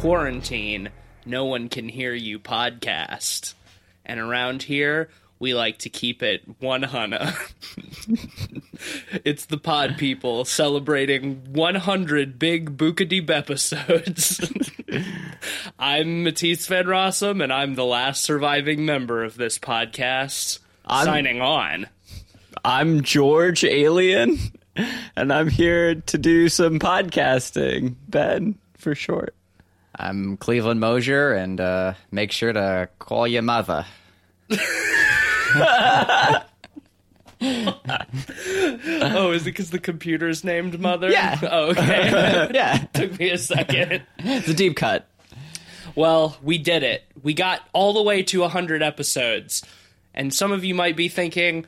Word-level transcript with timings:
quarantine, 0.00 0.88
no 1.26 1.44
one 1.44 1.68
can 1.68 1.86
hear 1.86 2.14
you 2.14 2.38
podcast. 2.38 3.52
And 4.06 4.18
around 4.18 4.62
here, 4.62 5.10
we 5.38 5.52
like 5.52 5.76
to 5.80 5.90
keep 5.90 6.22
it 6.22 6.40
100. 6.58 7.20
it's 9.24 9.44
the 9.44 9.58
pod 9.58 9.98
people 9.98 10.46
celebrating 10.46 11.52
100 11.52 12.38
big 12.38 12.78
Buka 12.78 13.06
Deep 13.06 13.28
episodes. 13.28 14.50
I'm 15.78 16.22
Matisse 16.22 16.66
Van 16.66 16.86
Rossum, 16.86 17.42
and 17.44 17.52
I'm 17.52 17.74
the 17.74 17.84
last 17.84 18.24
surviving 18.24 18.86
member 18.86 19.22
of 19.22 19.36
this 19.36 19.58
podcast. 19.58 20.60
I'm- 20.86 21.04
Signing 21.04 21.42
on. 21.42 21.88
I'm 22.64 23.02
George 23.02 23.64
Alien, 23.64 24.38
and 25.14 25.30
I'm 25.30 25.48
here 25.48 25.94
to 25.94 26.18
do 26.18 26.48
some 26.48 26.78
podcasting. 26.78 27.96
Ben, 28.08 28.58
for 28.78 28.94
short. 28.94 29.34
I'm 30.02 30.38
Cleveland 30.38 30.80
Mosier, 30.80 31.32
and 31.32 31.60
uh, 31.60 31.92
make 32.10 32.32
sure 32.32 32.52
to 32.52 32.88
call 32.98 33.26
your 33.26 33.42
mother. 33.42 33.84
Oh, 37.42 39.32
is 39.32 39.42
it 39.42 39.44
because 39.46 39.70
the 39.70 39.78
computer's 39.78 40.44
named 40.44 40.78
Mother? 40.78 41.10
Yeah. 41.10 41.38
Oh, 41.42 41.70
okay. 41.70 42.50
Yeah, 42.54 42.76
Took 42.92 43.18
me 43.18 43.30
a 43.30 43.38
second. 43.38 44.02
it's 44.18 44.48
a 44.48 44.54
deep 44.54 44.76
cut. 44.76 45.08
Well, 45.94 46.36
we 46.42 46.58
did 46.58 46.82
it. 46.82 47.04
We 47.22 47.32
got 47.34 47.62
all 47.72 47.94
the 47.94 48.02
way 48.02 48.22
to 48.24 48.40
100 48.40 48.82
episodes. 48.82 49.62
And 50.12 50.34
some 50.34 50.52
of 50.52 50.64
you 50.64 50.74
might 50.74 50.96
be 50.96 51.08
thinking, 51.08 51.64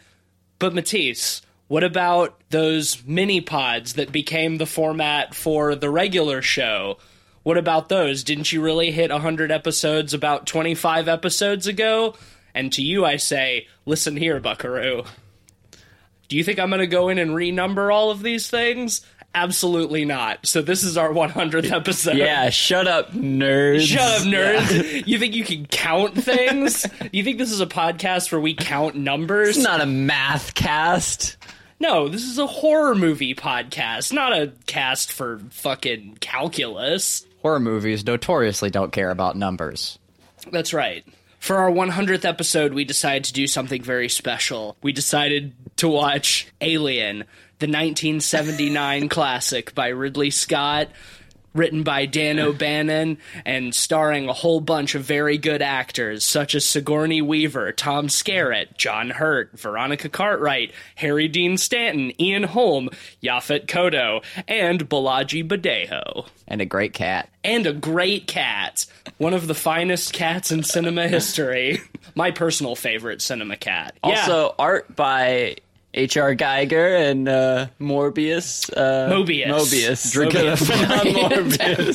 but 0.59 0.75
Matisse, 0.75 1.41
what 1.69 1.85
about 1.85 2.39
those 2.51 3.03
mini 3.07 3.41
pods 3.41 3.95
that 3.95 4.13
became 4.13 4.59
the 4.59 4.67
format 4.67 5.35
for 5.35 5.75
the 5.75 5.89
regular 5.91 6.43
show? 6.43 6.99
What 7.43 7.59
about 7.59 7.89
those? 7.89 8.23
Didn't 8.25 8.53
you 8.53 8.61
really 8.63 8.91
hit 8.93 9.11
100 9.11 9.51
episodes 9.51 10.15
about 10.15 10.47
25 10.47 11.09
episodes 11.09 11.67
ago? 11.67 12.15
And 12.55 12.73
to 12.75 12.83
you, 12.83 13.05
I 13.05 13.17
say, 13.17 13.67
listen 13.87 14.17
here, 14.17 14.39
buckaroo. 14.41 15.03
Do 16.29 16.37
you 16.37 16.45
think 16.45 16.59
I'm 16.59 16.71
going 16.71 16.81
to 16.81 16.87
go 16.87 17.09
in 17.09 17.19
and 17.19 17.33
renumber 17.33 17.93
all 17.93 18.11
of 18.11 18.23
these 18.23 18.49
things? 18.49 19.05
Absolutely 19.35 20.05
not. 20.05 20.47
So 20.47 20.61
this 20.61 20.85
is 20.85 20.97
our 20.97 21.09
100th 21.09 21.73
episode. 21.73 22.17
Yeah, 22.17 22.51
shut 22.51 22.87
up, 22.87 23.13
nerds. 23.13 23.81
Shut 23.87 24.01
up, 24.01 24.27
nerds. 24.27 25.07
You 25.07 25.19
think 25.19 25.35
you 25.35 25.45
can 25.45 25.67
count 25.67 26.15
things? 26.15 26.87
you 27.13 27.25
think 27.25 27.39
this 27.39 27.51
is 27.51 27.61
a 27.61 27.67
podcast 27.67 28.31
where 28.31 28.41
we 28.41 28.55
count 28.55 28.95
numbers? 28.95 29.57
It's 29.57 29.65
not 29.65 29.81
a 29.81 29.87
math 29.87 30.55
cast. 30.55 31.39
No, 31.81 32.09
this 32.09 32.23
is 32.23 32.39
a 32.39 32.47
horror 32.47 32.95
movie 32.95 33.35
podcast, 33.35 34.13
not 34.13 34.33
a 34.33 34.53
cast 34.67 35.11
for 35.11 35.41
fucking 35.51 36.19
calculus. 36.21 37.27
Horror 37.43 37.61
movies 37.61 38.07
notoriously 38.07 38.71
don't 38.71 38.93
care 38.93 39.11
about 39.11 39.37
numbers. 39.37 39.99
That's 40.51 40.73
right. 40.73 41.05
For 41.41 41.57
our 41.57 41.71
100th 41.71 42.25
episode, 42.25 42.73
we 42.73 42.85
decided 42.85 43.25
to 43.25 43.33
do 43.33 43.49
something 43.49 43.83
very 43.83 44.09
special. 44.09 44.77
We 44.81 44.93
decided 44.93 45.55
to 45.79 45.89
watch 45.89 46.47
Alien, 46.61 47.25
the 47.59 47.67
1979 47.67 49.09
classic 49.11 49.75
by 49.75 49.89
Ridley 49.89 50.31
Scott, 50.31 50.89
written 51.55 51.83
by 51.83 52.07
Dan 52.07 52.39
O'Bannon, 52.39 53.19
and 53.45 53.75
starring 53.75 54.29
a 54.29 54.33
whole 54.33 54.61
bunch 54.61 54.95
of 54.95 55.03
very 55.03 55.39
good 55.39 55.63
actors, 55.63 56.25
such 56.25 56.55
as 56.55 56.65
Sigourney 56.65 57.21
Weaver, 57.23 57.73
Tom 57.73 58.09
Skerritt, 58.09 58.77
John 58.77 59.11
Hurt, 59.11 59.59
Veronica 59.59 60.09
Cartwright, 60.09 60.73
Harry 60.97 61.29
Dean 61.29 61.57
Stanton, 61.59 62.13
Ian 62.21 62.45
Holm, 62.45 62.89
Yaphet 63.23 63.67
Kotto, 63.67 64.23
and 64.49 64.89
Bolaji 64.89 65.47
Badejo 65.47 66.27
And 66.49 66.61
a 66.61 66.67
great 66.67 66.93
cat. 66.95 67.29
and 67.45 67.67
a 67.67 67.73
great 67.73 68.27
cat. 68.27 68.87
One 69.19 69.35
of 69.35 69.47
the 69.47 69.55
finest 69.55 70.13
cats 70.13 70.51
in 70.53 70.63
cinema 70.63 71.09
history. 71.09 71.81
My 72.15 72.31
personal 72.31 72.77
favorite 72.77 73.23
cinema 73.23 73.57
cat. 73.57 73.95
Yeah. 74.05 74.11
Also, 74.21 74.55
art 74.59 74.95
by 74.97 75.57
H.R. 75.95 76.35
Giger 76.35 77.11
and 77.11 77.29
uh, 77.29 77.67
Morbius. 77.79 78.71
Uh, 78.75 79.13
Mobius. 79.13 79.47
Mobius. 79.47 80.13
Drinking 80.13 80.47
a 80.49 80.53
Morbius 80.53 81.93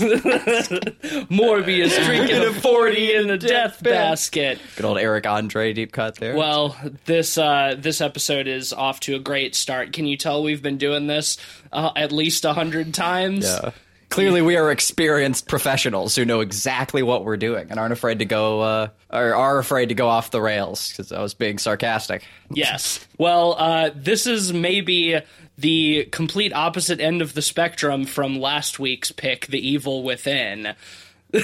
Morbius 1.29 2.05
drinking 2.05 2.41
a 2.43 2.53
40 2.53 3.15
in 3.15 3.27
the 3.27 3.37
death 3.37 3.81
basket. 3.81 4.59
Good 4.75 4.85
old 4.85 4.99
Eric 4.99 5.25
Andre 5.25 5.73
deep 5.73 5.91
cut 5.91 6.15
there. 6.15 6.35
Well, 6.35 6.75
this 7.05 7.37
uh, 7.39 7.75
this 7.77 7.99
episode 7.99 8.47
is 8.47 8.71
off 8.71 8.99
to 9.01 9.15
a 9.15 9.19
great 9.19 9.55
start. 9.55 9.93
Can 9.93 10.05
you 10.05 10.15
tell 10.15 10.43
we've 10.43 10.61
been 10.61 10.77
doing 10.77 11.07
this 11.07 11.37
uh, 11.71 11.91
at 11.95 12.11
least 12.11 12.45
a 12.45 12.53
hundred 12.53 12.93
times? 12.93 13.45
Uh, 13.45 13.71
clearly, 14.09 14.41
we 14.41 14.57
are 14.57 14.71
experienced 14.71 15.47
professionals 15.47 16.15
who 16.15 16.25
know 16.25 16.41
exactly 16.41 17.03
what 17.03 17.25
we're 17.25 17.37
doing 17.37 17.67
and 17.69 17.79
aren't 17.79 17.93
afraid 17.93 18.19
to 18.19 18.25
go, 18.25 18.61
uh, 18.61 18.87
or 19.09 19.35
are 19.35 19.59
afraid 19.59 19.89
to 19.89 19.95
go 19.95 20.07
off 20.07 20.31
the 20.31 20.41
rails. 20.41 20.89
Because 20.89 21.11
I 21.11 21.21
was 21.21 21.33
being 21.33 21.57
sarcastic. 21.57 22.23
Yes. 22.49 23.05
Well, 23.17 23.55
uh, 23.57 23.91
this 23.95 24.27
is 24.27 24.53
maybe 24.53 25.19
the 25.57 26.05
complete 26.11 26.53
opposite 26.53 26.99
end 26.99 27.21
of 27.21 27.33
the 27.33 27.41
spectrum 27.41 28.05
from 28.05 28.39
last 28.39 28.79
week's 28.79 29.11
pick, 29.11 29.47
The 29.47 29.65
Evil 29.67 30.03
Within. 30.03 30.75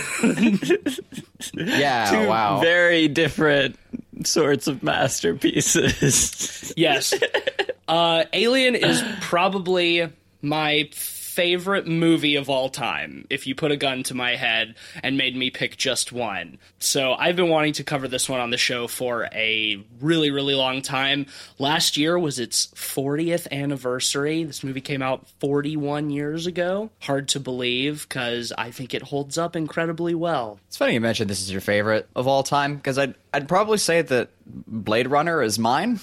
Yeah. 1.53 2.09
Two 2.09 2.29
wow. 2.29 2.61
very 2.61 3.09
different 3.09 3.77
sorts 4.23 4.67
of 4.67 4.81
masterpieces. 4.81 6.73
Yes. 6.77 7.13
uh, 7.87 8.23
Alien 8.31 8.75
is 8.75 9.03
probably 9.19 10.07
my 10.41 10.89
favorite 11.33 11.87
movie 11.87 12.35
of 12.35 12.47
all 12.47 12.69
time 12.69 13.25
if 13.31 13.47
you 13.47 13.55
put 13.55 13.71
a 13.71 13.75
gun 13.75 14.03
to 14.03 14.13
my 14.13 14.35
head 14.35 14.75
and 15.01 15.17
made 15.17 15.35
me 15.35 15.49
pick 15.49 15.75
just 15.77 16.11
one. 16.11 16.59
So 16.77 17.13
I've 17.13 17.35
been 17.35 17.49
wanting 17.49 17.73
to 17.73 17.83
cover 17.83 18.07
this 18.07 18.29
one 18.29 18.39
on 18.39 18.51
the 18.51 18.57
show 18.57 18.87
for 18.87 19.27
a 19.33 19.83
really, 19.99 20.29
really 20.29 20.53
long 20.53 20.83
time. 20.83 21.25
Last 21.57 21.97
year 21.97 22.19
was 22.19 22.37
its 22.37 22.67
40th 22.67 23.51
anniversary. 23.51 24.43
This 24.43 24.63
movie 24.63 24.79
came 24.79 25.01
out 25.01 25.27
41 25.39 26.11
years 26.11 26.45
ago. 26.45 26.91
Hard 26.99 27.29
to 27.29 27.39
believe 27.39 28.07
because 28.07 28.53
I 28.55 28.69
think 28.69 28.93
it 28.93 29.01
holds 29.01 29.39
up 29.39 29.55
incredibly 29.55 30.13
well. 30.13 30.59
It's 30.67 30.77
funny 30.77 30.93
you 30.93 31.01
mentioned 31.01 31.31
this 31.31 31.41
is 31.41 31.51
your 31.51 31.61
favorite 31.61 32.07
of 32.15 32.27
all 32.27 32.43
time 32.43 32.75
because 32.75 32.99
I'd 32.99 33.15
I'd 33.33 33.47
probably 33.47 33.79
say 33.79 34.03
that 34.03 34.29
Blade 34.45 35.07
Runner 35.07 35.41
is 35.41 35.57
mine. 35.57 35.99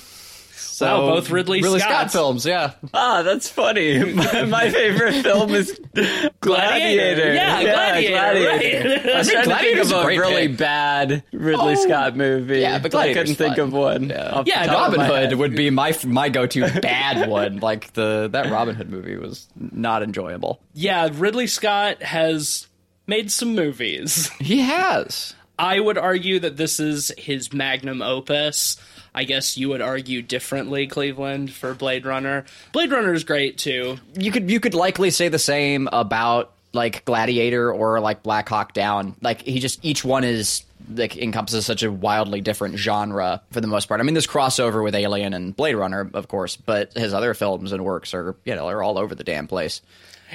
So 0.61 0.87
Wow, 0.87 1.15
both 1.15 1.31
Ridley 1.31 1.61
Ridley 1.63 1.81
Scott 1.81 2.11
films, 2.13 2.45
yeah. 2.47 2.73
ah, 2.95 3.23
that's 3.23 3.49
funny. 3.49 4.13
My, 4.15 4.45
my 4.45 4.71
favorite 4.71 5.23
film 5.23 5.51
is 5.55 5.79
Gladiator. 6.41 7.35
Yeah, 7.35 7.63
Gladiator, 7.63 8.49
right. 8.49 9.07
I 9.15 9.19
was 9.19 9.31
trying 9.31 9.45
to 9.45 9.57
think 9.57 9.79
of 9.79 9.93
a 9.93 9.97
a 9.97 10.07
really 10.07 10.49
pick. 10.49 10.59
bad 10.59 11.25
Ridley 11.33 11.73
Oh, 11.73 11.85
Scott 11.87 12.17
movie. 12.17 12.61
yeah, 12.61 12.79
but 12.79 12.95
I 12.95 13.13
couldn't 13.13 13.35
think 13.35 13.59
of 13.59 13.73
one. 13.73 14.09
Yeah. 14.11 14.43
Yeah, 14.47 14.73
Robin 14.73 15.01
Hood 15.01 15.35
would 15.35 15.55
be 15.55 15.71
my 15.71 15.97
my 16.07 16.29
go-to 16.29 16.81
bad 16.81 17.29
one. 17.29 17.59
Like 17.59 17.93
the 17.93 18.29
that 18.33 18.51
Robin 18.51 18.75
Hood 18.75 18.91
movie 18.91 19.17
was 19.17 19.47
not 19.57 20.03
enjoyable. 20.03 20.61
Yeah, 20.73 21.09
Ridley 21.13 21.47
Scott 21.47 22.03
has 22.03 22.67
made 23.07 23.31
some 23.31 23.55
movies. 23.55 24.29
He 24.41 24.61
has. 24.61 25.35
I 25.59 25.79
would 25.79 25.99
argue 25.99 26.39
that 26.41 26.57
this 26.57 26.81
is 26.81 27.13
his 27.19 27.53
magnum 27.53 28.01
opus. 28.01 28.77
I 29.15 29.25
guess 29.25 29.57
you 29.57 29.69
would 29.71 29.81
argue 29.81 30.23
differently, 30.23 30.87
Cleveland, 30.87 31.53
for 31.53 31.75
Blade 31.75 32.07
Runner. 32.07 32.45
Blade 32.73 32.91
Runner 32.91 33.13
is 33.13 33.25
great 33.25 33.59
too. 33.59 33.99
You 34.15 34.31
could 34.31 34.51
you 34.51 34.61
could 34.61 34.75
likely 34.75 35.11
say 35.11 35.29
the 35.29 35.39
same 35.39 35.89
about 35.93 36.53
like 36.73 37.05
Gladiator 37.05 37.73
or 37.73 38.01
like 38.01 38.23
Black 38.23 38.49
Hawk 38.49 38.73
Down. 38.73 39.17
Like 39.21 39.43
he 39.43 39.59
just 39.59 39.85
each 39.85 40.05
one 40.05 40.25
is 40.25 40.63
like 40.95 41.17
encompasses 41.17 41.67
such 41.67 41.83
a 41.83 41.91
wildly 41.91 42.41
different 42.41 42.77
genre 42.77 43.43
for 43.51 43.61
the 43.61 43.67
most 43.67 43.87
part. 43.87 44.01
I 44.01 44.05
mean, 44.05 44.15
there's 44.15 44.27
crossover 44.27 44.83
with 44.83 44.95
Alien 44.95 45.35
and 45.35 45.55
Blade 45.55 45.75
Runner, 45.75 46.11
of 46.15 46.29
course, 46.29 46.57
but 46.57 46.93
his 46.95 47.13
other 47.15 47.35
films 47.35 47.73
and 47.73 47.85
works 47.85 48.15
are 48.15 48.37
you 48.45 48.55
know 48.55 48.69
are 48.69 48.83
all 48.83 48.99
over 48.99 49.15
the 49.15 49.25
damn 49.25 49.47
place. 49.47 49.83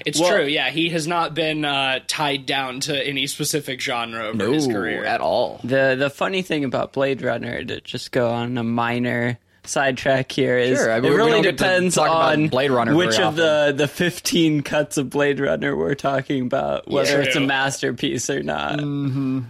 It's 0.05 0.19
Well- 0.19 0.29
true, 0.31 0.45
yeah. 0.45 0.69
He 0.71 0.89
has 0.89 1.07
not 1.07 1.33
been 1.33 1.63
uh, 1.65 1.99
tied 2.07 2.45
down 2.45 2.79
to 2.81 3.07
any 3.07 3.27
specific 3.27 3.79
genre 3.81 4.25
over 4.27 4.51
his 4.51 4.67
career. 4.67 5.03
at 5.05 5.21
all. 5.21 5.59
The 5.63 5.95
the 5.97 6.09
funny 6.09 6.41
thing 6.41 6.63
about 6.63 6.93
Blade 6.93 7.21
Runner 7.21 7.63
to 7.63 7.81
just 7.81 8.11
go 8.11 8.29
on 8.31 8.57
a 8.57 8.63
minor 8.63 9.37
sidetrack 9.67 10.31
here 10.31 10.57
is 10.57 10.77
Sure, 10.79 10.91
I 10.91 10.99
mean, 10.99 11.11
it 11.11 11.15
really 11.15 11.31
don't 11.31 11.41
get 11.43 11.57
to 11.57 11.63
depends 11.63 11.97
on 11.97 12.47
Blade 12.49 12.71
Runner 12.71 12.95
which 12.95 13.19
of 13.19 13.35
the 13.35 13.73
the 13.75 13.87
15 13.87 14.61
cuts 14.63 14.97
of 14.97 15.09
Blade 15.09 15.39
Runner 15.39 15.75
we're 15.75 15.95
talking 15.95 16.43
about, 16.43 16.87
whether 16.89 17.21
Yeah. 17.21 17.27
it's 17.27 17.35
a 17.35 17.39
masterpiece 17.41 18.29
or 18.29 18.41
not. 18.43 18.79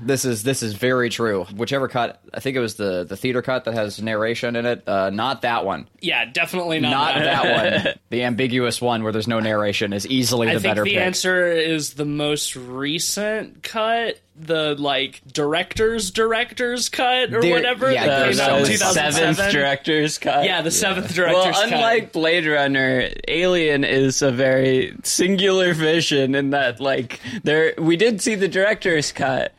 This 0.05 0.25
is 0.25 0.43
this 0.43 0.63
is 0.63 0.73
very 0.73 1.09
true. 1.09 1.45
Whichever 1.55 1.87
cut, 1.87 2.19
I 2.33 2.39
think 2.39 2.55
it 2.57 2.59
was 2.61 2.75
the 2.75 3.03
the 3.03 3.17
theater 3.17 3.41
cut 3.41 3.65
that 3.65 3.73
has 3.73 4.01
narration 4.01 4.55
in 4.55 4.65
it. 4.65 4.87
Uh, 4.87 5.09
not 5.09 5.41
that 5.43 5.65
one. 5.65 5.87
Yeah, 6.01 6.25
definitely 6.25 6.79
not, 6.79 6.91
Not 6.91 7.15
that. 7.15 7.43
that 7.43 7.83
one. 7.85 7.93
The 8.09 8.23
ambiguous 8.23 8.79
one 8.81 9.03
where 9.03 9.11
there's 9.11 9.27
no 9.27 9.39
narration 9.39 9.91
is 9.91 10.07
easily 10.07 10.47
I 10.49 10.53
the 10.53 10.59
think 10.61 10.71
better 10.71 10.83
the 10.85 10.91
pick. 10.91 10.99
answer 10.99 11.47
is 11.51 11.95
the 11.95 12.05
most 12.05 12.55
recent 12.55 13.61
cut 13.63 14.19
the 14.37 14.75
like 14.77 15.21
director's 15.31 16.11
director's 16.11 16.89
cut 16.89 17.33
or 17.33 17.41
There- 17.41 17.51
whatever 17.53 17.91
yeah, 17.91 18.05
that 18.05 18.19
there's 18.25 18.39
came 18.39 18.49
out 18.49 18.57
in 18.57 18.63
the 18.63 18.69
2007. 18.69 19.35
seventh 19.35 19.53
director's 19.53 20.17
cut. 20.17 20.43
yeah, 20.45 20.61
the 20.61 20.71
seventh 20.71 21.13
director's 21.15 21.43
Well, 21.43 21.53
cut. 21.53 21.71
unlike 21.71 22.11
Blade 22.11 22.45
Runner, 22.45 23.09
Alien 23.29 23.83
is 23.85 24.21
a 24.21 24.31
very 24.31 24.93
singular 25.03 25.73
vision 25.73 26.35
in 26.35 26.49
that, 26.49 26.79
like, 26.81 27.21
there 27.43 27.73
we 27.77 27.95
did 27.95 28.19
see 28.21 28.35
the 28.35 28.49
director's 28.49 29.11
cut, 29.13 29.53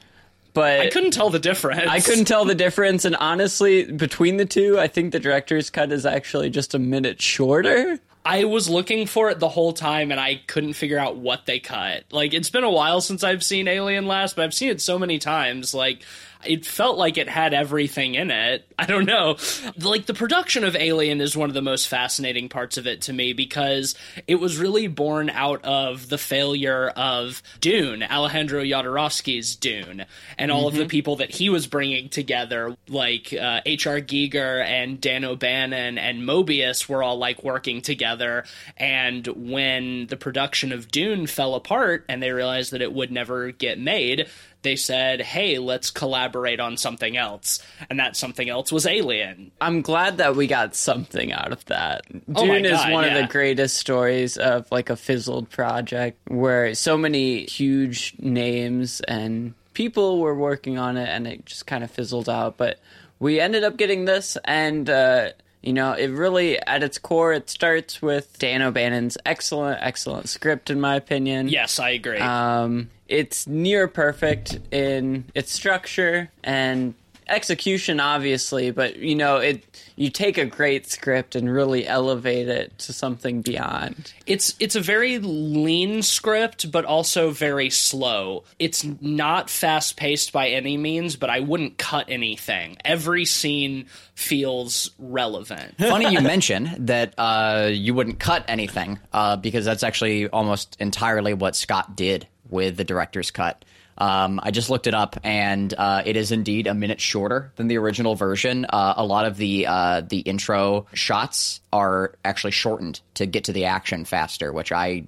but 0.52 0.80
I 0.80 0.90
couldn't 0.90 1.12
tell 1.12 1.30
the 1.30 1.38
difference. 1.38 1.88
I 1.88 2.00
couldn't 2.00 2.26
tell 2.26 2.44
the 2.44 2.54
difference. 2.54 3.04
And 3.06 3.16
honestly, 3.16 3.84
between 3.90 4.36
the 4.36 4.46
two, 4.46 4.78
I 4.78 4.88
think 4.88 5.12
the 5.12 5.20
director's 5.20 5.70
cut 5.70 5.90
is 5.90 6.04
actually 6.04 6.50
just 6.50 6.74
a 6.74 6.78
minute 6.78 7.20
shorter. 7.22 7.98
I 8.28 8.42
was 8.42 8.68
looking 8.68 9.06
for 9.06 9.30
it 9.30 9.38
the 9.38 9.48
whole 9.48 9.72
time 9.72 10.10
and 10.10 10.18
I 10.18 10.42
couldn't 10.48 10.72
figure 10.72 10.98
out 10.98 11.16
what 11.16 11.46
they 11.46 11.60
cut. 11.60 12.02
Like 12.10 12.34
it's 12.34 12.50
been 12.50 12.64
a 12.64 12.70
while 12.70 13.00
since 13.00 13.22
I've 13.22 13.44
seen 13.44 13.68
Alien 13.68 14.06
last, 14.06 14.34
but 14.34 14.44
I've 14.44 14.52
seen 14.52 14.70
it 14.70 14.80
so 14.80 14.98
many 14.98 15.20
times. 15.20 15.72
Like 15.72 16.02
it 16.48 16.66
felt 16.66 16.98
like 16.98 17.18
it 17.18 17.28
had 17.28 17.54
everything 17.54 18.14
in 18.14 18.30
it. 18.30 18.66
I 18.78 18.86
don't 18.86 19.06
know. 19.06 19.36
Like 19.78 20.06
the 20.06 20.14
production 20.14 20.64
of 20.64 20.76
Alien 20.76 21.20
is 21.20 21.36
one 21.36 21.48
of 21.48 21.54
the 21.54 21.62
most 21.62 21.88
fascinating 21.88 22.48
parts 22.48 22.76
of 22.76 22.86
it 22.86 23.02
to 23.02 23.12
me 23.12 23.32
because 23.32 23.94
it 24.26 24.36
was 24.36 24.58
really 24.58 24.86
born 24.86 25.30
out 25.30 25.64
of 25.64 26.08
the 26.08 26.18
failure 26.18 26.88
of 26.88 27.42
Dune, 27.60 28.02
Alejandro 28.02 28.62
Jodorowsky's 28.62 29.56
Dune, 29.56 30.04
and 30.38 30.50
all 30.50 30.68
of 30.68 30.74
the 30.74 30.86
people 30.86 31.16
that 31.16 31.30
he 31.30 31.48
was 31.48 31.66
bringing 31.66 32.08
together, 32.08 32.76
like 32.88 33.32
uh, 33.32 33.60
H.R. 33.64 34.00
Giger 34.00 34.62
and 34.64 35.00
Dan 35.00 35.24
O'Bannon 35.24 35.98
and 35.98 36.22
Mobius, 36.22 36.88
were 36.88 37.02
all 37.02 37.16
like 37.18 37.42
working 37.42 37.80
together. 37.80 38.44
And 38.76 39.26
when 39.26 40.06
the 40.08 40.16
production 40.16 40.72
of 40.72 40.90
Dune 40.90 41.26
fell 41.26 41.54
apart 41.54 42.04
and 42.08 42.22
they 42.22 42.30
realized 42.30 42.72
that 42.72 42.82
it 42.82 42.92
would 42.92 43.10
never 43.10 43.52
get 43.52 43.78
made, 43.78 44.28
they 44.62 44.76
said, 44.76 45.20
"Hey, 45.20 45.58
let's 45.58 45.90
collaborate 45.90 46.60
on 46.60 46.76
something 46.76 47.16
else," 47.16 47.62
and 47.88 47.98
that 48.00 48.16
something 48.16 48.48
else 48.48 48.72
was 48.72 48.86
Alien. 48.86 49.52
I'm 49.60 49.82
glad 49.82 50.18
that 50.18 50.36
we 50.36 50.46
got 50.46 50.74
something 50.74 51.32
out 51.32 51.52
of 51.52 51.64
that. 51.66 52.02
Oh 52.34 52.46
Dune 52.46 52.64
is 52.64 52.72
God, 52.72 52.92
one 52.92 53.04
of 53.04 53.14
the 53.14 53.26
greatest 53.26 53.76
stories 53.76 54.36
of 54.36 54.70
like 54.70 54.90
a 54.90 54.96
fizzled 54.96 55.50
project 55.50 56.18
where 56.28 56.74
so 56.74 56.96
many 56.96 57.44
huge 57.44 58.14
names 58.18 59.00
and 59.02 59.54
people 59.74 60.20
were 60.20 60.34
working 60.34 60.78
on 60.78 60.96
it 60.96 61.08
and 61.08 61.26
it 61.26 61.46
just 61.46 61.66
kind 61.66 61.84
of 61.84 61.90
fizzled 61.90 62.28
out. 62.28 62.56
But 62.56 62.78
we 63.18 63.40
ended 63.40 63.64
up 63.64 63.76
getting 63.76 64.04
this 64.04 64.36
and 64.44 64.88
uh 64.88 65.30
you 65.66 65.72
know, 65.72 65.94
it 65.94 66.08
really, 66.08 66.60
at 66.60 66.84
its 66.84 66.96
core, 66.96 67.32
it 67.32 67.50
starts 67.50 68.00
with 68.00 68.38
Dan 68.38 68.62
O'Bannon's 68.62 69.18
excellent, 69.26 69.80
excellent 69.82 70.28
script, 70.28 70.70
in 70.70 70.80
my 70.80 70.94
opinion. 70.94 71.48
Yes, 71.48 71.80
I 71.80 71.90
agree. 71.90 72.18
Um, 72.18 72.88
it's 73.08 73.46
near 73.46 73.88
perfect 73.88 74.58
in 74.70 75.24
its 75.34 75.52
structure 75.52 76.30
and 76.42 76.94
execution, 77.28 78.00
obviously, 78.00 78.70
but 78.70 78.96
you 78.96 79.14
know, 79.14 79.38
it 79.38 79.64
you 79.96 80.10
take 80.10 80.38
a 80.38 80.44
great 80.44 80.88
script 80.88 81.34
and 81.34 81.52
really 81.52 81.86
elevate 81.86 82.48
it 82.48 82.78
to 82.78 82.92
something 82.92 83.42
beyond. 83.42 84.12
it's 84.26 84.54
it's 84.60 84.76
a 84.76 84.80
very 84.80 85.18
lean 85.18 86.02
script 86.02 86.70
but 86.70 86.84
also 86.84 87.30
very 87.30 87.70
slow. 87.70 88.44
It's 88.58 88.84
not 89.00 89.50
fast 89.50 89.96
paced 89.96 90.32
by 90.32 90.48
any 90.48 90.76
means 90.76 91.16
but 91.16 91.30
i 91.30 91.40
wouldn't 91.40 91.78
cut 91.78 92.06
anything. 92.08 92.76
Every 92.84 93.24
scene 93.24 93.86
feels 94.14 94.90
relevant. 94.98 95.76
Funny 95.78 96.12
you 96.12 96.20
mention 96.20 96.86
that 96.86 97.14
uh, 97.18 97.70
you 97.72 97.94
wouldn't 97.94 98.18
cut 98.18 98.44
anything 98.48 98.98
uh, 99.12 99.36
because 99.36 99.64
that's 99.64 99.82
actually 99.82 100.28
almost 100.28 100.76
entirely 100.80 101.34
what 101.34 101.56
Scott 101.56 101.96
did 101.96 102.26
with 102.50 102.76
the 102.76 102.84
director's 102.84 103.30
cut. 103.30 103.64
Um, 103.98 104.40
I 104.42 104.50
just 104.50 104.68
looked 104.68 104.86
it 104.86 104.94
up, 104.94 105.18
and 105.24 105.72
uh, 105.76 106.02
it 106.04 106.16
is 106.16 106.30
indeed 106.30 106.66
a 106.66 106.74
minute 106.74 107.00
shorter 107.00 107.52
than 107.56 107.66
the 107.66 107.78
original 107.78 108.14
version. 108.14 108.66
Uh, 108.68 108.94
a 108.96 109.04
lot 109.04 109.24
of 109.24 109.36
the 109.36 109.66
uh, 109.66 110.02
the 110.02 110.18
intro 110.18 110.86
shots 110.92 111.60
are 111.72 112.14
actually 112.24 112.50
shortened 112.50 113.00
to 113.14 113.26
get 113.26 113.44
to 113.44 113.52
the 113.52 113.64
action 113.64 114.04
faster, 114.04 114.52
which 114.52 114.70
I 114.70 115.04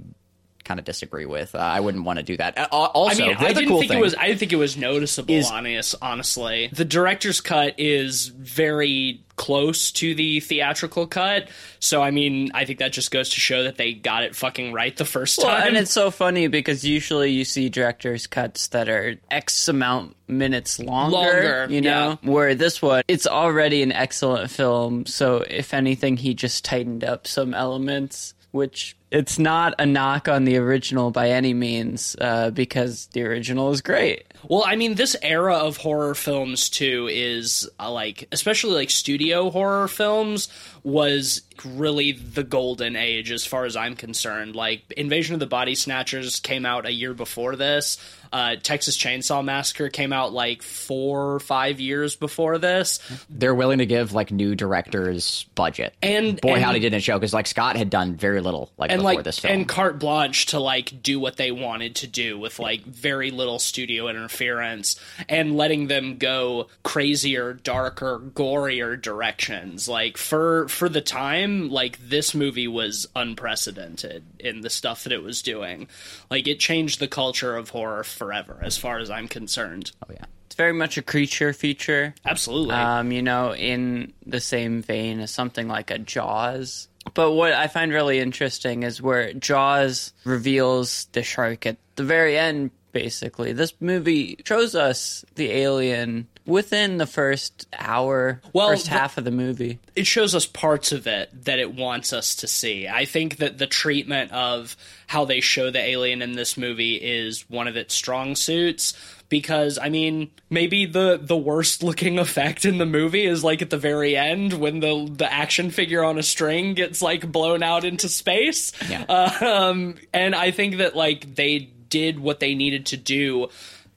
kind 0.69 0.79
of 0.79 0.85
disagree 0.85 1.27
with. 1.27 1.55
Uh, 1.55 1.59
I 1.59 1.81
wouldn't 1.81 2.05
want 2.05 2.19
to 2.19 2.23
do 2.23 2.37
that. 2.37 2.71
Also, 2.71 3.25
I 3.25 3.27
mean, 3.27 3.37
I 3.39 3.53
didn't 3.55 3.69
cool 3.71 3.81
think 3.81 3.91
thing 3.91 3.99
it 3.99 4.03
was. 4.03 4.15
I 4.15 4.29
didn't 4.29 4.39
think 4.41 4.53
it 4.53 4.57
was 4.57 4.77
noticeable. 4.77 5.35
is- 5.35 5.51
honest, 5.51 5.95
honestly, 6.03 6.69
the 6.73 6.85
director's 6.85 7.41
cut 7.41 7.75
is 7.79 8.27
very 8.29 9.23
close 9.37 9.93
to 9.93 10.15
the 10.17 10.41
theatrical 10.41 11.07
cut. 11.07 11.49
So, 11.79 12.03
I 12.03 12.11
mean, 12.11 12.51
I 12.55 12.65
think 12.65 12.81
that 12.81 12.93
just 12.93 13.11
goes 13.13 13.29
to 13.31 13.41
show 13.41 13.63
that 13.65 13.77
they 13.77 13.93
got 13.95 14.25
it 14.25 14.35
fucking 14.37 14.73
right 14.73 14.95
the 14.97 15.05
first 15.05 15.39
Well, 15.39 15.47
time. 15.47 15.69
and 15.69 15.77
it's 15.77 15.93
so 15.93 16.11
funny 16.11 16.49
because 16.49 16.85
usually 16.85 17.31
you 17.31 17.45
see 17.45 17.69
director's 17.69 18.27
cuts 18.27 18.67
that 18.69 18.89
are 18.89 19.15
X 19.31 19.69
amount 19.69 20.17
minutes 20.27 20.81
longer, 20.81 21.17
Longer, 21.17 21.67
you 21.71 21.81
know, 21.81 22.19
where 22.23 22.55
this 22.57 22.83
one, 22.83 23.05
it's 23.09 23.27
already 23.29 23.83
an 23.83 23.93
excellent 23.93 24.51
film. 24.51 25.07
So 25.07 25.45
if 25.49 25.73
anything, 25.73 26.17
he 26.17 26.35
just 26.35 26.65
tightened 26.65 27.05
up 27.05 27.27
some 27.29 27.55
elements, 27.55 28.35
which 28.51 28.97
it's 29.11 29.39
not 29.39 29.75
a 29.79 29.87
knock 29.87 30.29
on 30.29 30.45
the 30.45 30.57
original 30.57 31.11
by 31.11 31.31
any 31.31 31.55
means, 31.55 32.17
uh, 32.21 32.51
because 32.51 33.07
the 33.13 33.23
original 33.23 33.71
is 33.71 33.81
great. 33.81 34.25
Well, 34.49 34.65
I 34.67 34.77
mean, 34.77 34.95
this 34.95 35.17
era 35.23 35.55
of 35.55 35.79
horror 35.79 36.15
films 36.15 36.69
too 36.69 37.09
is 37.11 37.69
uh, 37.81 37.91
like, 37.91 38.29
especially 38.33 38.75
like 38.75 38.91
studio 38.91 39.51
horror 39.51 39.89
films, 39.89 40.49
was 40.85 41.43
really 41.65 42.13
the 42.13 42.45
golden 42.45 42.97
age 42.97 43.31
as 43.33 43.45
far 43.45 43.65
as 43.65 43.77
I'm 43.77 43.97
concerned. 43.97 44.55
Like, 44.55 44.83
Invasion 44.97 45.35
of 45.35 45.41
the 45.41 45.47
Body 45.47 45.75
Snatchers 45.75 46.41
came 46.41 46.65
out 46.65 46.87
a 46.87 46.93
year 46.93 47.15
before 47.15 47.57
this. 47.57 47.99
Uh, 48.33 48.57
Texas 48.63 48.97
Chainsaw 48.97 49.45
Massacre 49.45 49.89
came 49.89 50.13
out 50.13 50.33
like 50.33 50.63
four 50.63 51.35
or 51.35 51.41
five 51.41 51.81
years 51.81 52.17
before 52.17 52.59
this. 52.59 53.01
they're 53.31 53.55
willing 53.55 53.79
to 53.79 53.87
give 53.87 54.13
like 54.13 54.31
new 54.31 54.55
directors 54.55 55.45
budget. 55.55 55.95
And- 56.03 56.41
boy, 56.41 56.55
and- 56.55 56.65
howdy 56.65 56.81
did 56.81 56.95
it 56.95 57.03
show 57.03 57.19
because 57.19 57.33
like 57.35 57.47
Scott 57.47 57.77
had 57.77 57.91
done 57.91 58.17
very 58.17 58.41
little 58.41 58.71
like 58.77 58.91
and 58.91 58.99
before 59.01 59.15
like 59.15 59.25
this 59.25 59.39
film. 59.39 59.55
and 59.55 59.69
carte 59.69 59.99
blanche 59.99 60.47
to 60.47 60.61
like 60.61 61.03
do 61.03 61.19
what 61.21 61.37
they 61.37 61.51
wanted 61.53 61.97
to 61.97 62.07
do 62.07 62.39
with 62.39 62.59
like 62.59 62.83
very 62.85 63.31
little 63.31 63.59
studio 63.59 64.09
interference 64.09 65.01
and 65.29 65.57
letting 65.57 65.87
them 65.87 66.17
go 66.19 66.69
crazier 66.83 67.55
darker 67.55 68.19
gorier 68.35 69.01
directions 69.01 69.89
like 69.89 70.17
for 70.17 70.69
for 70.69 70.89
the 70.89 71.01
time 71.01 71.71
like 71.71 71.99
this 71.99 72.35
movie 72.35 72.69
was 72.69 73.07
unprecedented 73.17 74.25
in 74.39 74.61
the 74.61 74.71
stuff 74.71 75.05
that 75.05 75.13
it 75.13 75.23
was 75.23 75.43
doing 75.43 75.89
like 76.31 76.47
it 76.47 76.59
changed 76.61 77.01
the 77.01 77.09
culture 77.09 77.57
of 77.57 77.71
horror 77.71 78.05
forever 78.19 78.59
as 78.63 78.77
far 78.77 78.99
as 78.99 79.11
i'm 79.11 79.29
concerned 79.29 79.93
oh 80.07 80.13
yeah. 80.13 80.25
It's 80.47 80.55
very 80.55 80.73
much 80.73 80.97
a 80.97 81.03
creature 81.03 81.53
feature. 81.53 82.15
absolutely 82.25 82.75
um, 82.75 83.13
you 83.13 83.21
know, 83.21 83.55
in 83.55 84.15
the 84.25 84.41
same 84.41 84.81
vein 84.81 85.21
as 85.21 85.31
something 85.31 85.69
like 85.69 85.91
a 85.91 85.99
Jaws. 85.99 86.89
But 87.13 87.33
what 87.33 87.53
I 87.53 87.67
find 87.67 87.93
really 87.93 88.19
interesting 88.19 88.83
is 88.83 89.03
where 89.03 89.35
Jaws 89.35 90.15
reveals 90.25 91.07
the 91.13 91.23
shark 91.23 91.67
at 91.67 91.77
the 91.97 92.05
very 92.05 92.39
end, 92.39 92.71
basically. 92.93 93.53
This 93.53 93.73
movie 93.81 94.39
shows 94.45 94.75
us 94.75 95.25
the 95.35 95.51
alien 95.51 96.27
within 96.47 96.97
the 96.97 97.07
first 97.07 97.67
hour, 97.79 98.41
Well, 98.53 98.71
first 98.71 98.87
the- 98.87 98.93
half 98.93 99.19
of 99.19 99.25
the 99.25 99.31
movie. 99.31 99.79
it 99.95 100.07
shows 100.07 100.35
us 100.35 100.47
parts 100.47 100.93
of 100.93 101.07
it 101.07 101.31
that 101.45 101.59
it 101.59 101.75
wants 101.75 102.13
us 102.13 102.35
to 102.37 102.47
see. 102.49 102.89
I 102.89 103.05
think 103.05 103.37
that 103.37 103.59
the 103.59 103.67
treatment 103.67 104.33
of 104.33 104.77
how 105.07 105.25
they 105.27 105.41
show 105.41 105.71
the 105.71 105.81
alien 105.81 106.23
in 106.23 106.33
this 106.33 106.57
movie 106.57 106.97
is 106.97 107.45
one 107.51 107.69
of 107.69 107.77
its 107.77 107.95
strong 107.95 108.35
suits 108.35 108.95
because 109.29 109.79
I 109.79 109.91
mean, 109.91 110.31
maybe 110.49 110.87
the 110.87 111.19
the 111.23 111.37
worst 111.37 111.83
looking 111.83 112.19
effect 112.27 112.65
in 112.65 112.79
the 112.79 112.87
movie 112.87 113.27
is 113.27 113.45
like 113.45 113.61
at 113.61 113.69
the 113.69 113.77
very 113.77 114.17
end 114.17 114.55
when 114.55 114.81
the 114.81 115.07
the 115.15 115.31
action 115.31 115.71
figure 115.71 116.03
on 116.03 116.19
a 116.19 116.23
string 116.23 116.73
gets 116.73 117.03
like 117.03 117.31
blown 117.31 117.63
out 117.63 117.85
into 117.85 118.09
space. 118.09 118.73
Yeah. 118.89 119.05
Um 119.43 119.97
and 120.15 120.35
I 120.35 120.51
think 120.51 120.79
that 120.79 120.97
like 120.97 121.35
they 121.35 121.69
did 121.89 122.19
what 122.21 122.41
they 122.41 122.55
needed 122.55 122.87
to 122.87 122.97
do 122.97 123.49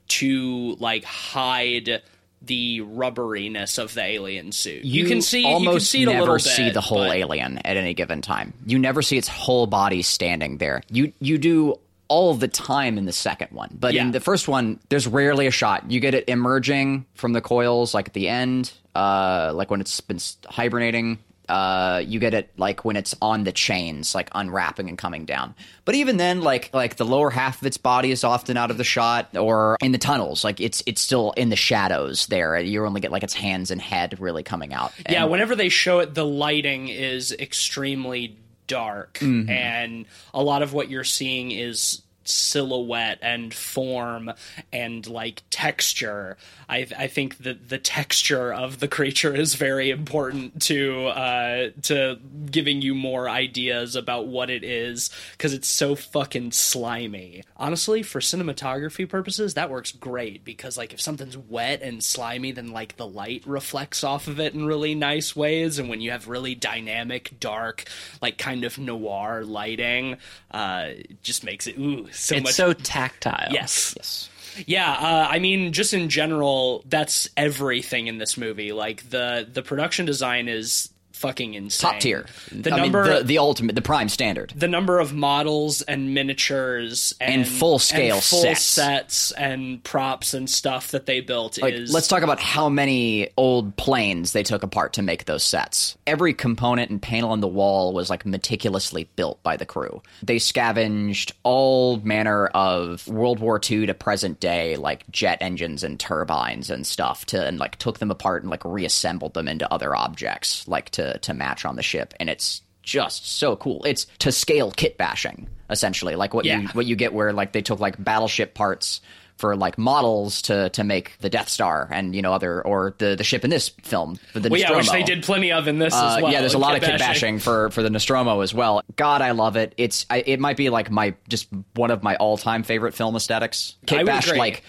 to 0.08 0.76
like 0.78 1.04
hide 1.04 2.02
the 2.44 2.80
rubberiness 2.80 3.78
of 3.78 3.94
the 3.94 4.02
alien 4.02 4.50
suit. 4.52 4.84
You, 4.84 5.06
can 5.06 5.22
see 5.22 5.44
almost 5.44 5.64
you 5.64 5.70
can 5.70 5.80
see 5.80 6.02
it 6.02 6.06
never 6.06 6.18
a 6.18 6.20
little 6.22 6.38
see 6.40 6.70
the 6.70 6.80
whole 6.80 6.98
but- 7.06 7.16
alien 7.16 7.58
at 7.58 7.76
any 7.76 7.94
given 7.94 8.20
time. 8.20 8.52
You 8.66 8.78
never 8.78 9.00
see 9.02 9.16
its 9.16 9.28
whole 9.28 9.66
body 9.66 10.02
standing 10.02 10.58
there. 10.58 10.82
You 10.90 11.12
you 11.20 11.38
do 11.38 11.76
all 12.08 12.34
the 12.34 12.48
time 12.48 12.98
in 12.98 13.06
the 13.06 13.12
second 13.12 13.52
one, 13.52 13.74
but 13.78 13.94
Yeah. 13.94 14.02
in 14.02 14.10
the 14.10 14.20
first 14.20 14.46
one, 14.48 14.78
there's 14.90 15.06
rarely 15.06 15.46
a 15.46 15.50
shot. 15.50 15.90
You 15.90 15.98
get 16.00 16.14
it 16.14 16.24
emerging 16.28 17.06
from 17.14 17.32
the 17.32 17.40
coils, 17.40 17.94
like 17.94 18.08
at 18.08 18.12
the 18.12 18.28
end, 18.28 18.70
uh, 18.94 19.52
like 19.54 19.70
when 19.70 19.80
it's 19.80 19.98
been 20.02 20.18
hibernating. 20.46 21.18
Uh, 21.52 21.98
you 21.98 22.18
get 22.18 22.32
it 22.32 22.50
like 22.56 22.82
when 22.84 22.96
it's 22.96 23.14
on 23.20 23.44
the 23.44 23.52
chains, 23.52 24.14
like 24.14 24.30
unwrapping 24.34 24.88
and 24.88 24.96
coming 24.96 25.26
down. 25.26 25.54
But 25.84 25.94
even 25.96 26.16
then, 26.16 26.40
like 26.40 26.70
like 26.72 26.96
the 26.96 27.04
lower 27.04 27.28
half 27.28 27.60
of 27.60 27.66
its 27.66 27.76
body 27.76 28.10
is 28.10 28.24
often 28.24 28.56
out 28.56 28.70
of 28.70 28.78
the 28.78 28.84
shot, 28.84 29.36
or 29.36 29.76
in 29.82 29.92
the 29.92 29.98
tunnels, 29.98 30.44
like 30.44 30.60
it's 30.60 30.82
it's 30.86 31.02
still 31.02 31.32
in 31.32 31.50
the 31.50 31.56
shadows 31.56 32.26
there. 32.28 32.58
You 32.58 32.86
only 32.86 33.00
get 33.02 33.12
like 33.12 33.22
its 33.22 33.34
hands 33.34 33.70
and 33.70 33.82
head 33.82 34.18
really 34.18 34.42
coming 34.42 34.72
out. 34.72 34.92
Yeah, 35.10 35.24
whenever 35.24 35.54
they 35.54 35.68
show 35.68 35.98
it, 35.98 36.14
the 36.14 36.24
lighting 36.24 36.88
is 36.88 37.32
extremely 37.32 38.38
dark, 38.66 39.18
Mm-hmm. 39.20 39.50
and 39.50 40.06
a 40.32 40.42
lot 40.42 40.62
of 40.62 40.72
what 40.72 40.88
you're 40.88 41.04
seeing 41.04 41.50
is 41.50 42.00
silhouette 42.24 43.18
and 43.22 43.52
form 43.52 44.32
and 44.72 45.06
like 45.06 45.42
texture. 45.50 46.36
I 46.68 46.86
I 46.96 47.06
think 47.06 47.38
that 47.38 47.68
the 47.68 47.78
texture 47.78 48.52
of 48.52 48.80
the 48.80 48.88
creature 48.88 49.34
is 49.34 49.54
very 49.54 49.90
important 49.90 50.62
to 50.62 51.06
uh 51.06 51.70
to 51.82 52.18
giving 52.50 52.82
you 52.82 52.94
more 52.94 53.28
ideas 53.28 53.96
about 53.96 54.26
what 54.26 54.50
it 54.50 54.64
is 54.64 55.10
cuz 55.38 55.52
it's 55.52 55.68
so 55.68 55.94
fucking 55.94 56.52
slimy. 56.52 57.44
Honestly, 57.56 58.02
for 58.02 58.20
cinematography 58.20 59.08
purposes, 59.08 59.54
that 59.54 59.70
works 59.70 59.92
great 59.92 60.44
because 60.44 60.76
like 60.76 60.92
if 60.92 61.00
something's 61.00 61.36
wet 61.36 61.82
and 61.82 62.02
slimy 62.02 62.52
then 62.52 62.72
like 62.72 62.96
the 62.96 63.06
light 63.06 63.42
reflects 63.46 64.04
off 64.04 64.28
of 64.28 64.40
it 64.40 64.54
in 64.54 64.64
really 64.66 64.94
nice 64.94 65.34
ways 65.36 65.78
and 65.78 65.88
when 65.88 66.00
you 66.00 66.10
have 66.10 66.28
really 66.28 66.54
dynamic 66.54 67.38
dark 67.40 67.84
like 68.20 68.38
kind 68.38 68.64
of 68.64 68.78
noir 68.78 69.44
lighting 69.44 70.16
uh 70.50 70.88
just 71.22 71.44
makes 71.44 71.66
it 71.66 71.78
ooh 71.78 72.10
so 72.12 72.36
it's 72.36 72.44
much 72.44 72.54
so 72.54 72.72
tactile. 72.72 73.48
yes 73.50 73.94
Yes. 73.96 74.28
yeah 74.66 74.90
uh, 74.92 75.28
i 75.30 75.38
mean 75.38 75.72
just 75.72 75.94
in 75.94 76.08
general 76.08 76.84
that's 76.86 77.28
everything 77.36 78.06
in 78.06 78.18
this 78.18 78.36
movie 78.36 78.72
like 78.72 79.08
the 79.10 79.48
the 79.50 79.62
production 79.62 80.04
design 80.06 80.48
is 80.48 80.91
fucking 81.22 81.54
insane 81.54 81.90
Top 81.92 82.00
tier. 82.00 82.26
the 82.50 82.72
I 82.72 82.76
number 82.76 83.04
mean, 83.04 83.14
the, 83.18 83.22
the 83.24 83.38
ultimate, 83.38 83.74
the 83.74 83.80
prime 83.82 84.08
standard. 84.08 84.52
the 84.56 84.68
number 84.68 84.98
of 84.98 85.14
models 85.14 85.80
and 85.82 86.12
miniatures 86.12 87.14
and, 87.20 87.42
And 87.42 87.48
full-scale 87.48 88.16
and 88.16 88.24
full 88.24 88.42
sets. 88.42 88.62
sets 88.62 89.32
and 89.32 89.82
props 89.84 90.34
and 90.34 90.50
stuff 90.50 90.90
that 90.90 91.06
they 91.06 91.20
built 91.20 91.60
Like, 91.62 91.74
is 91.74 91.92
let's 91.94 92.08
talk 92.08 92.22
about 92.22 92.40
how 92.40 92.68
many 92.68 93.28
old 93.36 93.76
planes 93.76 94.32
they 94.32 94.42
took 94.42 94.62
apart 94.62 94.92
to 94.94 95.02
make 95.02 95.24
those 95.24 95.44
sets. 95.44 95.96
Every 96.06 96.34
component 96.34 96.90
and 96.90 97.00
panel 97.00 97.30
on 97.30 97.40
the 97.40 97.48
wall 97.48 97.92
was 97.92 98.10
like 98.10 98.26
meticulously 98.26 99.08
built 99.16 99.42
by 99.42 99.56
the 99.56 99.64
crew. 99.66 100.02
They 100.22 100.38
scavenged 100.40 101.32
all 101.44 101.98
manner 101.98 102.46
of 102.48 103.06
World 103.06 103.38
War 103.38 103.60
II 103.62 103.86
to 103.86 103.94
present 103.94 104.40
day, 104.40 104.76
like 104.76 105.08
jet 105.10 105.38
engines 105.40 105.84
and 105.84 106.00
turbines 106.00 106.68
and 106.70 106.86
stuff, 106.86 107.24
to 107.26 107.46
and 107.46 107.58
like 107.58 107.76
took 107.76 107.98
them 108.00 108.10
apart 108.10 108.42
and 108.42 108.50
like 108.50 108.64
reassembled 108.64 109.34
them 109.34 109.46
into 109.48 109.72
other 109.72 109.94
objects, 109.94 110.66
like 110.66 110.90
to 110.90 111.11
to 111.22 111.34
match 111.34 111.64
on 111.64 111.76
the 111.76 111.82
ship. 111.82 112.14
And 112.20 112.28
it's 112.30 112.62
just 112.82 113.38
so 113.38 113.56
cool. 113.56 113.84
It's 113.84 114.06
to 114.20 114.32
scale 114.32 114.70
kit 114.72 114.98
bashing, 114.98 115.48
essentially, 115.70 116.16
like 116.16 116.34
what 116.34 116.44
you 116.44 116.68
what 116.72 116.86
you 116.86 116.96
get 116.96 117.12
where 117.12 117.32
like 117.32 117.52
they 117.52 117.62
took 117.62 117.80
like 117.80 118.02
battleship 118.02 118.54
parts 118.54 119.00
for 119.38 119.56
like 119.56 119.78
models 119.78 120.42
to 120.42 120.68
to 120.70 120.84
make 120.84 121.16
the 121.20 121.30
Death 121.30 121.48
Star 121.48 121.88
and 121.90 122.14
you 122.14 122.22
know 122.22 122.32
other 122.32 122.60
or 122.62 122.94
the 122.98 123.16
the 123.16 123.24
ship 123.24 123.44
in 123.44 123.50
this 123.50 123.68
film 123.68 124.18
the 124.34 124.48
well, 124.50 124.60
yeah, 124.60 124.76
which 124.76 124.90
they 124.90 125.02
did 125.02 125.22
plenty 125.24 125.50
of 125.52 125.66
in 125.68 125.78
this 125.78 125.94
Uh, 125.94 126.14
as 126.16 126.22
well. 126.22 126.32
yeah, 126.32 126.40
there's 126.40 126.54
a 126.54 126.58
lot 126.58 126.76
of 126.76 126.82
kit 126.82 126.98
bashing 126.98 127.38
for 127.38 127.70
for 127.70 127.82
the 127.82 127.90
Nostromo 127.90 128.40
as 128.40 128.52
well. 128.52 128.82
God, 128.94 129.22
I 129.22 129.30
love 129.30 129.56
it. 129.56 129.74
It's 129.78 130.06
I, 130.10 130.18
it 130.26 130.38
might 130.38 130.56
be 130.56 130.68
like 130.70 130.90
my 130.90 131.14
just 131.28 131.48
one 131.74 131.90
of 131.90 132.02
my 132.02 132.16
all 132.16 132.36
time 132.36 132.62
favorite 132.62 132.94
film 132.94 133.16
aesthetics. 133.16 133.76
Kit 133.86 134.04
bash 134.06 134.32
like 134.32 134.62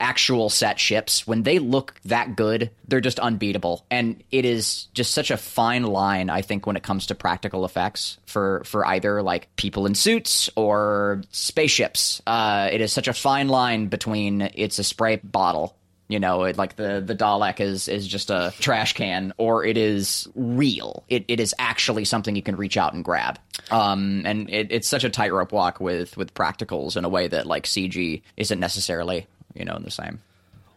actual 0.00 0.48
set 0.48 0.78
ships 0.78 1.26
when 1.26 1.42
they 1.42 1.58
look 1.58 1.94
that 2.04 2.36
good, 2.36 2.70
they're 2.86 3.00
just 3.00 3.18
unbeatable. 3.18 3.84
And 3.90 4.22
it 4.30 4.44
is 4.44 4.88
just 4.94 5.12
such 5.12 5.30
a 5.30 5.36
fine 5.36 5.84
line, 5.84 6.30
I 6.30 6.42
think, 6.42 6.66
when 6.66 6.76
it 6.76 6.82
comes 6.82 7.06
to 7.06 7.14
practical 7.14 7.64
effects 7.64 8.18
for 8.26 8.62
for 8.64 8.86
either 8.86 9.22
like 9.22 9.54
people 9.56 9.86
in 9.86 9.94
suits 9.94 10.50
or 10.56 11.22
spaceships. 11.30 12.22
Uh, 12.26 12.68
it 12.72 12.80
is 12.80 12.92
such 12.92 13.08
a 13.08 13.12
fine 13.12 13.48
line 13.48 13.86
between 13.86 14.50
it's 14.54 14.78
a 14.78 14.84
spray 14.84 15.16
bottle 15.16 15.74
you 16.08 16.18
know, 16.18 16.44
it, 16.44 16.56
like 16.56 16.76
the 16.76 17.02
the 17.04 17.14
Dalek 17.14 17.60
is 17.60 17.86
is 17.86 18.08
just 18.08 18.30
a 18.30 18.52
trash 18.58 18.94
can, 18.94 19.34
or 19.36 19.64
it 19.64 19.76
is 19.76 20.26
real. 20.34 21.04
It 21.08 21.26
it 21.28 21.38
is 21.38 21.54
actually 21.58 22.06
something 22.06 22.34
you 22.34 22.42
can 22.42 22.56
reach 22.56 22.78
out 22.78 22.94
and 22.94 23.04
grab. 23.04 23.38
Um, 23.70 24.22
and 24.24 24.48
it, 24.48 24.68
it's 24.70 24.88
such 24.88 25.04
a 25.04 25.10
tightrope 25.10 25.52
walk 25.52 25.80
with 25.80 26.16
with 26.16 26.32
practicals 26.32 26.96
in 26.96 27.04
a 27.04 27.10
way 27.10 27.28
that 27.28 27.46
like 27.46 27.64
CG 27.64 28.22
isn't 28.38 28.58
necessarily 28.58 29.26
you 29.58 29.64
know 29.64 29.78
the 29.78 29.90
same. 29.90 30.20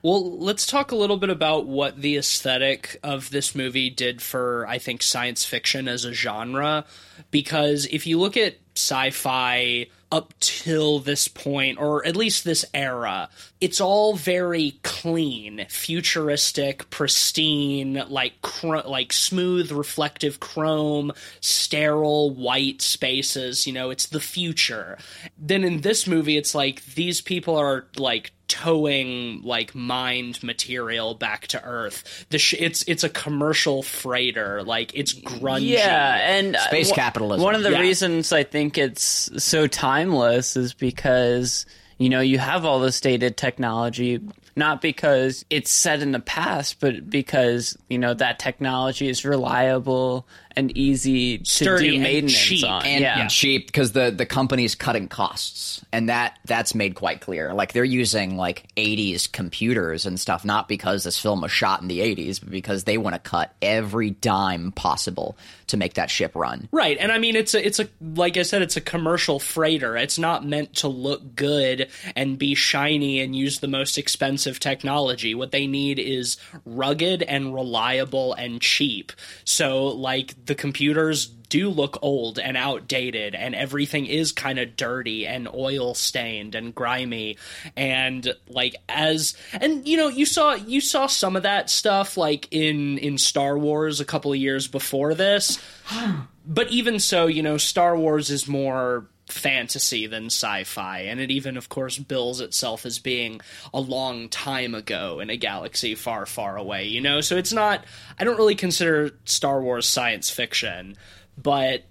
Well, 0.03 0.39
let's 0.39 0.65
talk 0.65 0.91
a 0.91 0.95
little 0.95 1.17
bit 1.17 1.29
about 1.29 1.67
what 1.67 2.01
the 2.01 2.17
aesthetic 2.17 2.99
of 3.03 3.29
this 3.29 3.53
movie 3.53 3.91
did 3.91 4.19
for, 4.19 4.65
I 4.67 4.79
think, 4.79 5.03
science 5.03 5.45
fiction 5.45 5.87
as 5.87 6.05
a 6.05 6.13
genre. 6.13 6.85
Because 7.29 7.85
if 7.85 8.07
you 8.07 8.19
look 8.19 8.35
at 8.35 8.55
sci 8.75 9.11
fi 9.11 9.87
up 10.11 10.33
till 10.39 10.99
this 10.99 11.27
point, 11.27 11.79
or 11.79 12.05
at 12.05 12.15
least 12.15 12.43
this 12.43 12.65
era, 12.73 13.29
it's 13.61 13.79
all 13.79 14.15
very 14.15 14.79
clean, 14.83 15.65
futuristic, 15.69 16.89
pristine, 16.89 18.03
like 18.09 18.41
cr- 18.41 18.77
like 18.77 19.13
smooth, 19.13 19.71
reflective 19.71 20.39
chrome, 20.39 21.13
sterile, 21.39 22.31
white 22.31 22.81
spaces. 22.81 23.67
You 23.67 23.73
know, 23.73 23.91
it's 23.91 24.07
the 24.07 24.19
future. 24.19 24.97
Then 25.37 25.63
in 25.63 25.81
this 25.81 26.07
movie, 26.07 26.37
it's 26.37 26.55
like 26.55 26.83
these 26.95 27.21
people 27.21 27.55
are 27.55 27.85
like 27.97 28.31
towing 28.51 29.41
like 29.43 29.73
mined 29.73 30.43
material 30.43 31.13
back 31.15 31.47
to 31.47 31.63
Earth. 31.63 32.25
The 32.29 32.37
sh- 32.37 32.55
it's 32.59 32.83
it's 32.87 33.03
a 33.03 33.09
commercial 33.09 33.81
freighter, 33.81 34.61
like 34.63 34.91
it's 34.93 35.13
grungy. 35.13 35.69
Yeah, 35.69 36.17
and 36.37 36.55
uh, 36.55 36.59
Space 36.67 36.91
wh- 36.91 36.95
capitalism. 36.95 37.43
One 37.43 37.55
of 37.55 37.63
the 37.63 37.71
Yeah. 37.71 37.79
reasons 37.79 38.33
I 38.33 38.43
think 38.43 38.77
it's 38.77 39.29
so 39.43 39.67
timeless 39.67 40.55
is 40.57 40.73
because 40.73 41.65
you 41.97 42.09
know 42.09 42.19
you 42.19 42.37
have 42.39 42.65
all 42.65 42.79
this 42.81 42.99
dated 42.99 43.37
technology, 43.37 44.19
not 44.55 44.81
because 44.81 45.45
it's 45.49 45.71
set 45.71 46.01
in 46.01 46.11
the 46.11 46.19
past, 46.19 46.79
but 46.81 47.09
because 47.09 47.77
you 47.89 47.97
know 47.97 48.13
that 48.13 48.37
technology 48.39 49.07
is 49.07 49.23
reliable 49.23 50.27
and 50.55 50.75
easy 50.77 51.39
to 51.39 51.45
Sturdy 51.45 51.89
do 51.89 51.93
and 51.95 52.03
maintenance 52.03 52.37
cheap. 52.37 52.65
on. 52.65 52.85
and 52.85 53.01
yeah. 53.01 53.27
cheap 53.27 53.67
because 53.67 53.91
the 53.91 54.11
the 54.11 54.25
company's 54.25 54.75
cutting 54.75 55.07
costs 55.07 55.83
and 55.91 56.09
that 56.09 56.39
that's 56.45 56.73
made 56.73 56.95
quite 56.95 57.21
clear 57.21 57.53
like 57.53 57.73
they're 57.73 57.83
using 57.83 58.37
like 58.37 58.67
80s 58.75 59.31
computers 59.31 60.05
and 60.05 60.19
stuff 60.19 60.43
not 60.43 60.67
because 60.67 61.03
this 61.03 61.19
film 61.19 61.41
was 61.41 61.51
shot 61.51 61.81
in 61.81 61.87
the 61.87 61.99
80s 61.99 62.39
but 62.39 62.49
because 62.49 62.85
they 62.85 62.97
want 62.97 63.13
to 63.13 63.19
cut 63.19 63.53
every 63.61 64.09
dime 64.09 64.71
possible 64.71 65.37
to 65.67 65.77
make 65.77 65.93
that 65.95 66.09
ship 66.09 66.35
run 66.35 66.67
Right, 66.71 66.97
and 66.97 67.11
I 67.11 67.17
mean 67.17 67.35
it's 67.35 67.53
a 67.53 67.65
it's 67.65 67.79
a 67.79 67.87
like 68.01 68.37
I 68.37 68.43
said 68.43 68.61
it's 68.61 68.77
a 68.77 68.81
commercial 68.81 69.39
freighter. 69.39 69.97
It's 69.97 70.17
not 70.17 70.45
meant 70.45 70.75
to 70.77 70.87
look 70.87 71.35
good 71.35 71.89
and 72.15 72.37
be 72.37 72.55
shiny 72.55 73.19
and 73.19 73.35
use 73.35 73.59
the 73.59 73.67
most 73.67 73.97
expensive 73.97 74.59
technology. 74.59 75.35
What 75.35 75.51
they 75.51 75.67
need 75.67 75.99
is 75.99 76.37
rugged 76.65 77.23
and 77.23 77.53
reliable 77.53 78.33
and 78.33 78.61
cheap. 78.61 79.11
So 79.43 79.87
like 79.87 80.40
the 80.51 80.55
computers 80.55 81.27
do 81.27 81.69
look 81.69 81.97
old 82.01 82.37
and 82.37 82.57
outdated 82.57 83.35
and 83.35 83.55
everything 83.55 84.05
is 84.05 84.33
kind 84.33 84.59
of 84.59 84.75
dirty 84.75 85.25
and 85.25 85.47
oil 85.53 85.93
stained 85.93 86.55
and 86.55 86.75
grimy. 86.75 87.37
And 87.77 88.33
like 88.49 88.75
as 88.89 89.33
and 89.53 89.87
you 89.87 89.95
know 89.95 90.09
you 90.09 90.25
saw 90.25 90.55
you 90.55 90.81
saw 90.81 91.07
some 91.07 91.37
of 91.37 91.43
that 91.43 91.69
stuff 91.69 92.17
like 92.17 92.49
in 92.51 92.97
in 92.97 93.17
Star 93.17 93.57
Wars 93.57 94.01
a 94.01 94.05
couple 94.05 94.33
of 94.33 94.39
years 94.39 94.67
before 94.67 95.13
this. 95.13 95.57
But 96.43 96.71
even 96.71 96.97
so, 96.97 97.27
you 97.27 97.43
know, 97.43 97.57
Star 97.57 97.95
Wars 97.95 98.31
is 98.31 98.47
more 98.47 99.05
fantasy 99.31 100.07
than 100.07 100.25
sci-fi 100.25 100.99
and 100.99 101.19
it 101.19 101.31
even 101.31 101.57
of 101.57 101.69
course 101.69 101.97
bills 101.97 102.41
itself 102.41 102.85
as 102.85 102.99
being 102.99 103.39
a 103.73 103.79
long 103.79 104.29
time 104.29 104.75
ago 104.75 105.19
in 105.19 105.29
a 105.29 105.37
galaxy 105.37 105.95
far 105.95 106.25
far 106.25 106.57
away 106.57 106.85
you 106.87 107.01
know? 107.01 107.21
So 107.21 107.37
it's 107.37 107.53
not 107.53 107.85
i 108.19 108.23
don't 108.23 108.37
really 108.37 108.55
consider 108.55 109.11
star 109.25 109.61
wars 109.61 109.87
science 109.87 110.29
fiction 110.29 110.95
but 111.37 111.83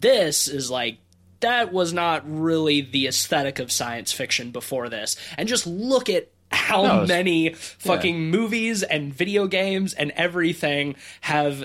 this 0.00 0.48
is 0.48 0.70
like 0.70 0.98
that 1.42 1.72
was 1.72 1.92
not 1.92 2.22
really 2.26 2.80
the 2.80 3.06
aesthetic 3.06 3.58
of 3.58 3.70
science 3.70 4.12
fiction 4.12 4.50
before 4.50 4.88
this. 4.88 5.16
And 5.36 5.48
just 5.48 5.66
look 5.66 6.08
at 6.08 6.30
how 6.50 6.82
No, 6.82 7.06
many 7.06 7.50
fucking 7.54 8.30
movies 8.30 8.82
and 8.82 9.12
video 9.12 9.46
games 9.46 9.92
and 9.92 10.12
everything 10.12 10.96
have 11.20 11.64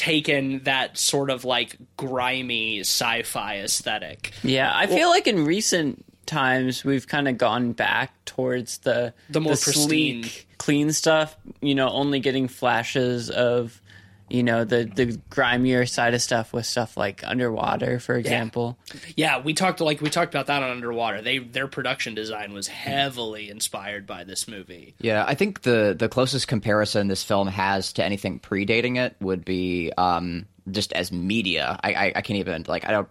taken 0.00 0.62
that 0.64 0.96
sort 0.96 1.28
of 1.28 1.44
like 1.44 1.76
grimy 1.98 2.80
sci-fi 2.80 3.58
aesthetic 3.58 4.32
Yeah, 4.42 4.72
I 4.74 4.86
feel 4.86 5.10
like 5.10 5.26
in 5.26 5.44
recent 5.44 6.02
times 6.24 6.82
we've 6.84 7.06
kind 7.06 7.28
of 7.28 7.36
gone 7.36 7.72
back 7.72 8.14
towards 8.24 8.78
the 8.78 9.12
The 9.28 9.40
more 9.42 9.52
pristine. 9.56 10.22
sleek, 10.24 10.48
clean 10.56 10.92
stuff. 10.92 11.36
You 11.60 11.74
know, 11.74 11.90
only 11.90 12.18
getting 12.20 12.48
flashes 12.48 13.28
of 13.28 13.80
you 14.30 14.42
know 14.42 14.64
the 14.64 14.84
the 14.84 15.18
grimier 15.30 15.88
side 15.88 16.14
of 16.14 16.22
stuff 16.22 16.52
with 16.52 16.64
stuff 16.66 16.96
like 16.96 17.22
underwater, 17.26 17.98
for 17.98 18.14
example. 18.16 18.78
yeah 19.16 19.40
we 19.40 19.52
talked 19.54 19.80
like 19.80 20.00
we 20.00 20.08
talked 20.10 20.34
about 20.34 20.46
that 20.46 20.62
on 20.62 20.70
underwater 20.70 21.20
they 21.20 21.38
their 21.38 21.66
production 21.68 22.14
design 22.14 22.52
was 22.52 22.68
heavily 22.68 23.50
inspired 23.50 24.06
by 24.06 24.24
this 24.24 24.46
movie 24.48 24.94
Yeah, 25.00 25.24
I 25.26 25.34
think 25.34 25.62
the 25.62 25.94
the 25.98 26.08
closest 26.08 26.48
comparison 26.48 27.08
this 27.08 27.22
film 27.24 27.48
has 27.48 27.92
to 27.94 28.04
anything 28.04 28.38
predating 28.40 28.96
it 28.96 29.16
would 29.20 29.44
be 29.44 29.92
um, 29.98 30.46
just 30.70 30.92
as 30.92 31.10
media. 31.12 31.78
I, 31.82 31.92
I 31.92 32.12
I 32.16 32.20
can't 32.22 32.38
even 32.38 32.64
like 32.68 32.86
I 32.86 32.92
don't. 32.92 33.08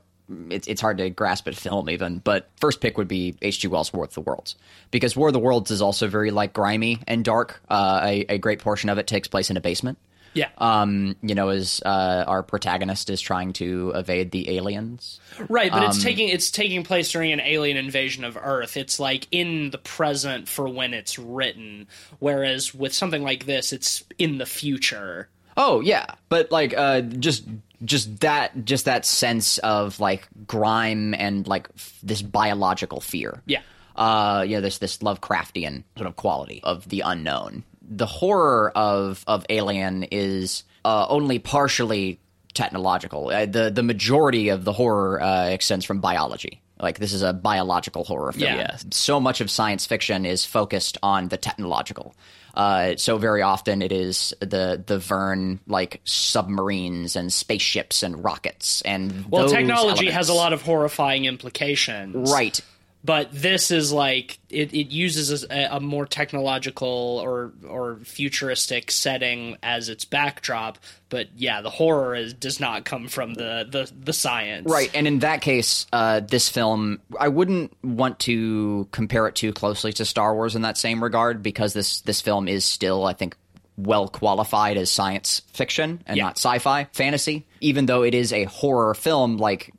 It's 0.51 0.67
it's 0.67 0.79
hard 0.79 0.99
to 0.99 1.09
grasp 1.09 1.47
at 1.47 1.55
film 1.55 1.89
even, 1.89 2.19
but 2.19 2.49
first 2.57 2.81
pick 2.81 2.97
would 2.99 3.07
be 3.07 3.35
H.G. 3.41 3.67
Wells' 3.67 3.91
War 3.91 4.05
of 4.05 4.13
the 4.13 4.21
Worlds 4.21 4.55
because 4.91 5.15
War 5.15 5.29
of 5.29 5.33
the 5.33 5.39
Worlds 5.39 5.71
is 5.71 5.81
also 5.81 6.07
very 6.07 6.29
like 6.29 6.53
grimy 6.53 6.99
and 7.07 7.25
dark. 7.25 7.61
Uh, 7.67 8.01
a, 8.03 8.25
a 8.29 8.37
great 8.37 8.59
portion 8.59 8.89
of 8.89 8.99
it 8.99 9.07
takes 9.07 9.27
place 9.27 9.49
in 9.49 9.57
a 9.57 9.61
basement. 9.61 9.97
Yeah. 10.33 10.49
Um, 10.57 11.15
you 11.21 11.35
know, 11.35 11.49
as 11.49 11.81
uh, 11.85 12.23
our 12.27 12.43
protagonist 12.43 13.09
is 13.09 13.19
trying 13.19 13.53
to 13.53 13.91
evade 13.95 14.31
the 14.31 14.57
aliens. 14.57 15.19
Right, 15.49 15.71
but 15.71 15.83
Um, 15.83 15.89
it's 15.89 16.03
taking 16.03 16.29
it's 16.29 16.51
taking 16.51 16.83
place 16.83 17.11
during 17.11 17.31
an 17.31 17.39
alien 17.39 17.77
invasion 17.77 18.23
of 18.23 18.37
Earth. 18.41 18.77
It's 18.77 18.99
like 18.99 19.27
in 19.31 19.71
the 19.71 19.77
present 19.79 20.47
for 20.47 20.67
when 20.69 20.93
it's 20.93 21.17
written, 21.17 21.87
whereas 22.19 22.73
with 22.73 22.93
something 22.93 23.23
like 23.23 23.45
this, 23.45 23.73
it's 23.73 24.03
in 24.17 24.37
the 24.37 24.45
future. 24.45 25.29
Oh 25.57 25.81
yeah, 25.81 26.05
but 26.29 26.51
like 26.51 26.73
uh, 26.77 27.01
just 27.01 27.43
just 27.83 28.19
that 28.19 28.65
just 28.65 28.85
that 28.85 29.05
sense 29.05 29.57
of 29.59 29.99
like 29.99 30.27
grime 30.45 31.13
and 31.13 31.47
like 31.47 31.69
f- 31.75 31.99
this 32.03 32.21
biological 32.21 33.01
fear. 33.01 33.41
Yeah. 33.45 33.61
Uh, 33.95 34.45
you 34.47 34.55
know, 34.55 34.61
this 34.61 34.77
this 34.77 34.99
Lovecraftian 34.99 35.83
sort 35.97 36.07
of 36.07 36.15
quality 36.15 36.61
of 36.63 36.87
the 36.87 37.01
unknown. 37.01 37.63
The 37.89 38.05
horror 38.05 38.71
of 38.75 39.23
of 39.27 39.45
Alien 39.49 40.03
is 40.11 40.63
uh, 40.85 41.07
only 41.09 41.39
partially 41.39 42.19
technological. 42.53 43.29
Uh, 43.29 43.45
the 43.45 43.69
the 43.69 43.83
majority 43.83 44.49
of 44.49 44.63
the 44.63 44.73
horror 44.73 45.21
uh, 45.21 45.45
extends 45.49 45.85
from 45.85 45.99
biology. 45.99 46.61
Like 46.79 46.97
this 46.99 47.11
is 47.13 47.23
a 47.23 47.33
biological 47.33 48.03
horror 48.05 48.31
film. 48.31 48.43
Yeah. 48.55 48.77
So 48.91 49.19
much 49.19 49.41
of 49.41 49.51
science 49.51 49.85
fiction 49.85 50.25
is 50.25 50.45
focused 50.45 50.97
on 51.03 51.27
the 51.27 51.35
technological. 51.37 52.15
Uh, 52.53 52.95
so 52.97 53.17
very 53.17 53.41
often 53.41 53.81
it 53.81 53.91
is 53.91 54.33
the 54.39 54.81
the 54.85 54.97
Verne 54.97 55.59
like 55.67 55.99
submarines 56.05 57.15
and 57.15 57.31
spaceships 57.33 58.01
and 58.03 58.23
rockets 58.23 58.81
and 58.83 59.25
Well, 59.29 59.49
technology 59.49 60.07
elements. 60.07 60.13
has 60.15 60.29
a 60.29 60.33
lot 60.33 60.53
of 60.53 60.61
horrifying 60.61 61.25
implications. 61.25 62.31
right. 62.31 62.59
But 63.03 63.29
this 63.31 63.71
is 63.71 63.91
like 63.93 64.39
it, 64.49 64.73
it 64.73 64.91
uses 64.91 65.43
a, 65.49 65.67
a 65.71 65.79
more 65.79 66.05
technological 66.05 67.19
or 67.23 67.51
or 67.67 67.99
futuristic 68.03 68.91
setting 68.91 69.57
as 69.63 69.89
its 69.89 70.05
backdrop 70.05 70.77
but 71.09 71.27
yeah 71.35 71.61
the 71.61 71.69
horror 71.69 72.15
is, 72.15 72.33
does 72.33 72.59
not 72.59 72.85
come 72.85 73.07
from 73.07 73.33
the 73.35 73.67
the, 73.69 73.91
the 74.03 74.13
science 74.13 74.69
Right, 74.69 74.91
and 74.93 75.07
in 75.07 75.19
that 75.19 75.41
case, 75.41 75.87
uh, 75.93 76.19
this 76.19 76.49
film, 76.49 76.99
I 77.19 77.27
wouldn't 77.29 77.75
want 77.83 78.19
to 78.19 78.87
compare 78.91 79.27
it 79.27 79.35
too 79.35 79.53
closely 79.53 79.93
to 79.93 80.05
Star 80.05 80.33
Wars 80.35 80.55
in 80.55 80.61
that 80.63 80.77
same 80.77 81.03
regard 81.03 81.41
because 81.41 81.73
this 81.73 82.01
this 82.01 82.21
film 82.21 82.47
is 82.47 82.65
still, 82.65 83.05
I 83.05 83.13
think, 83.13 83.35
well 83.77 84.07
qualified 84.09 84.75
as 84.77 84.91
science 84.91 85.41
fiction 85.53 86.01
and 86.05 86.17
Yeah. 86.17 86.25
not 86.25 86.37
sci-fi 86.37 86.85
fantasy. 86.91 87.45
Even 87.61 87.85
though 87.85 88.03
it 88.03 88.13
is 88.13 88.33
a 88.33 88.43
horror 88.43 88.93
film, 88.93 89.37
like 89.37 89.71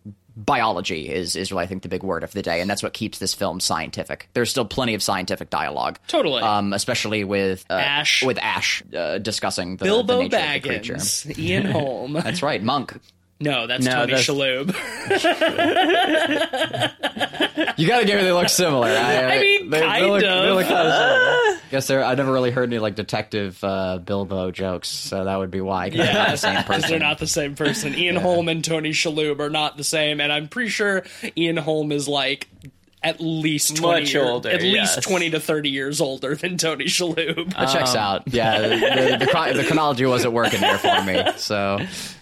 biology 0.44 1.08
is 1.08 1.36
is 1.36 1.52
really 1.52 1.64
I 1.64 1.66
think 1.66 1.82
the 1.82 1.88
big 1.88 2.02
word 2.02 2.24
of 2.24 2.32
the 2.32 2.42
day, 2.42 2.60
and 2.60 2.68
that's 2.68 2.82
what 2.82 2.92
keeps 2.92 3.18
this 3.18 3.34
film 3.34 3.60
scientific. 3.60 4.28
There's 4.32 4.50
still 4.50 4.64
plenty 4.64 4.94
of 4.94 5.02
scientific 5.02 5.50
dialogue, 5.50 5.98
Totally. 6.08 6.42
um, 6.42 6.72
especially 6.72 7.24
with 7.24 7.64
uh, 7.70 7.74
Ash. 7.74 8.22
with 8.24 8.38
Ash 8.38 8.82
uh, 8.96 9.18
discussing 9.18 9.76
the, 9.76 9.84
bilbo 9.84 10.16
the 10.16 10.22
nature 10.24 10.36
of 10.36 10.62
the 10.62 10.68
creature. 10.68 10.94
baggins 10.94 11.38
ian 11.38 11.64
holm 11.72 12.12
That's 12.14 12.42
right, 12.42 12.62
Monk. 12.62 12.98
No 13.40 13.66
that's 13.66 13.84
No, 13.84 13.92
tony 14.06 14.12
that's- 14.12 14.26
shalhoub 14.26 14.74
You 17.76 17.86
gotta 17.86 18.04
give 18.04 18.16
me 18.18 18.24
they 18.24 18.32
look 18.32 18.48
similar. 18.48 18.88
I, 18.88 19.36
I 19.36 19.40
mean, 19.40 19.70
they, 19.70 19.80
kind 19.80 20.06
look, 20.06 20.22
of. 20.22 20.42
They 20.42 20.50
look 20.50 20.66
kind 20.66 20.88
of 20.88 20.94
similar. 20.94 21.60
Guess 21.70 21.90
I 21.90 22.14
never 22.14 22.32
really 22.32 22.50
heard 22.50 22.68
any 22.68 22.78
like 22.78 22.94
detective 22.94 23.62
uh, 23.62 23.98
Bilbo 23.98 24.50
jokes, 24.50 24.88
so 24.88 25.24
that 25.24 25.36
would 25.38 25.50
be 25.50 25.60
why. 25.60 25.88
not 25.88 26.30
the 26.30 26.36
same 26.36 26.56
because 26.56 26.66
person. 26.66 26.90
they're 26.90 26.98
not 26.98 27.18
the 27.18 27.26
same 27.26 27.54
person. 27.54 27.94
Ian 27.94 28.16
Holm 28.16 28.48
and 28.48 28.64
Tony 28.64 28.90
Shalhoub 28.90 29.40
are 29.40 29.50
not 29.50 29.76
the 29.76 29.84
same, 29.84 30.20
and 30.20 30.32
I'm 30.32 30.48
pretty 30.48 30.70
sure 30.70 31.04
Ian 31.36 31.56
Holm 31.56 31.92
is 31.92 32.08
like 32.08 32.48
at 33.02 33.20
least 33.20 33.76
20 33.76 34.00
Much 34.02 34.12
year- 34.14 34.24
older, 34.24 34.50
at 34.50 34.62
least 34.62 35.02
20 35.02 35.30
to 35.30 35.40
30 35.40 35.70
years 35.70 36.00
older 36.00 36.34
than 36.34 36.56
Tony 36.58 36.84
Shalhoub. 36.86 37.54
That 37.54 37.72
checks 37.72 37.92
um, 37.92 37.96
out. 37.96 38.22
Yeah, 38.32 38.60
the, 38.60 38.68
the, 38.68 39.26
the, 39.26 39.52
the 39.62 39.64
chronology 39.66 40.04
wasn't 40.06 40.34
working 40.34 40.60
there 40.60 40.78
for 40.78 41.02
me, 41.04 41.22
so 41.36 41.78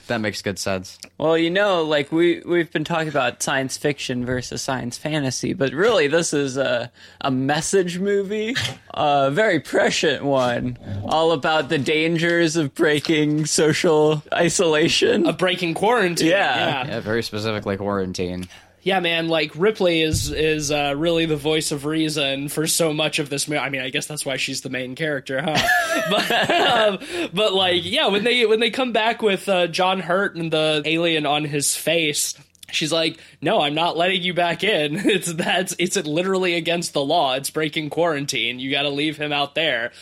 that 0.07 0.21
makes 0.21 0.41
good 0.41 0.59
sense. 0.59 0.99
Well, 1.19 1.37
you 1.37 1.51
know, 1.51 1.83
like 1.83 2.13
we 2.13 2.41
we've 2.47 2.71
been 2.71 2.85
talking 2.85 3.09
about 3.09 3.43
science 3.43 3.77
fiction 3.77 4.25
versus 4.25 4.63
science 4.63 4.97
fantasy, 4.97 5.53
but 5.53 5.73
really 5.73 6.07
this 6.07 6.33
is 6.33 6.57
a 6.57 6.91
a 7.21 7.31
message 7.31 7.99
movie, 7.99 8.55
a 8.95 9.31
very 9.33 9.61
prescient 9.61 10.25
one, 10.25 10.79
all 11.05 11.33
about 11.33 11.69
the 11.69 11.79
dangers 11.79 12.57
of 12.57 12.75
breaking 12.75 13.47
social 13.47 14.23
isolation. 14.33 15.27
of 15.27 15.37
breaking 15.39 15.75
quarantine. 15.75 16.29
Yeah. 16.29 16.85
yeah, 16.85 16.87
Yeah, 16.89 17.01
very 17.01 17.23
specifically 17.23 17.77
quarantine. 17.77 18.49
Yeah, 18.83 19.01
man. 19.01 19.29
Like 19.29 19.53
Ripley 19.55 20.03
is 20.03 20.31
is 20.31 20.71
uh, 20.71 20.95
really 20.97 21.27
the 21.27 21.37
voice 21.37 21.73
of 21.73 21.85
reason 21.85 22.49
for 22.49 22.67
so 22.67 22.93
much 22.93 23.19
of 23.19 23.29
this 23.29 23.49
movie. 23.49 23.59
I 23.59 23.71
mean, 23.71 23.81
I 23.81 23.91
guess 23.91 24.07
that's 24.07 24.25
why 24.25 24.37
she's 24.37 24.61
the 24.61 24.71
main 24.71 24.95
character, 24.95 25.43
huh? 25.43 26.07
but 26.11 26.51
um, 26.51 27.31
but 27.35 27.53
like, 27.55 27.83
yeah, 27.85 28.07
when 28.07 28.25
they 28.25 28.47
when 28.47 28.61
they 28.61 28.71
come 28.71 28.93
back 28.93 29.21
with 29.21 29.49
uh, 29.49 29.67
John 29.67 30.01
Hurt 30.01 30.37
and 30.37 30.53
the 30.53 30.83
alien 30.85 31.27
on 31.27 31.45
his 31.45 31.75
face. 31.77 32.35
She's 32.71 32.93
like, 32.93 33.19
no, 33.41 33.63
I'm 33.63 33.75
not 33.75 33.97
letting 33.97 34.21
you 34.21 34.35
back 34.35 34.63
in. 34.63 34.97
It's 35.07 35.33
that's 35.33 35.75
it's 35.79 35.97
literally 35.97 36.55
against 36.55 36.93
the 36.93 37.03
law. 37.03 37.33
It's 37.35 37.49
breaking 37.49 37.89
quarantine. 37.89 38.61
You 38.61 38.71
got 38.71 38.83
to 38.83 38.91
leave 38.91 39.17
him 39.17 39.33
out 39.33 39.55
there. 39.55 39.93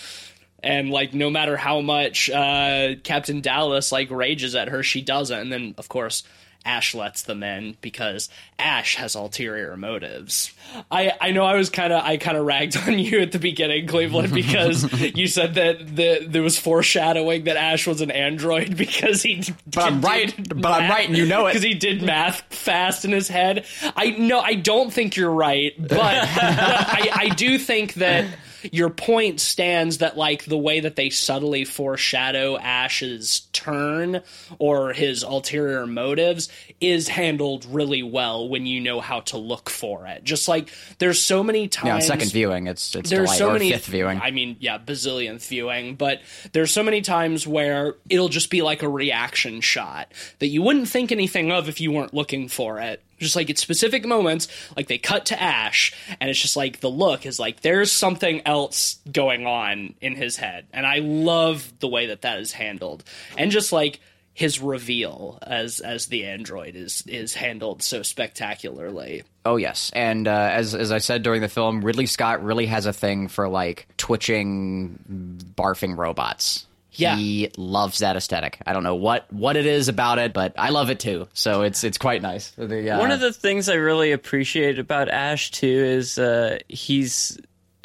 And 0.64 0.90
like, 0.90 1.14
no 1.14 1.30
matter 1.30 1.56
how 1.56 1.80
much 1.80 2.28
uh, 2.28 2.96
Captain 3.04 3.40
Dallas 3.40 3.92
like 3.92 4.10
rages 4.10 4.56
at 4.56 4.68
her, 4.68 4.82
she 4.82 5.00
doesn't. 5.00 5.38
And 5.38 5.52
then, 5.52 5.74
of 5.78 5.88
course, 5.88 6.24
Ash 6.66 6.94
lets 6.94 7.22
them 7.22 7.42
in 7.44 7.76
because 7.80 8.28
Ash 8.58 8.96
has 8.96 9.14
ulterior 9.14 9.76
motives. 9.76 10.52
I 10.90 11.12
I 11.20 11.30
know 11.30 11.44
I 11.44 11.54
was 11.54 11.70
kind 11.70 11.92
of 11.92 12.02
I 12.02 12.16
kind 12.16 12.36
of 12.36 12.44
ragged 12.44 12.76
on 12.86 12.98
you 12.98 13.20
at 13.20 13.32
the 13.32 13.38
beginning, 13.38 13.86
Cleveland, 13.86 14.34
because 14.34 14.92
you 15.16 15.28
said 15.28 15.54
that 15.54 15.94
the, 15.94 16.26
there 16.28 16.42
was 16.42 16.58
foreshadowing 16.58 17.44
that 17.44 17.56
Ash 17.56 17.86
was 17.86 18.00
an 18.00 18.10
android 18.10 18.76
because 18.76 19.22
he. 19.22 19.44
But 19.66 19.84
I'm 19.84 20.00
right. 20.00 20.34
But 20.48 20.82
I'm 20.82 20.90
right, 20.90 21.08
and 21.08 21.16
you 21.16 21.26
know 21.26 21.46
it. 21.46 21.50
because 21.50 21.62
he 21.62 21.74
did 21.74 22.02
math 22.02 22.42
fast 22.50 23.04
in 23.04 23.12
his 23.12 23.28
head. 23.28 23.64
I 23.96 24.10
no, 24.10 24.40
I 24.40 24.54
don't 24.54 24.92
think 24.92 25.16
you're 25.16 25.30
right, 25.30 25.72
but, 25.78 25.90
but 25.90 26.00
I, 26.00 27.10
I 27.14 27.28
do 27.30 27.58
think 27.58 27.94
that 27.94 28.26
your 28.72 28.90
point 28.90 29.40
stands 29.40 29.98
that 29.98 30.16
like 30.16 30.44
the 30.44 30.58
way 30.58 30.80
that 30.80 30.96
they 30.96 31.10
subtly 31.10 31.64
foreshadow 31.64 32.56
Ash's 32.56 33.40
turn 33.52 34.22
or 34.58 34.92
his 34.92 35.22
ulterior 35.22 35.86
motives 35.86 36.48
is 36.80 37.08
handled 37.08 37.64
really 37.66 38.02
well 38.02 38.48
when 38.48 38.66
you 38.66 38.80
know 38.80 39.00
how 39.00 39.20
to 39.20 39.38
look 39.38 39.70
for 39.70 40.06
it. 40.06 40.24
Just 40.24 40.48
like 40.48 40.70
there's 40.98 41.20
so 41.20 41.42
many 41.42 41.68
times 41.68 42.04
Yeah, 42.04 42.14
second 42.14 42.32
viewing, 42.32 42.66
it's 42.66 42.94
it's 42.94 43.10
there's 43.10 43.26
delight, 43.26 43.38
so 43.38 43.50
or 43.50 43.52
many 43.54 43.72
fifth 43.72 43.86
viewing. 43.86 44.20
I 44.20 44.30
mean, 44.30 44.56
yeah, 44.60 44.78
bazillionth 44.78 45.46
viewing, 45.46 45.96
but 45.96 46.20
there's 46.52 46.70
so 46.70 46.82
many 46.82 47.00
times 47.00 47.46
where 47.46 47.94
it'll 48.08 48.28
just 48.28 48.50
be 48.50 48.62
like 48.62 48.82
a 48.82 48.88
reaction 48.88 49.60
shot 49.60 50.12
that 50.38 50.48
you 50.48 50.62
wouldn't 50.62 50.88
think 50.88 51.12
anything 51.12 51.50
of 51.50 51.68
if 51.68 51.80
you 51.80 51.92
weren't 51.92 52.14
looking 52.14 52.48
for 52.48 52.80
it. 52.80 53.02
Just 53.18 53.36
like 53.36 53.50
at 53.50 53.58
specific 53.58 54.04
moments, 54.04 54.48
like 54.76 54.88
they 54.88 54.98
cut 54.98 55.26
to 55.26 55.40
Ash, 55.40 55.92
and 56.20 56.28
it's 56.28 56.40
just 56.40 56.56
like 56.56 56.80
the 56.80 56.90
look 56.90 57.26
is 57.26 57.38
like 57.38 57.60
there's 57.60 57.90
something 57.90 58.42
else 58.46 58.98
going 59.10 59.46
on 59.46 59.94
in 60.00 60.14
his 60.14 60.36
head, 60.36 60.66
and 60.72 60.86
I 60.86 60.98
love 60.98 61.72
the 61.80 61.88
way 61.88 62.06
that 62.06 62.22
that 62.22 62.38
is 62.38 62.52
handled, 62.52 63.04
and 63.38 63.50
just 63.50 63.72
like 63.72 64.00
his 64.36 64.60
reveal 64.60 65.38
as 65.40 65.80
as 65.80 66.08
the 66.08 66.26
android 66.26 66.76
is 66.76 67.02
is 67.06 67.32
handled 67.32 67.82
so 67.82 68.02
spectacularly. 68.02 69.22
Oh 69.46 69.56
yes, 69.56 69.90
and 69.94 70.28
uh, 70.28 70.50
as 70.52 70.74
as 70.74 70.92
I 70.92 70.98
said 70.98 71.22
during 71.22 71.40
the 71.40 71.48
film, 71.48 71.80
Ridley 71.80 72.04
Scott 72.04 72.44
really 72.44 72.66
has 72.66 72.84
a 72.84 72.92
thing 72.92 73.28
for 73.28 73.48
like 73.48 73.88
twitching, 73.96 74.98
barfing 75.56 75.96
robots. 75.96 76.66
Yeah. 76.98 77.16
He 77.16 77.50
loves 77.56 77.98
that 77.98 78.16
aesthetic. 78.16 78.58
I 78.66 78.72
don't 78.72 78.82
know 78.82 78.94
what 78.94 79.32
what 79.32 79.56
it 79.56 79.66
is 79.66 79.88
about 79.88 80.18
it, 80.18 80.32
but 80.32 80.54
I 80.58 80.70
love 80.70 80.90
it 80.90 81.00
too. 81.00 81.28
So 81.32 81.62
it's 81.62 81.84
it's 81.84 81.98
quite 81.98 82.22
nice. 82.22 82.50
The, 82.50 82.90
uh, 82.90 82.98
One 82.98 83.10
of 83.10 83.20
the 83.20 83.32
things 83.32 83.68
I 83.68 83.74
really 83.74 84.12
appreciate 84.12 84.78
about 84.78 85.08
Ash 85.08 85.50
too 85.50 85.66
is 85.66 86.18
uh, 86.18 86.58
he's 86.68 87.38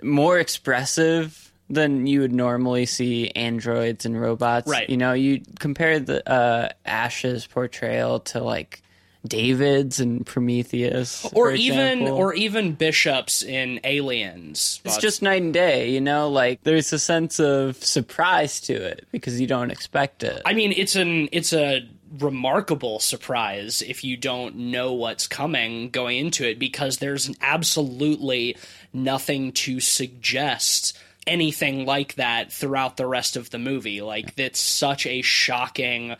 more 0.03 0.39
expressive 0.39 1.51
than 1.69 2.05
you 2.05 2.19
would 2.21 2.33
normally 2.33 2.85
see 2.85 3.29
androids 3.29 4.05
and 4.05 4.19
robots. 4.19 4.67
Right. 4.69 4.89
You 4.89 4.97
know, 4.97 5.13
you 5.13 5.41
compare 5.59 5.99
the 5.99 6.29
uh, 6.29 6.69
Ash's 6.85 7.47
portrayal 7.47 8.19
to 8.21 8.41
like 8.43 8.81
David's 9.27 9.99
and 9.99 10.25
Prometheus, 10.25 11.25
or 11.33 11.51
even 11.51 11.99
example. 11.99 12.17
or 12.17 12.33
even 12.33 12.73
bishops 12.73 13.43
in 13.43 13.79
aliens 13.83 14.81
It's 14.83 14.97
just 14.97 15.21
night 15.21 15.41
and 15.43 15.53
day, 15.53 15.91
you 15.91 16.01
know. 16.01 16.29
Like 16.29 16.63
there's 16.63 16.91
a 16.91 16.99
sense 16.99 17.39
of 17.39 17.75
surprise 17.83 18.59
to 18.61 18.73
it 18.73 19.07
because 19.11 19.39
you 19.39 19.47
don't 19.47 19.71
expect 19.71 20.23
it. 20.23 20.41
i 20.45 20.53
mean 20.53 20.73
it's 20.75 20.95
an 20.95 21.29
it's 21.31 21.53
a 21.53 21.87
remarkable 22.19 22.99
surprise 22.99 23.81
if 23.81 24.03
you 24.03 24.17
don't 24.17 24.55
know 24.55 24.93
what's 24.93 25.27
coming 25.27 25.89
going 25.89 26.17
into 26.17 26.45
it 26.47 26.59
because 26.59 26.97
there's 26.97 27.29
absolutely 27.41 28.57
nothing 28.91 29.51
to 29.53 29.79
suggest 29.79 30.97
anything 31.25 31.85
like 31.85 32.15
that 32.15 32.51
throughout 32.51 32.97
the 32.97 33.07
rest 33.07 33.37
of 33.37 33.49
the 33.51 33.59
movie 33.59 34.01
like 34.01 34.33
it's 34.37 34.59
such 34.59 35.05
a 35.05 35.21
shocking 35.21 36.15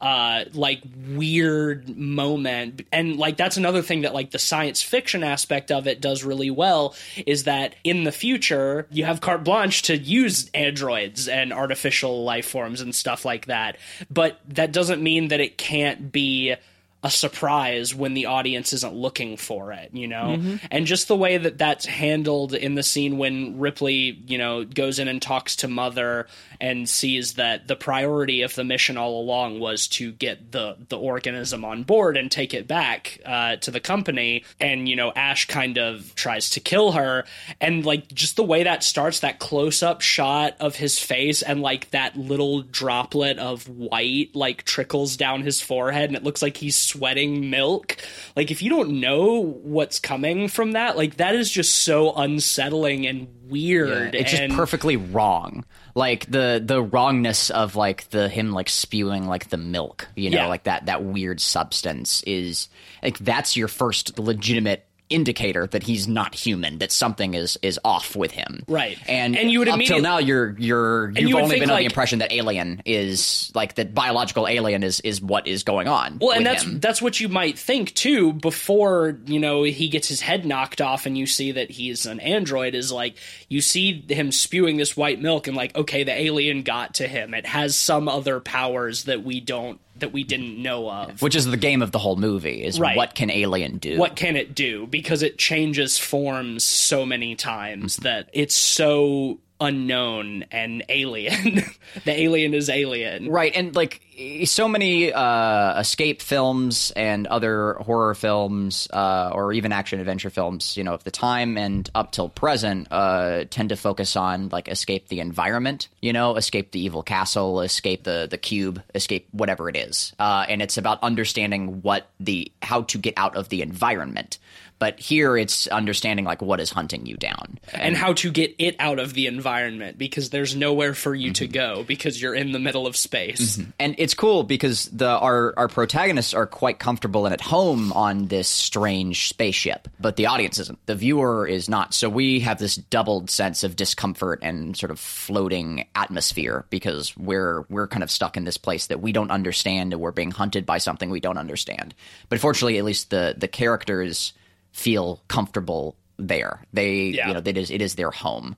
uh 0.00 0.44
like 0.52 0.82
weird 1.08 1.96
moment. 1.96 2.82
And 2.92 3.16
like 3.16 3.36
that's 3.36 3.56
another 3.56 3.82
thing 3.82 4.02
that 4.02 4.12
like 4.12 4.30
the 4.30 4.38
science 4.38 4.82
fiction 4.82 5.22
aspect 5.24 5.72
of 5.72 5.86
it 5.86 6.00
does 6.00 6.22
really 6.22 6.50
well 6.50 6.94
is 7.26 7.44
that 7.44 7.76
in 7.82 8.04
the 8.04 8.12
future 8.12 8.86
you 8.90 9.04
have 9.04 9.20
carte 9.20 9.44
blanche 9.44 9.82
to 9.82 9.96
use 9.96 10.50
androids 10.52 11.28
and 11.28 11.52
artificial 11.52 12.24
life 12.24 12.46
forms 12.46 12.82
and 12.82 12.94
stuff 12.94 13.24
like 13.24 13.46
that. 13.46 13.78
But 14.10 14.38
that 14.48 14.72
doesn't 14.72 15.02
mean 15.02 15.28
that 15.28 15.40
it 15.40 15.56
can't 15.56 16.12
be 16.12 16.54
a 17.02 17.10
surprise 17.10 17.94
when 17.94 18.14
the 18.14 18.26
audience 18.26 18.72
isn't 18.72 18.94
looking 18.94 19.36
for 19.36 19.70
it, 19.70 19.90
you 19.92 20.08
know? 20.08 20.58
And 20.72 20.86
just 20.86 21.06
the 21.06 21.14
way 21.14 21.38
that 21.38 21.56
that's 21.56 21.86
handled 21.86 22.52
in 22.52 22.74
the 22.74 22.82
scene 22.82 23.16
when 23.16 23.60
Ripley, 23.60 24.18
you 24.26 24.38
know, 24.38 24.64
goes 24.64 24.98
in 24.98 25.06
and 25.06 25.22
talks 25.22 25.56
to 25.56 25.68
Mother 25.68 26.26
and 26.60 26.88
sees 26.88 27.34
that 27.34 27.68
the 27.68 27.76
priority 27.76 28.42
of 28.42 28.54
the 28.54 28.64
mission 28.64 28.96
all 28.96 29.20
along 29.20 29.60
was 29.60 29.88
to 29.88 30.12
get 30.12 30.52
the 30.52 30.76
the 30.88 30.98
organism 30.98 31.64
on 31.64 31.82
board 31.82 32.16
and 32.16 32.30
take 32.30 32.54
it 32.54 32.66
back 32.68 33.20
uh, 33.24 33.56
to 33.56 33.70
the 33.70 33.80
company. 33.80 34.44
And, 34.60 34.88
you 34.88 34.96
know, 34.96 35.12
Ash 35.14 35.46
kind 35.46 35.78
of 35.78 36.14
tries 36.14 36.50
to 36.50 36.60
kill 36.60 36.92
her. 36.92 37.24
And, 37.60 37.84
like, 37.84 38.08
just 38.08 38.36
the 38.36 38.44
way 38.44 38.62
that 38.64 38.82
starts, 38.82 39.20
that 39.20 39.38
close 39.38 39.82
up 39.82 40.00
shot 40.00 40.56
of 40.60 40.76
his 40.76 40.98
face 40.98 41.42
and, 41.42 41.60
like, 41.60 41.90
that 41.90 42.16
little 42.16 42.62
droplet 42.62 43.38
of 43.38 43.68
white, 43.68 44.34
like, 44.34 44.64
trickles 44.64 45.16
down 45.16 45.42
his 45.42 45.60
forehead 45.60 46.10
and 46.10 46.16
it 46.16 46.24
looks 46.24 46.42
like 46.42 46.56
he's 46.56 46.76
sweating 46.76 47.50
milk. 47.50 47.96
Like 48.34 48.50
if 48.50 48.62
you 48.62 48.70
don't 48.70 49.00
know 49.00 49.40
what's 49.40 49.98
coming 49.98 50.48
from 50.48 50.72
that, 50.72 50.96
like 50.96 51.16
that 51.16 51.34
is 51.34 51.50
just 51.50 51.76
so 51.76 52.12
unsettling 52.12 53.06
and 53.06 53.28
weird. 53.48 54.14
It's 54.14 54.30
just 54.30 54.52
perfectly 54.56 54.96
wrong. 54.96 55.64
Like 55.94 56.30
the 56.30 56.62
the 56.64 56.82
wrongness 56.82 57.50
of 57.50 57.76
like 57.76 58.10
the 58.10 58.28
him 58.28 58.52
like 58.52 58.68
spewing 58.68 59.26
like 59.26 59.48
the 59.48 59.56
milk, 59.56 60.08
you 60.14 60.30
know, 60.30 60.38
Yeah. 60.38 60.46
like 60.48 60.64
that 60.64 60.86
that 60.86 61.02
weird 61.04 61.40
substance 61.40 62.22
is 62.26 62.68
like 63.02 63.18
that's 63.18 63.56
your 63.56 63.68
first 63.68 64.18
legitimate 64.18 64.84
indicator 65.08 65.66
that 65.68 65.82
he's 65.82 66.08
not 66.08 66.34
human, 66.34 66.78
that 66.78 66.90
something 66.92 67.34
is 67.34 67.58
is 67.62 67.78
off 67.84 68.16
with 68.16 68.32
him. 68.32 68.64
Right. 68.68 68.98
And 69.08 69.36
And 69.36 69.50
you 69.50 69.60
would 69.60 69.68
up 69.68 69.80
till 69.80 70.00
now 70.00 70.18
you're 70.18 70.56
you're 70.58 71.10
you've 71.10 71.28
you 71.30 71.38
only 71.38 71.56
been 71.56 71.64
under 71.64 71.74
like- 71.74 71.80
the 71.82 71.86
impression 71.86 72.18
that 72.20 72.32
alien 72.32 72.82
is 72.84 73.50
like 73.54 73.74
that 73.76 73.94
biological 73.94 74.48
alien 74.48 74.82
is 74.82 75.00
is 75.00 75.20
what 75.20 75.46
is 75.46 75.62
going 75.62 75.88
on. 75.88 76.18
Well, 76.20 76.32
and 76.32 76.44
that's 76.44 76.62
him. 76.64 76.80
that's 76.80 77.00
what 77.00 77.20
you 77.20 77.28
might 77.28 77.58
think 77.58 77.94
too 77.94 78.32
before 78.32 79.18
you 79.26 79.38
know 79.38 79.62
he 79.62 79.88
gets 79.88 80.08
his 80.08 80.20
head 80.20 80.44
knocked 80.44 80.80
off 80.80 81.06
and 81.06 81.16
you 81.16 81.26
see 81.26 81.52
that 81.52 81.70
he's 81.70 82.06
an 82.06 82.20
android. 82.20 82.74
Is 82.74 82.90
like 82.90 83.16
you 83.48 83.60
see 83.60 84.04
him 84.08 84.32
spewing 84.32 84.76
this 84.76 84.96
white 84.96 85.20
milk 85.20 85.46
and 85.46 85.56
like 85.56 85.76
okay, 85.76 86.02
the 86.04 86.12
alien 86.12 86.62
got 86.62 86.94
to 86.94 87.06
him. 87.06 87.34
It 87.34 87.46
has 87.46 87.76
some 87.76 88.08
other 88.08 88.40
powers 88.40 89.04
that 89.04 89.22
we 89.22 89.40
don't 89.40 89.80
that 89.98 90.12
we 90.12 90.24
didn't 90.24 90.60
know 90.60 90.90
of. 90.90 91.22
which 91.22 91.34
is 91.34 91.46
the 91.46 91.56
game 91.56 91.82
of 91.82 91.92
the 91.92 91.98
whole 91.98 92.16
movie 92.16 92.62
is 92.62 92.78
Right. 92.78 92.96
what 92.96 93.14
can 93.14 93.30
alien 93.30 93.78
do? 93.78 93.98
what 93.98 94.16
can 94.16 94.36
it 94.36 94.54
do 94.54 94.86
because 94.86 95.22
it 95.22 95.38
changes 95.38 95.98
forms 95.98 96.64
so 96.64 97.06
many 97.06 97.34
times 97.34 97.94
mm-hmm. 97.96 98.02
that 98.04 98.28
it's 98.32 98.54
so 98.54 99.38
unknown 99.60 100.44
and 100.50 100.84
alien. 100.88 101.62
The 102.04 102.12
alien 102.12 102.52
is 102.52 102.68
alien. 102.68 103.30
Right, 103.30 103.52
and 103.56 103.74
like 103.74 104.02
so 104.44 104.68
many 104.68 105.12
uh, 105.12 105.80
escape 105.80 106.20
films 106.20 106.90
and 106.90 107.26
other 107.26 107.74
horror 107.74 108.14
films, 108.14 108.86
uh, 108.92 109.30
or 109.32 109.52
even 109.52 109.72
action 109.72 109.98
adventure 109.98 110.28
films, 110.28 110.76
you 110.76 110.84
know, 110.84 110.92
of 110.92 111.04
the 111.04 111.10
time 111.10 111.56
and 111.56 111.88
up 111.94 112.12
till 112.12 112.28
present, 112.28 112.88
uh, 112.90 113.44
tend 113.48 113.70
to 113.70 113.76
focus 113.76 114.14
on 114.14 114.50
like 114.50 114.68
escape 114.68 115.08
the 115.08 115.20
environment, 115.20 115.88
you 116.02 116.12
know, 116.12 116.36
escape 116.36 116.72
the 116.72 116.80
evil 116.80 117.02
castle, 117.02 117.62
escape 117.62 118.04
the 118.04 118.26
the 118.30 118.38
cube, 118.38 118.82
escape 118.94 119.26
whatever 119.32 119.68
it 119.68 119.76
is, 119.76 120.12
uh, 120.18 120.44
and 120.48 120.60
it's 120.60 120.76
about 120.76 121.02
understanding 121.02 121.80
what 121.82 122.10
the 122.20 122.52
how 122.62 122.82
to 122.82 122.98
get 122.98 123.14
out 123.16 123.36
of 123.36 123.48
the 123.48 123.62
environment. 123.62 124.38
But 124.78 125.00
here, 125.00 125.36
it's 125.36 125.66
understanding 125.68 126.24
like 126.24 126.42
what 126.42 126.60
is 126.60 126.70
hunting 126.70 127.06
you 127.06 127.16
down. 127.16 127.58
and 127.72 127.96
how 127.96 128.12
to 128.14 128.30
get 128.30 128.54
it 128.58 128.76
out 128.78 128.98
of 128.98 129.14
the 129.14 129.26
environment 129.26 129.98
because 129.98 130.30
there's 130.30 130.56
nowhere 130.56 130.94
for 130.94 131.14
you 131.14 131.32
to 131.34 131.44
mm-hmm. 131.44 131.52
go 131.52 131.84
because 131.84 132.20
you're 132.20 132.34
in 132.34 132.52
the 132.52 132.58
middle 132.58 132.86
of 132.86 132.96
space 132.96 133.56
mm-hmm. 133.56 133.70
and 133.78 133.94
it's 133.98 134.14
cool 134.14 134.42
because 134.42 134.86
the 134.86 135.08
our 135.08 135.54
our 135.56 135.68
protagonists 135.68 136.34
are 136.34 136.46
quite 136.46 136.78
comfortable 136.78 137.26
and 137.26 137.36
at 137.36 137.40
home 137.42 137.92
on 137.92 138.28
this 138.28 138.48
strange 138.48 139.28
spaceship, 139.28 139.88
but 140.00 140.16
the 140.16 140.24
audience 140.24 140.58
isn't. 140.58 140.78
The 140.86 140.94
viewer 140.94 141.46
is 141.46 141.68
not. 141.68 141.92
So 141.92 142.08
we 142.08 142.40
have 142.40 142.58
this 142.58 142.76
doubled 142.76 143.28
sense 143.28 143.62
of 143.62 143.76
discomfort 143.76 144.38
and 144.40 144.74
sort 144.74 144.90
of 144.90 144.98
floating 144.98 145.86
atmosphere 145.94 146.64
because 146.70 147.14
we're 147.16 147.66
we're 147.68 147.88
kind 147.88 148.02
of 148.02 148.10
stuck 148.10 148.38
in 148.38 148.44
this 148.44 148.56
place 148.56 148.86
that 148.86 149.02
we 149.02 149.12
don't 149.12 149.30
understand 149.30 149.92
and 149.92 150.00
we're 150.00 150.12
being 150.12 150.30
hunted 150.30 150.64
by 150.64 150.78
something 150.78 151.10
we 151.10 151.20
don't 151.20 151.36
understand. 151.36 151.94
But 152.30 152.40
fortunately, 152.40 152.78
at 152.78 152.84
least 152.84 153.10
the 153.10 153.34
the 153.36 153.48
characters 153.48 154.32
feel 154.76 155.22
comfortable 155.28 155.96
there. 156.18 156.60
They 156.74 157.16
Yeah. 157.16 157.28
you 157.28 157.34
know 157.34 157.42
it 157.44 157.56
is 157.56 157.70
it 157.70 157.80
is 157.80 157.94
their 157.94 158.10
home. 158.10 158.56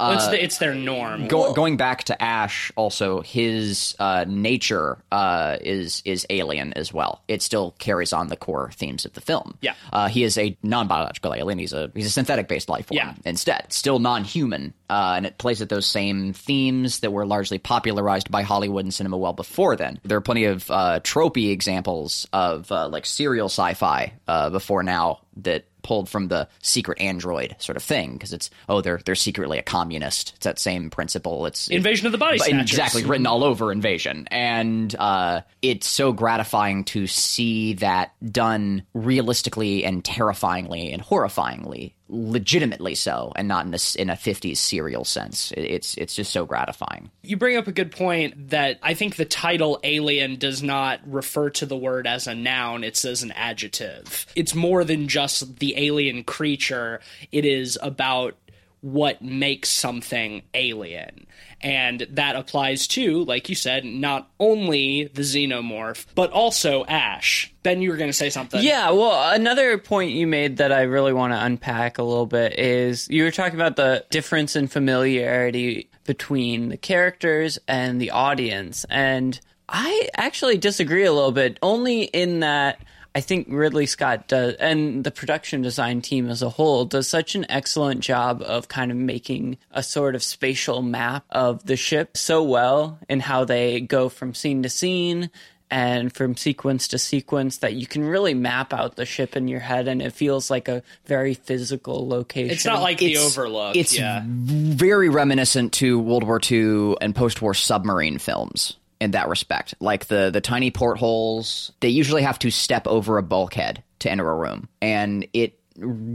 It's, 0.00 0.28
the, 0.28 0.42
it's 0.42 0.58
their 0.58 0.74
norm 0.74 1.28
Go, 1.28 1.52
going 1.52 1.76
back 1.76 2.04
to 2.04 2.22
Ash, 2.22 2.72
also 2.76 3.20
his 3.20 3.94
uh, 3.98 4.24
nature 4.28 4.98
uh, 5.10 5.58
is 5.60 6.02
is 6.04 6.26
alien 6.30 6.72
as 6.74 6.92
well. 6.92 7.22
It 7.28 7.42
still 7.42 7.74
carries 7.78 8.12
on 8.12 8.28
the 8.28 8.36
core 8.36 8.70
themes 8.72 9.04
of 9.04 9.12
the 9.14 9.20
film. 9.20 9.58
Yeah. 9.60 9.74
uh, 9.92 10.08
he 10.08 10.24
is 10.24 10.38
a 10.38 10.56
non 10.62 10.88
biological 10.88 11.34
alien. 11.34 11.58
He's 11.58 11.72
a 11.72 11.90
he's 11.94 12.06
a 12.06 12.10
synthetic 12.10 12.48
based 12.48 12.68
life 12.68 12.86
form. 12.86 12.96
Yeah. 12.96 13.14
instead, 13.24 13.72
still 13.72 13.98
non 13.98 14.24
human, 14.24 14.74
uh, 14.88 15.14
and 15.16 15.26
it 15.26 15.38
plays 15.38 15.62
at 15.62 15.68
those 15.68 15.86
same 15.86 16.32
themes 16.32 17.00
that 17.00 17.12
were 17.12 17.26
largely 17.26 17.58
popularized 17.58 18.30
by 18.30 18.42
Hollywood 18.42 18.84
and 18.84 18.94
cinema 18.94 19.16
well 19.16 19.32
before 19.32 19.76
then. 19.76 19.98
There 20.04 20.18
are 20.18 20.22
plenty 20.22 20.44
of 20.44 20.70
uh, 20.70 21.00
tropey 21.00 21.50
examples 21.50 22.26
of 22.32 22.70
uh, 22.70 22.88
like 22.88 23.06
serial 23.06 23.46
sci-fi 23.48 24.12
uh, 24.26 24.50
before 24.50 24.82
now 24.82 25.20
that 25.38 25.64
pulled 25.88 26.06
from 26.06 26.28
the 26.28 26.46
secret 26.62 27.00
android 27.00 27.56
sort 27.58 27.74
of 27.74 27.82
thing 27.82 28.12
because 28.12 28.34
it's 28.34 28.50
oh 28.68 28.82
they're 28.82 29.00
they're 29.06 29.14
secretly 29.14 29.56
a 29.56 29.62
communist. 29.62 30.34
It's 30.36 30.44
that 30.44 30.58
same 30.58 30.90
principle. 30.90 31.46
It's 31.46 31.68
invasion 31.68 32.04
of 32.04 32.12
the 32.12 32.18
body 32.18 32.38
snatchers 32.38 32.70
exactly 32.70 33.04
written 33.04 33.26
all 33.26 33.42
over 33.42 33.72
invasion 33.72 34.28
and 34.30 34.94
uh, 34.98 35.40
it's 35.62 35.86
so 35.86 36.12
gratifying 36.12 36.84
to 36.84 37.06
see 37.06 37.72
that 37.74 38.12
done 38.30 38.82
realistically 38.92 39.82
and 39.82 40.04
terrifyingly 40.04 40.92
and 40.92 41.02
horrifyingly 41.02 41.94
legitimately 42.08 42.94
so 42.94 43.32
and 43.36 43.48
not 43.48 43.66
in 43.66 43.74
a, 43.74 43.78
in 44.00 44.10
a 44.10 44.14
50s 44.14 44.56
serial 44.56 45.04
sense 45.04 45.52
it's 45.56 45.94
it's 45.96 46.14
just 46.14 46.32
so 46.32 46.46
gratifying 46.46 47.10
you 47.22 47.36
bring 47.36 47.56
up 47.56 47.66
a 47.66 47.72
good 47.72 47.92
point 47.92 48.50
that 48.50 48.78
I 48.82 48.94
think 48.94 49.16
the 49.16 49.24
title 49.24 49.78
alien 49.84 50.36
does 50.36 50.62
not 50.62 51.00
refer 51.06 51.50
to 51.50 51.66
the 51.66 51.76
word 51.76 52.06
as 52.06 52.26
a 52.26 52.34
noun, 52.34 52.84
it's 52.84 53.04
as 53.04 53.22
an 53.22 53.32
adjective. 53.32 54.26
It's 54.34 54.54
more 54.54 54.84
than 54.84 55.08
just 55.08 55.58
the 55.58 55.74
alien 55.76 56.24
creature, 56.24 57.00
it 57.30 57.44
is 57.44 57.78
about 57.82 58.36
what 58.80 59.20
makes 59.20 59.68
something 59.68 60.42
alien. 60.54 61.26
And 61.60 62.06
that 62.10 62.36
applies 62.36 62.86
to, 62.88 63.24
like 63.24 63.48
you 63.48 63.54
said, 63.54 63.84
not 63.84 64.30
only 64.38 65.04
the 65.04 65.22
xenomorph, 65.22 66.06
but 66.14 66.30
also 66.30 66.84
Ash. 66.84 67.52
Ben, 67.62 67.82
you 67.82 67.90
were 67.90 67.96
going 67.96 68.10
to 68.10 68.16
say 68.16 68.30
something. 68.30 68.62
Yeah, 68.62 68.90
well, 68.90 69.32
another 69.32 69.76
point 69.78 70.12
you 70.12 70.26
made 70.26 70.58
that 70.58 70.72
I 70.72 70.82
really 70.82 71.12
want 71.12 71.32
to 71.32 71.44
unpack 71.44 71.98
a 71.98 72.02
little 72.02 72.26
bit 72.26 72.58
is 72.58 73.08
you 73.10 73.24
were 73.24 73.30
talking 73.30 73.56
about 73.58 73.76
the 73.76 74.04
difference 74.10 74.54
in 74.54 74.68
familiarity 74.68 75.90
between 76.04 76.68
the 76.68 76.76
characters 76.76 77.58
and 77.66 78.00
the 78.00 78.12
audience. 78.12 78.86
And 78.88 79.38
I 79.68 80.08
actually 80.16 80.58
disagree 80.58 81.04
a 81.04 81.12
little 81.12 81.32
bit, 81.32 81.58
only 81.60 82.04
in 82.04 82.40
that 82.40 82.80
I 83.14 83.20
think 83.20 83.48
Ridley 83.50 83.86
Scott 83.86 84.28
does, 84.28 84.54
and 84.54 85.02
the 85.02 85.10
production 85.10 85.62
design 85.62 86.02
team 86.02 86.28
as 86.28 86.42
a 86.42 86.50
whole, 86.50 86.84
does 86.84 87.08
such 87.08 87.34
an 87.34 87.46
excellent 87.48 88.00
job 88.00 88.42
of 88.42 88.68
kind 88.68 88.90
of 88.90 88.96
making 88.96 89.58
a 89.72 89.82
sort 89.82 90.14
of 90.14 90.22
spatial 90.22 90.82
map 90.82 91.24
of 91.30 91.64
the 91.64 91.76
ship 91.76 92.16
so 92.16 92.42
well 92.42 92.98
in 93.08 93.20
how 93.20 93.44
they 93.44 93.80
go 93.80 94.08
from 94.08 94.34
scene 94.34 94.62
to 94.62 94.68
scene 94.68 95.30
and 95.70 96.14
from 96.14 96.36
sequence 96.36 96.88
to 96.88 96.98
sequence 96.98 97.58
that 97.58 97.74
you 97.74 97.86
can 97.86 98.04
really 98.04 98.34
map 98.34 98.72
out 98.72 98.96
the 98.96 99.04
ship 99.04 99.36
in 99.36 99.48
your 99.48 99.60
head 99.60 99.88
and 99.88 100.00
it 100.00 100.12
feels 100.12 100.50
like 100.50 100.68
a 100.68 100.82
very 101.04 101.34
physical 101.34 102.08
location. 102.08 102.50
It's 102.50 102.64
not 102.64 102.82
like 102.82 102.98
the 102.98 103.18
Overlook. 103.18 103.76
it's 103.76 103.98
yeah. 103.98 104.22
very 104.26 105.08
reminiscent 105.08 105.72
to 105.74 105.98
world 105.98 106.24
war 106.24 106.40
ii 106.50 106.94
and 107.00 107.14
post-war 107.14 107.54
submarine 107.54 108.18
films 108.18 108.76
in 109.00 109.12
that 109.12 109.28
respect. 109.28 109.74
Like 109.80 110.06
the 110.06 110.30
the 110.30 110.40
tiny 110.40 110.70
portholes 110.70 111.72
they 111.80 111.88
usually 111.88 112.22
have 112.22 112.38
to 112.40 112.50
step 112.50 112.86
over 112.86 113.18
a 113.18 113.22
bulkhead 113.22 113.82
to 114.00 114.10
enter 114.10 114.28
a 114.28 114.34
room. 114.34 114.68
And 114.80 115.26
it 115.32 115.58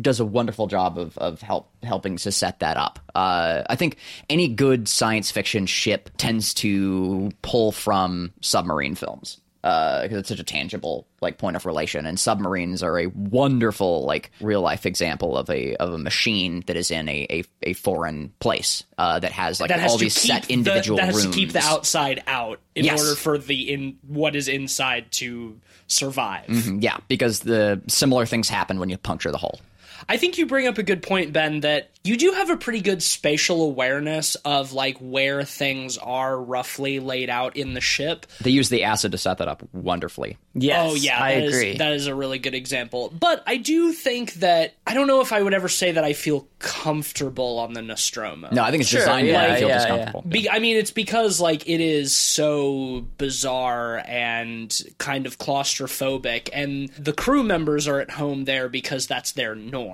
does 0.01 0.19
a 0.19 0.25
wonderful 0.25 0.67
job 0.67 0.97
of, 0.97 1.17
of 1.17 1.41
help 1.41 1.69
helping 1.83 2.17
to 2.17 2.31
set 2.31 2.59
that 2.59 2.77
up. 2.77 2.99
Uh, 3.15 3.63
I 3.69 3.75
think 3.75 3.97
any 4.29 4.49
good 4.49 4.87
science 4.87 5.31
fiction 5.31 5.65
ship 5.65 6.09
tends 6.17 6.53
to 6.55 7.31
pull 7.41 7.71
from 7.71 8.33
submarine 8.41 8.95
films 8.95 9.39
because 9.63 10.12
it's 10.19 10.30
such 10.30 10.39
a 10.41 10.43
tangible 10.43 11.08
like 11.21 11.38
point 11.38 11.56
of 11.56 11.65
relation. 11.65 12.06
And 12.06 12.19
submarines 12.19 12.84
are 12.84 12.99
a 12.99 13.08
wonderful 13.08 14.04
like 14.06 14.30
real 14.41 14.62
life 14.62 14.86
example 14.86 15.38
of 15.38 15.49
a 15.49 15.76
of 15.78 15.93
a 15.93 15.97
machine 15.97 16.63
that 16.67 16.76
is 16.76 16.91
in 16.91 17.08
a 17.10 17.26
a, 17.30 17.43
a 17.63 17.73
foreign 17.73 18.34
place 18.39 18.84
uh, 18.97 19.19
that 19.19 19.32
has 19.32 19.60
like 19.62 19.69
that 19.69 19.80
has 19.80 19.91
all 19.91 19.97
these 19.97 20.13
set 20.19 20.43
the- 20.43 20.54
individual 20.54 20.97
that 20.97 21.06
has 21.06 21.15
rooms. 21.23 21.34
to 21.36 21.39
keep 21.41 21.52
the 21.54 21.60
outside 21.63 22.21
out 22.28 22.60
in 22.76 22.84
Yes. 22.86 23.02
order 23.02 23.15
for 23.15 23.38
the 23.38 23.71
in 23.73 23.97
what 24.06 24.36
is 24.36 24.47
inside 24.49 25.12
to 25.13 25.58
survive. 25.88 26.45
Yeah, 26.82 26.97
because 27.08 27.39
the 27.41 27.82
similar 27.88 28.26
things 28.26 28.49
happen 28.49 28.80
when 28.80 28.89
you 28.89 28.97
puncture 28.97 29.32
the 29.32 29.38
hole. 29.38 29.60
I 30.09 30.17
think 30.17 30.37
you 30.37 30.45
bring 30.45 30.67
up 30.67 30.77
a 30.77 30.83
good 30.83 31.01
point, 31.01 31.33
Ben, 31.33 31.61
that 31.61 31.89
you 32.03 32.17
do 32.17 32.31
have 32.33 32.49
a 32.49 32.57
pretty 32.57 32.81
good 32.81 33.01
spatial 33.01 33.63
awareness 33.63 34.35
of 34.43 34.73
like 34.73 34.97
where 34.99 35.43
things 35.43 35.97
are 35.97 36.37
roughly 36.39 36.99
laid 36.99 37.29
out 37.29 37.55
in 37.55 37.73
the 37.73 37.81
ship. 37.81 38.25
They 38.41 38.49
use 38.49 38.69
the 38.69 38.83
acid 38.83 39.13
to 39.13 39.17
set 39.17 39.37
that 39.37 39.47
up 39.47 39.63
wonderfully. 39.73 40.37
Yes, 40.53 40.91
oh 40.91 40.95
yeah, 40.95 41.21
I 41.23 41.35
that 41.35 41.43
is- 41.43 41.55
agree. 41.55 41.77
that 41.77 41.93
is 41.93 42.07
a 42.07 42.13
really 42.15 42.39
good 42.39 42.53
example. 42.55 43.11
But 43.17 43.41
I 43.47 43.57
do 43.57 43.93
think 43.93 44.33
that 44.35 44.73
I 44.85 44.93
don't 44.93 45.07
know 45.07 45.21
if 45.21 45.31
I 45.31 45.41
would 45.41 45.53
ever 45.53 45.69
say 45.69 45.93
that 45.93 46.03
I 46.03 46.13
feel 46.13 46.47
comfortable 46.59 47.59
on 47.59 47.73
the 47.73 47.81
Nostromo. 47.81 48.49
No, 48.51 48.63
I 48.63 48.69
think 48.71 48.81
it's 48.81 48.89
Sure, 48.89 48.99
designed 48.99 49.27
to 49.27 49.31
yeah, 49.31 49.41
make 49.47 49.51
you 49.51 49.57
feel 49.59 49.67
yeah, 49.69 49.77
discomfortable. 49.77 50.21
Be- 50.27 50.49
I 50.49 50.59
mean, 50.59 50.77
it's 50.77 50.91
because 50.91 51.39
like 51.39 51.67
it 51.67 51.79
is 51.81 52.13
so 52.13 53.05
bizarre 53.17 54.03
and 54.05 54.77
kind 54.97 55.25
of 55.25 55.37
claustrophobic, 55.37 56.49
and 56.53 56.89
the 56.89 57.13
crew 57.13 57.43
members 57.43 57.87
are 57.87 57.99
at 57.99 58.11
home 58.11 58.43
there 58.45 58.67
because 58.69 59.07
that's 59.07 59.31
their 59.31 59.55
norm. 59.55 59.92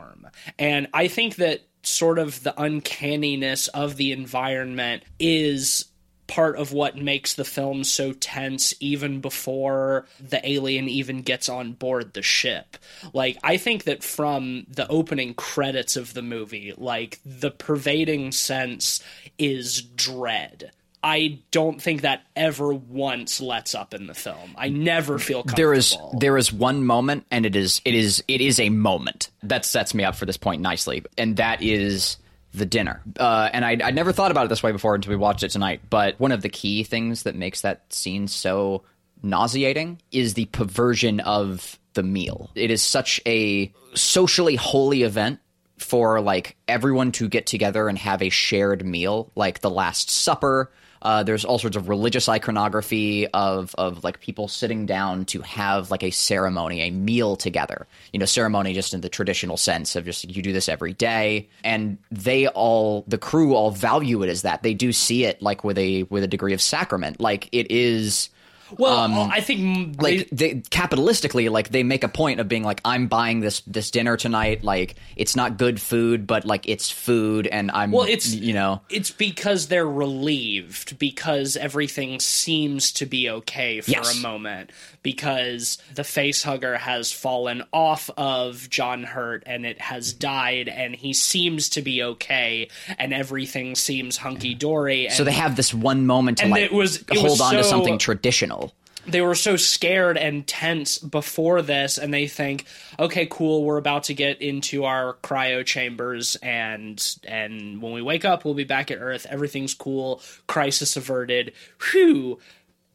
And 0.58 0.88
I 0.94 1.08
think 1.08 1.36
that 1.38 1.62
sort 1.84 2.20
of 2.20 2.44
the 2.44 2.60
uncanniness 2.62 3.68
of 3.70 3.96
the 3.96 4.12
environment 4.12 5.04
is 5.20 5.86
part 6.30 6.58
of 6.58 6.72
what 6.72 6.96
makes 6.96 7.34
the 7.34 7.44
film 7.44 7.84
so 7.84 8.14
tense 8.14 8.74
even 8.80 9.20
before 9.20 10.06
the 10.20 10.48
alien 10.48 10.88
even 10.88 11.24
gets 11.24 11.50
on 11.50 11.74
board 11.74 12.14
the 12.14 12.22
ship. 12.22 12.78
Like 13.14 13.38
I 13.44 13.58
think 13.58 13.86
that 13.86 14.04
from 14.04 14.68
the 14.70 14.88
opening 14.88 15.34
credits 15.34 15.98
of 15.98 16.14
the 16.14 16.22
movie, 16.22 16.74
like 16.78 17.20
the 17.26 17.50
pervading 17.50 18.32
sense 18.32 19.02
is 19.40 19.82
dread. 19.82 20.72
I 21.04 21.40
don't 21.52 21.82
think 21.82 22.02
that 22.02 22.24
ever 22.36 22.74
once 22.74 23.40
lets 23.40 23.74
up 23.74 23.94
in 23.94 24.08
the 24.08 24.14
film. 24.14 24.56
I 24.58 24.70
never 24.70 25.18
feel 25.18 25.44
comfortable. 25.44 25.58
there 25.58 25.74
is 25.74 25.98
there 26.18 26.38
is 26.38 26.52
one 26.52 26.84
moment 26.86 27.26
and 27.32 27.46
it 27.46 27.56
is 27.56 27.82
it 27.86 27.96
is 27.96 28.24
it 28.28 28.42
is 28.42 28.60
a 28.60 28.70
moment 28.70 29.30
that 29.44 29.66
sets 29.66 29.94
me 29.94 30.04
up 30.04 30.16
for 30.16 30.26
this 30.26 30.38
point 30.38 30.62
nicely 30.62 31.04
and 31.18 31.38
that 31.38 31.62
is 31.62 32.18
the 32.54 32.66
dinner 32.66 33.02
uh, 33.20 33.50
and 33.54 33.64
I, 33.64 33.78
I 33.84 33.92
never 33.92 34.12
thought 34.12 34.32
about 34.32 34.46
it 34.46 34.50
this 34.50 34.64
way 34.64 34.72
before 34.72 34.96
until 34.96 35.12
we 35.12 35.16
watched 35.16 35.44
it 35.44 35.50
tonight 35.50 35.82
but 35.90 36.20
one 36.20 36.32
of 36.32 36.42
the 36.42 36.50
key 36.50 36.84
things 36.84 37.24
that 37.24 37.36
makes 37.36 37.62
that 37.62 37.94
scene 37.94 38.28
so 38.28 38.84
nauseating 39.22 40.02
is 40.12 40.34
the 40.34 40.46
perversion 40.46 41.20
of 41.20 41.78
the 41.94 42.04
meal 42.04 42.50
it 42.56 42.72
is 42.72 42.82
such 42.82 43.22
a 43.28 43.72
socially 43.94 44.56
holy 44.56 45.04
event 45.04 45.40
for 45.78 46.22
like 46.22 46.56
everyone 46.68 47.12
to 47.14 47.28
get 47.28 47.46
together 47.46 47.88
and 47.88 47.98
have 47.98 48.22
a 48.22 48.30
shared 48.30 48.86
meal, 48.86 49.32
like 49.36 49.62
the 49.62 49.70
Last 49.70 50.10
Supper. 50.10 50.72
Uh, 51.02 51.24
there's 51.24 51.46
all 51.46 51.60
sorts 51.60 51.78
of 51.78 51.90
religious 51.90 52.28
iconography 52.28 53.28
of 53.28 53.74
of 53.78 54.04
like 54.04 54.20
people 54.20 54.48
sitting 54.48 54.86
down 54.86 55.26
to 55.26 55.42
have 55.42 55.92
like 55.92 56.04
a 56.04 56.12
ceremony, 56.12 56.82
a 56.82 56.92
meal 56.92 57.36
together. 57.36 57.88
You 58.14 58.20
know, 58.20 58.26
ceremony 58.26 58.74
just 58.74 58.94
in 58.94 59.02
the 59.02 59.10
traditional 59.10 59.58
sense 59.58 59.96
of 59.96 60.06
just 60.06 60.30
you 60.30 60.42
do 60.42 60.54
this 60.54 60.70
every 60.70 60.94
day, 60.94 61.48
and 61.64 61.98
they 62.12 62.48
all 62.48 63.04
the 63.08 63.18
crew 63.18 63.56
all 63.56 63.72
value 63.72 64.24
it 64.24 64.30
as 64.30 64.42
that. 64.42 64.64
They 64.64 64.74
do 64.74 64.92
see 64.92 65.26
it 65.26 65.42
like 65.42 65.64
with 65.64 65.78
a 65.78 66.04
with 66.04 66.24
a 66.24 66.28
degree 66.28 66.54
of 66.54 66.62
sacrament, 66.62 67.20
like 67.20 67.50
it 67.52 67.72
is 67.72 68.30
well, 68.78 69.30
I 69.32 69.42
think 69.42 69.60
um, 69.62 69.94
like 70.00 70.30
they 70.32 70.56
capitalistically 70.56 71.50
like 71.50 71.70
they 71.70 71.84
make 71.84 72.04
a 72.04 72.08
point 72.08 72.40
of 72.40 72.48
being 72.48 72.64
like 72.64 72.82
i'm 72.86 73.08
buying 73.08 73.40
this 73.40 73.62
this 73.62 73.92
dinner 73.92 74.18
tonight 74.18 74.64
like 74.64 74.96
it's 75.16 75.36
not 75.36 75.58
good 75.58 75.82
food 75.82 76.26
but 76.28 76.46
like 76.46 76.68
it's 76.68 76.90
food 76.92 77.48
and 77.48 77.72
i'm 77.72 77.92
Well, 77.92 78.06
it's 78.08 78.34
you 78.34 78.54
know 78.54 78.82
it's 78.90 79.12
because 79.12 79.68
they're 79.68 79.88
relieved 79.88 80.98
because 81.00 81.56
everything 81.58 82.20
seems 82.20 82.92
to 82.94 83.06
be 83.06 83.30
okay 83.30 83.82
for 83.82 83.92
Yes. 83.92 84.18
a 84.18 84.22
moment 84.22 84.72
because 85.02 85.78
the 85.96 86.04
face 86.04 86.44
hugger 86.44 86.78
has 86.78 87.12
fallen 87.12 87.64
off 87.72 88.10
of 88.18 88.70
John 88.70 89.04
Hurt 89.04 89.44
and 89.46 89.66
it 89.66 89.80
has 89.80 90.12
died 90.14 90.68
and 90.68 90.94
he 90.96 91.14
seems 91.14 91.70
to 91.70 91.82
be 91.82 92.04
okay 92.04 92.68
and 92.98 93.14
everything 93.14 93.76
seems 93.76 94.18
hunky 94.18 94.54
dory. 94.54 95.08
so 95.10 95.24
they 95.24 95.32
have 95.32 95.56
this 95.56 95.74
one 95.74 96.06
moment 96.06 96.40
to 96.40 96.48
like 96.48 96.64
it 96.64 96.74
was- 96.74 96.98
it 96.98 97.10
hold 97.18 97.24
was 97.32 97.42
on 97.42 97.54
to 97.54 97.64
something 97.64 97.98
traditional 97.98 98.59
they 99.08 99.22
were 99.22 99.36
so 99.36 99.56
scared 99.56 100.18
and 100.18 100.46
tense 100.46 100.98
before 100.98 101.62
this 101.62 101.98
and 101.98 102.14
they 102.14 102.28
think 102.28 102.66
okay 103.00 103.26
cool 103.30 103.64
we're 103.64 103.78
about 103.78 104.04
to 104.04 104.14
get 104.14 104.42
into 104.42 104.84
our 104.84 105.16
cryo 105.24 105.66
chambers 105.66 106.36
and 106.38 107.18
and 107.24 107.82
when 107.82 107.94
we 107.94 108.02
wake 108.02 108.26
up 108.26 108.46
we'll 108.46 108.54
be 108.54 108.64
back 108.64 108.92
at 108.92 108.98
earth. 109.00 109.26
Everything's 109.30 109.74
cool. 109.74 110.22
Crisis 110.48 110.96
averted. 110.96 111.54
Whew 111.92 112.40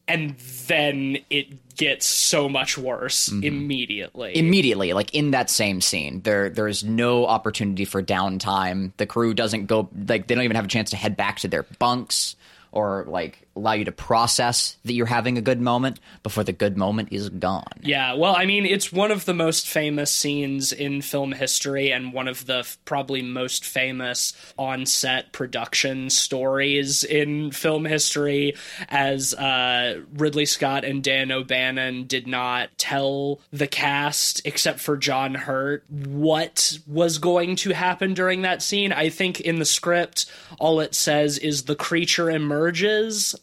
and 0.06 0.36
then 0.66 1.16
it 1.30 1.76
gets 1.76 2.06
so 2.06 2.46
much 2.46 2.76
worse 2.76 3.30
mm-hmm. 3.30 3.42
immediately. 3.42 4.36
Immediately 4.36 4.92
like 4.92 5.14
in 5.14 5.30
that 5.30 5.48
same 5.50 5.80
scene 5.80 6.20
there 6.22 6.50
there's 6.50 6.84
no 6.84 7.26
opportunity 7.26 7.84
for 7.84 8.02
downtime. 8.02 8.92
The 8.96 9.06
crew 9.06 9.34
doesn't 9.34 9.66
go 9.66 9.88
like 10.06 10.26
they 10.26 10.34
don't 10.34 10.44
even 10.44 10.56
have 10.56 10.66
a 10.66 10.68
chance 10.68 10.90
to 10.90 10.96
head 10.96 11.16
back 11.16 11.38
to 11.40 11.48
their 11.48 11.64
bunks 11.78 12.36
or 12.74 13.04
like 13.06 13.46
allow 13.56 13.72
you 13.72 13.84
to 13.84 13.92
process 13.92 14.76
that 14.84 14.92
you're 14.92 15.06
having 15.06 15.38
a 15.38 15.40
good 15.40 15.60
moment 15.60 16.00
before 16.24 16.42
the 16.42 16.52
good 16.52 16.76
moment 16.76 17.08
is 17.12 17.30
gone 17.30 17.64
Yeah, 17.82 18.14
well, 18.14 18.34
I 18.36 18.46
mean, 18.46 18.66
it's 18.66 18.92
one 18.92 19.10
of 19.10 19.24
the 19.24 19.34
most 19.34 19.68
famous 19.68 20.10
scenes 20.10 20.72
in 20.72 21.02
film 21.02 21.32
history 21.32 21.92
and 21.92 22.12
one 22.12 22.28
of 22.28 22.46
the 22.46 22.58
f- 22.58 22.78
probably 22.84 23.22
most 23.22 23.64
famous 23.64 24.32
on 24.58 24.86
set 24.86 25.32
production 25.32 26.10
stories 26.10 27.04
in 27.04 27.52
film 27.52 27.84
history, 27.84 28.56
as 28.88 29.34
uh, 29.34 30.00
Ridley 30.14 30.46
Scott 30.46 30.84
and 30.84 31.02
Dan 31.02 31.30
O'Bannon 31.30 32.06
did 32.06 32.26
not 32.26 32.70
tell 32.76 33.40
the 33.52 33.66
cast, 33.68 34.42
except 34.44 34.80
for 34.80 34.96
John 34.96 35.34
Hurt, 35.34 35.84
what 35.90 36.78
was 36.86 37.18
going 37.18 37.56
to 37.56 37.72
happen 37.72 38.14
during 38.14 38.42
that 38.42 38.62
scene. 38.62 38.92
I 38.92 39.10
think 39.10 39.40
in 39.40 39.58
the 39.58 39.64
script, 39.64 40.26
all 40.58 40.80
it 40.80 40.94
says 40.94 41.38
is 41.38 41.64
the 41.64 41.76
creature 41.76 42.30
emerges, 42.30 42.63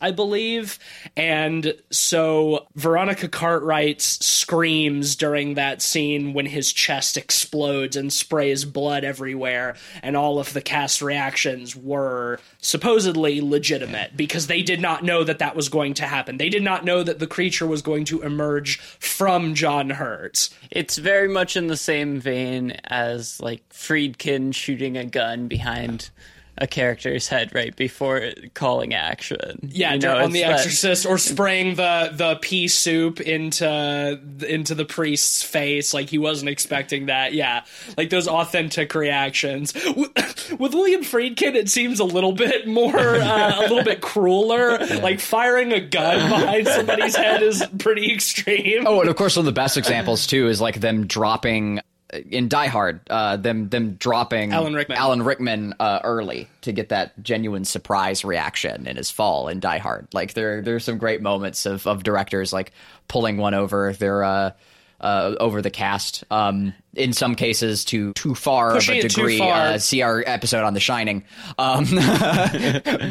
I 0.02 0.12
believe. 0.12 0.80
And 1.16 1.74
so 1.90 2.68
Veronica 2.76 3.28
Cartwright 3.28 4.02
screams 4.02 5.16
during 5.16 5.56
that 5.56 5.82
scene 5.82 6.34
when 6.34 6.46
his 6.46 6.72
chest 6.72 7.18
explodes 7.18 7.96
and 7.96 8.12
sprays 8.12 8.66
blood 8.66 9.04
everywhere. 9.04 9.76
And 10.02 10.16
all 10.18 10.40
of 10.40 10.54
the 10.54 10.62
cast 10.62 11.02
reactions 11.02 11.76
were 11.76 12.40
supposedly 12.60 13.42
legitimate 13.42 14.16
because 14.16 14.48
they 14.48 14.62
did 14.62 14.82
not 14.82 15.04
know 15.04 15.24
that 15.24 15.40
that 15.40 15.56
was 15.56 15.70
going 15.70 15.94
to 15.96 16.06
happen. 16.06 16.38
They 16.38 16.50
did 16.50 16.64
not 16.64 16.86
know 16.86 17.04
that 17.04 17.20
the 17.20 17.28
creature 17.28 17.68
was 17.68 17.82
going 17.82 18.06
to 18.06 18.22
emerge 18.22 18.80
from 18.80 19.56
John 19.56 19.90
Hurt. 19.92 20.50
It's 20.70 20.98
very 20.98 21.28
much 21.28 21.56
in 21.56 21.68
the 21.68 21.78
same 21.78 22.20
vein 22.20 22.72
as 22.86 23.40
like 23.40 23.68
Friedkin 23.70 24.54
shooting 24.54 24.98
a 24.98 25.06
gun 25.06 25.48
behind 25.48 26.10
a 26.58 26.68
character's 26.68 27.28
head 27.28 27.52
right 27.56 27.76
before 27.76 28.32
calling 28.54 28.94
action. 28.94 29.70
Yeah, 29.72 29.94
You 29.94 30.00
know, 30.00 30.18
on 30.18 30.32
The 30.32 30.42
it's 30.42 30.48
that- 30.48 30.56
Exorcist, 30.60 31.06
or 31.06 31.18
spraying 31.18 31.76
the 31.76 32.12
the 32.14 32.36
pea 32.42 32.68
soup 32.68 33.20
into 33.22 34.20
into 34.48 34.76
the 34.76 34.86
priest's 34.86 35.42
face, 35.44 35.94
like 35.94 36.10
he 36.10 36.18
wasn't 36.18 36.50
expecting 36.50 37.08
that. 37.08 37.34
Yeah, 37.34 37.64
like 37.98 38.10
those 38.10 38.28
authentic 38.28 38.94
reactions. 38.94 39.74
With 39.74 40.56
with 40.60 40.74
William 40.74 41.02
Friedkin, 41.04 41.56
it 41.56 41.70
seems 41.70 42.00
a 42.00 42.06
little 42.06 42.34
bit 42.34 42.68
more, 42.68 42.98
uh, 42.98 43.60
a 43.60 43.62
little 43.62 43.84
bit 43.84 44.02
crueler. 44.02 44.78
Like 45.02 45.20
firing 45.20 45.72
a 45.74 45.80
gun 45.80 46.30
behind 46.30 46.68
somebody's 46.68 47.16
head 47.16 47.42
is 47.42 47.66
pretty 47.80 48.14
extreme. 48.14 48.86
Oh, 48.86 49.00
and 49.02 49.10
of 49.10 49.16
course, 49.16 49.36
one 49.36 49.42
of 49.42 49.46
the 49.46 49.60
best 49.60 49.78
examples 49.78 50.28
too 50.28 50.48
is 50.48 50.62
like 50.62 50.80
them 50.80 51.08
dropping 51.08 51.80
in 52.12 52.50
Die 52.50 52.68
Hard, 52.68 53.02
uh, 53.10 53.38
them 53.38 53.70
them 53.70 53.94
dropping 53.94 54.52
Alan 54.52 54.74
Rickman. 54.74 54.98
Alan 54.98 55.24
Rickman 55.24 55.74
uh, 55.80 56.00
early 56.04 56.48
to 56.62 56.72
get 56.72 56.90
that 56.90 57.22
genuine 57.24 57.66
surprise 57.66 58.26
reaction 58.26 58.88
in 58.88 58.98
his 58.98 59.10
fall 59.10 59.48
in 59.48 59.60
Die 59.60 59.78
Hard. 59.78 60.08
Like 60.14 60.34
there 60.34 60.62
there's 60.62 60.84
some 60.84 60.98
great 60.98 61.22
moments 61.22 61.66
of, 61.66 61.88
of 61.88 62.04
directors 62.04 62.52
like 62.52 62.72
pulling 63.08 63.38
one 63.38 63.54
over 63.54 63.94
their 63.94 64.24
uh, 64.24 64.52
uh, 65.00 65.36
over 65.40 65.62
the 65.62 65.72
cast. 65.72 66.24
Um, 66.30 66.74
in 66.94 67.14
some 67.14 67.36
cases 67.36 67.86
to 67.86 68.12
too 68.14 68.36
far 68.36 68.74
Pushing 68.74 69.00
of 69.00 69.06
a 69.06 69.08
degree. 69.08 69.40
Uh, 69.42 69.78
see 69.78 70.02
our 70.02 70.24
episode 70.26 70.64
on 70.64 70.74
The 70.74 70.80
Shining. 70.80 71.24
Um, 71.58 71.86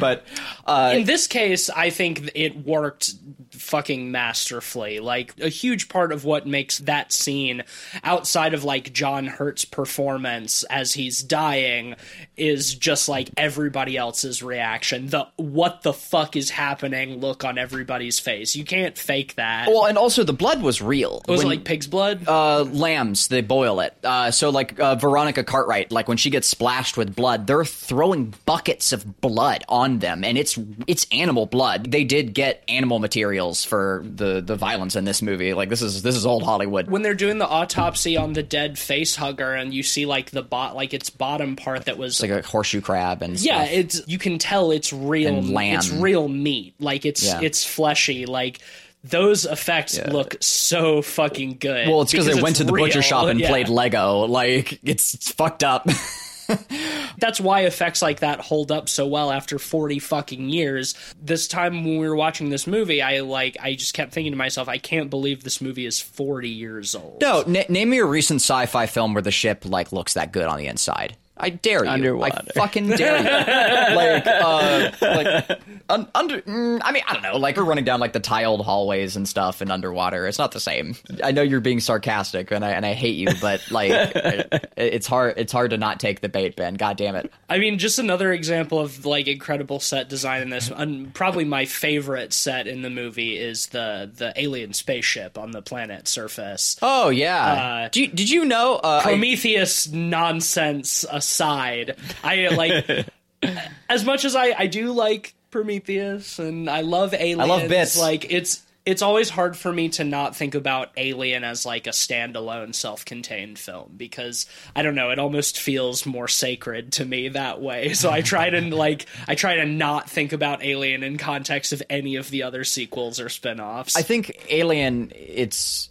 but 0.01 0.25
uh, 0.67 0.93
in 0.97 1.05
this 1.05 1.27
case, 1.27 1.71
I 1.71 1.91
think 1.91 2.31
it 2.35 2.57
worked 2.67 3.13
fucking 3.53 4.11
masterfully. 4.11 5.01
Like 5.01 5.39
a 5.41 5.49
huge 5.49 5.89
part 5.89 6.13
of 6.13 6.25
what 6.25 6.47
makes 6.47 6.79
that 6.81 7.13
scene 7.13 7.63
outside 8.05 8.55
of 8.55 8.65
like 8.65 8.93
John 8.93 9.27
Hurt's 9.27 9.65
performance 9.65 10.63
as 10.65 10.93
he's 10.93 11.23
dying 11.23 11.97
is 12.37 12.75
just 12.75 13.09
like 13.09 13.31
everybody 13.37 13.97
else's 13.97 14.43
reaction. 14.43 15.07
The 15.09 15.27
what 15.37 15.83
the 15.83 15.93
fuck 15.93 16.37
is 16.37 16.51
happening 16.51 17.21
look 17.21 17.45
on 17.45 17.59
everybody's 17.59 18.19
face. 18.21 18.55
You 18.57 18.65
can't 18.65 18.97
fake 18.97 19.35
that. 19.37 19.69
well, 19.69 19.87
and 19.87 19.97
also 19.99 20.25
the 20.25 20.33
blood 20.33 20.63
was 20.63 20.81
real. 20.83 21.23
was 21.29 21.41
it 21.41 21.47
When- 21.47 21.57
like 21.57 21.65
pig's 21.65 21.87
blood? 21.87 22.27
uh, 22.29 22.63
lambs. 22.65 23.29
They 23.29 23.41
boil 23.71 23.81
it. 23.81 23.95
Uh, 24.05 24.31
so 24.31 24.51
like 24.51 24.79
uh, 24.79 24.95
Veronica 24.97 25.45
Cartwright, 25.45 25.91
like 25.93 26.09
when 26.09 26.17
she 26.17 26.31
gets 26.31 26.49
splashed 26.49 26.97
with 26.97 27.15
blood, 27.15 27.47
they're 27.47 27.65
throwing 27.65 28.35
buckets 28.47 28.93
of 28.93 29.21
blood 29.21 29.65
on 29.69 29.99
them, 29.99 30.25
and 30.25 30.37
it's 30.39 30.59
it's 30.87 31.07
animal 31.13 31.47
blood. 31.47 31.91
They 31.91 32.05
did 32.05 32.35
get 32.35 32.63
animal 32.69 32.99
materials 32.99 33.65
for 33.65 34.03
the 34.05 34.41
the 34.41 34.57
violence 34.57 34.97
in 34.97 35.05
this 35.05 35.23
movie. 35.23 35.55
Like 35.55 35.69
this 35.69 35.83
is 35.83 36.03
this 36.03 36.17
is 36.17 36.27
old 36.27 36.43
Hollywood. 36.43 36.91
when 36.91 37.03
they're 37.03 37.15
doing 37.15 37.39
the 37.39 37.49
autopsy 37.49 38.17
on 38.17 38.33
the 38.33 38.43
dead 38.43 38.79
face 38.79 39.17
hugger 39.17 39.55
and 39.55 39.73
you 39.73 39.83
see 39.83 40.07
like 40.07 40.31
the 40.31 40.43
bot 40.43 40.75
like 40.75 40.95
its 40.95 41.11
bottom 41.11 41.57
part 41.57 41.87
that 41.87 41.99
was 41.99 42.21
like 42.21 42.31
a 42.31 42.43
horseshoe 42.43 42.81
crab 42.81 43.23
and 43.23 43.41
yeah 43.41 43.65
stuff. 43.65 43.77
it's 43.77 44.09
you 44.09 44.19
can 44.19 44.39
tell 44.39 44.71
it's 44.71 44.93
real 44.93 45.35
And 45.37 45.51
lamb. 45.51 45.77
it's 45.77 45.91
real 45.91 46.29
meat 46.29 46.75
like 46.81 47.05
it's 47.07 47.25
Yeah. 47.25 47.41
it's 47.43 47.65
fleshy 47.65 48.27
like 48.27 48.59
those 49.03 49.45
effects 49.47 49.99
look 50.07 50.37
so 50.41 51.01
fucking 51.03 51.57
good 51.59 51.89
well, 51.89 52.03
it's 52.03 52.13
because 52.13 52.27
they 52.27 52.41
went 52.41 52.57
to 52.57 52.65
the 52.65 52.73
butcher 52.73 53.03
shop 53.03 53.27
and 53.29 53.41
Yeah. 53.41 53.49
played 53.49 53.69
Lego. 53.69 54.27
Like 54.27 54.79
it's, 54.83 55.15
it's 55.15 55.33
fucked 55.33 55.65
up. 55.65 55.87
that's 57.19 57.41
why 57.41 57.61
effects 57.61 58.03
like 58.03 58.21
that 58.21 58.41
hold 58.41 58.73
up 58.73 58.89
so 58.89 59.07
well 59.07 59.31
after 59.31 59.57
40 59.59 60.01
fucking 60.01 60.49
years 60.49 60.95
this 61.23 61.47
time 61.47 61.85
when 61.85 61.99
we 61.99 62.09
were 62.09 62.17
watching 62.17 62.51
this 62.51 62.67
movie 62.67 63.01
i 63.03 63.21
like 63.21 63.57
i 63.63 63.75
just 63.77 63.95
kept 63.95 64.13
thinking 64.13 64.33
to 64.33 64.37
myself 64.37 64.69
i 64.69 64.77
can't 64.77 65.11
believe 65.11 65.45
this 65.45 65.61
movie 65.61 65.87
is 65.87 66.01
40 66.01 66.49
years 66.49 66.97
old 66.97 67.21
no, 67.21 67.45
na- 67.47 67.63
name 67.69 67.91
me 67.91 67.99
a 67.99 68.05
recent 68.05 68.41
sci-fi 68.41 68.87
film 68.87 69.15
where 69.15 69.23
the 69.23 69.31
ship 69.31 69.65
like 69.65 69.93
looks 69.93 70.15
that 70.15 70.33
good 70.33 70.47
on 70.47 70.59
the 70.59 70.67
inside. 70.67 71.17
I 71.41 71.51
dare 71.51 71.85
you. 71.85 71.91
Underwater. 71.91 72.43
I 72.49 72.53
fucking 72.59 72.89
dare 72.91 73.19
you. 73.19 73.25
like, 73.97 74.27
uh, 74.27 74.91
like 75.01 75.61
un- 75.89 76.09
under. 76.15 76.41
Mm, 76.43 76.81
I 76.85 76.93
mean, 76.93 77.03
I 77.09 77.15
don't 77.15 77.23
know. 77.23 77.37
Like 77.39 77.57
we're 77.57 77.65
running 77.65 77.85
down 77.85 77.99
like 78.01 78.13
the 78.13 78.21
tiled 78.21 78.65
hallways 78.65 79.17
and 79.17 79.29
stuff 79.29 79.61
and 79.61 79.73
underwater. 79.73 80.27
It's 80.27 80.39
not 80.39 80.53
the 80.53 80.61
same. 80.61 80.95
I 81.25 81.33
know 81.33 81.43
you're 81.43 81.61
being 81.61 81.81
sarcastic, 81.81 82.51
and 82.51 82.65
I 82.65 82.71
and 82.73 82.85
I 82.87 82.93
hate 82.93 83.17
you, 83.17 83.29
but 83.41 83.63
like, 83.71 83.91
it- 84.15 84.73
it's 84.77 85.07
hard. 85.07 85.35
It's 85.37 85.53
hard 85.53 85.71
to 85.71 85.79
not 85.79 85.99
take 86.01 86.21
the 86.21 86.29
bait, 86.29 86.57
Ben. 86.57 86.75
God 86.75 86.97
damn 86.97 87.15
it. 87.17 87.33
I 87.49 87.59
mean, 87.59 87.79
just 87.79 87.99
another 87.99 88.33
example 88.33 88.79
of 88.81 89.05
like 89.07 89.27
incredible 89.29 89.81
set 89.81 90.09
design 90.09 90.43
in 90.43 90.51
this. 90.51 90.71
And 90.71 91.13
probably 91.15 91.45
my 91.45 91.65
favorite 91.65 92.33
set 92.33 92.67
in 92.67 92.83
the 92.83 92.91
movie 92.91 93.37
is 93.39 93.69
the 93.69 94.11
the 94.15 94.33
alien 94.37 94.73
spaceship 94.73 95.39
on 95.39 95.51
the 95.53 95.63
planet 95.63 96.09
surface. 96.09 96.77
Oh 96.83 97.09
yeah. 97.11 97.85
Uh, 97.85 97.89
did, 97.89 98.01
you, 98.01 98.09
did 98.09 98.31
you 98.31 98.45
know? 98.45 98.77
Uh, 98.77 99.01
I- 99.05 99.11
Prometheus 99.11 99.89
nonsense 99.91 101.05
aside, 101.31 101.97
I 102.23 102.49
like 102.49 103.09
as 103.89 104.05
much 104.05 104.25
as 104.25 104.35
I 104.35 104.55
I 104.57 104.67
do 104.67 104.93
like 104.93 105.35
Prometheus 105.51 106.39
and 106.39 106.69
I 106.69 106.83
love 106.83 107.15
aliens. 107.15 107.49
love 107.49 107.69
bits. 107.69 107.99
Like 107.99 108.31
it's 108.33 108.63
it's 108.87 109.03
always 109.03 109.29
hard 109.29 109.57
for 109.57 109.71
me 109.71 109.91
to 109.91 110.05
not 110.05 110.35
think 110.35 110.55
about 110.55 110.91
Alien 110.97 111.45
as 111.45 111.67
like 111.67 111.87
a 111.87 111.91
standalone, 111.91 112.75
self-contained 112.75 113.59
film 113.59 113.93
because 113.97 114.47
I 114.75 114.83
don't 114.83 114.95
know, 114.95 115.11
it 115.11 115.19
almost 115.19 115.61
feels 115.61 116.07
more 116.07 116.29
sacred 116.29 116.93
to 116.95 117.05
me 117.05 117.29
that 117.29 117.61
way. 117.61 117.93
So 117.93 118.11
I 118.11 118.23
try 118.23 118.49
to 118.51 118.61
like 118.77 119.07
I 119.29 119.35
try 119.35 119.57
to 119.57 119.67
not 119.67 120.09
think 120.09 120.33
about 120.33 120.65
Alien 120.65 121.03
in 121.03 121.19
context 121.19 121.73
of 121.73 121.83
any 121.91 122.17
of 122.17 122.31
the 122.31 122.43
other 122.43 122.65
sequels 122.65 123.21
or 123.21 123.29
spin-offs. 123.29 123.97
I 123.97 124.03
think 124.03 124.47
Alien, 124.49 125.13
it's. 125.15 125.91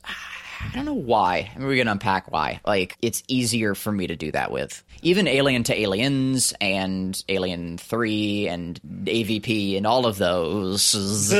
I 0.62 0.76
don't 0.76 0.86
know 0.86 0.94
why. 0.94 1.50
I 1.56 1.58
mean, 1.58 1.68
we're 1.68 1.78
gonna 1.78 1.92
unpack 1.92 2.32
why. 2.32 2.60
Like, 2.66 2.98
it's 3.02 3.24
easier 3.30 3.76
for 3.76 3.92
me 3.94 4.08
to 4.08 4.16
do 4.18 4.32
that 4.34 4.52
with. 4.52 4.84
Even 5.02 5.28
Alien 5.28 5.64
to 5.66 5.80
Aliens 5.80 6.54
and 6.60 7.22
Alien 7.30 7.78
3 7.78 8.48
and 8.48 8.80
AVP 9.06 9.78
and 9.78 9.88
all 9.88 10.06
of 10.06 10.18
those. 10.18 11.34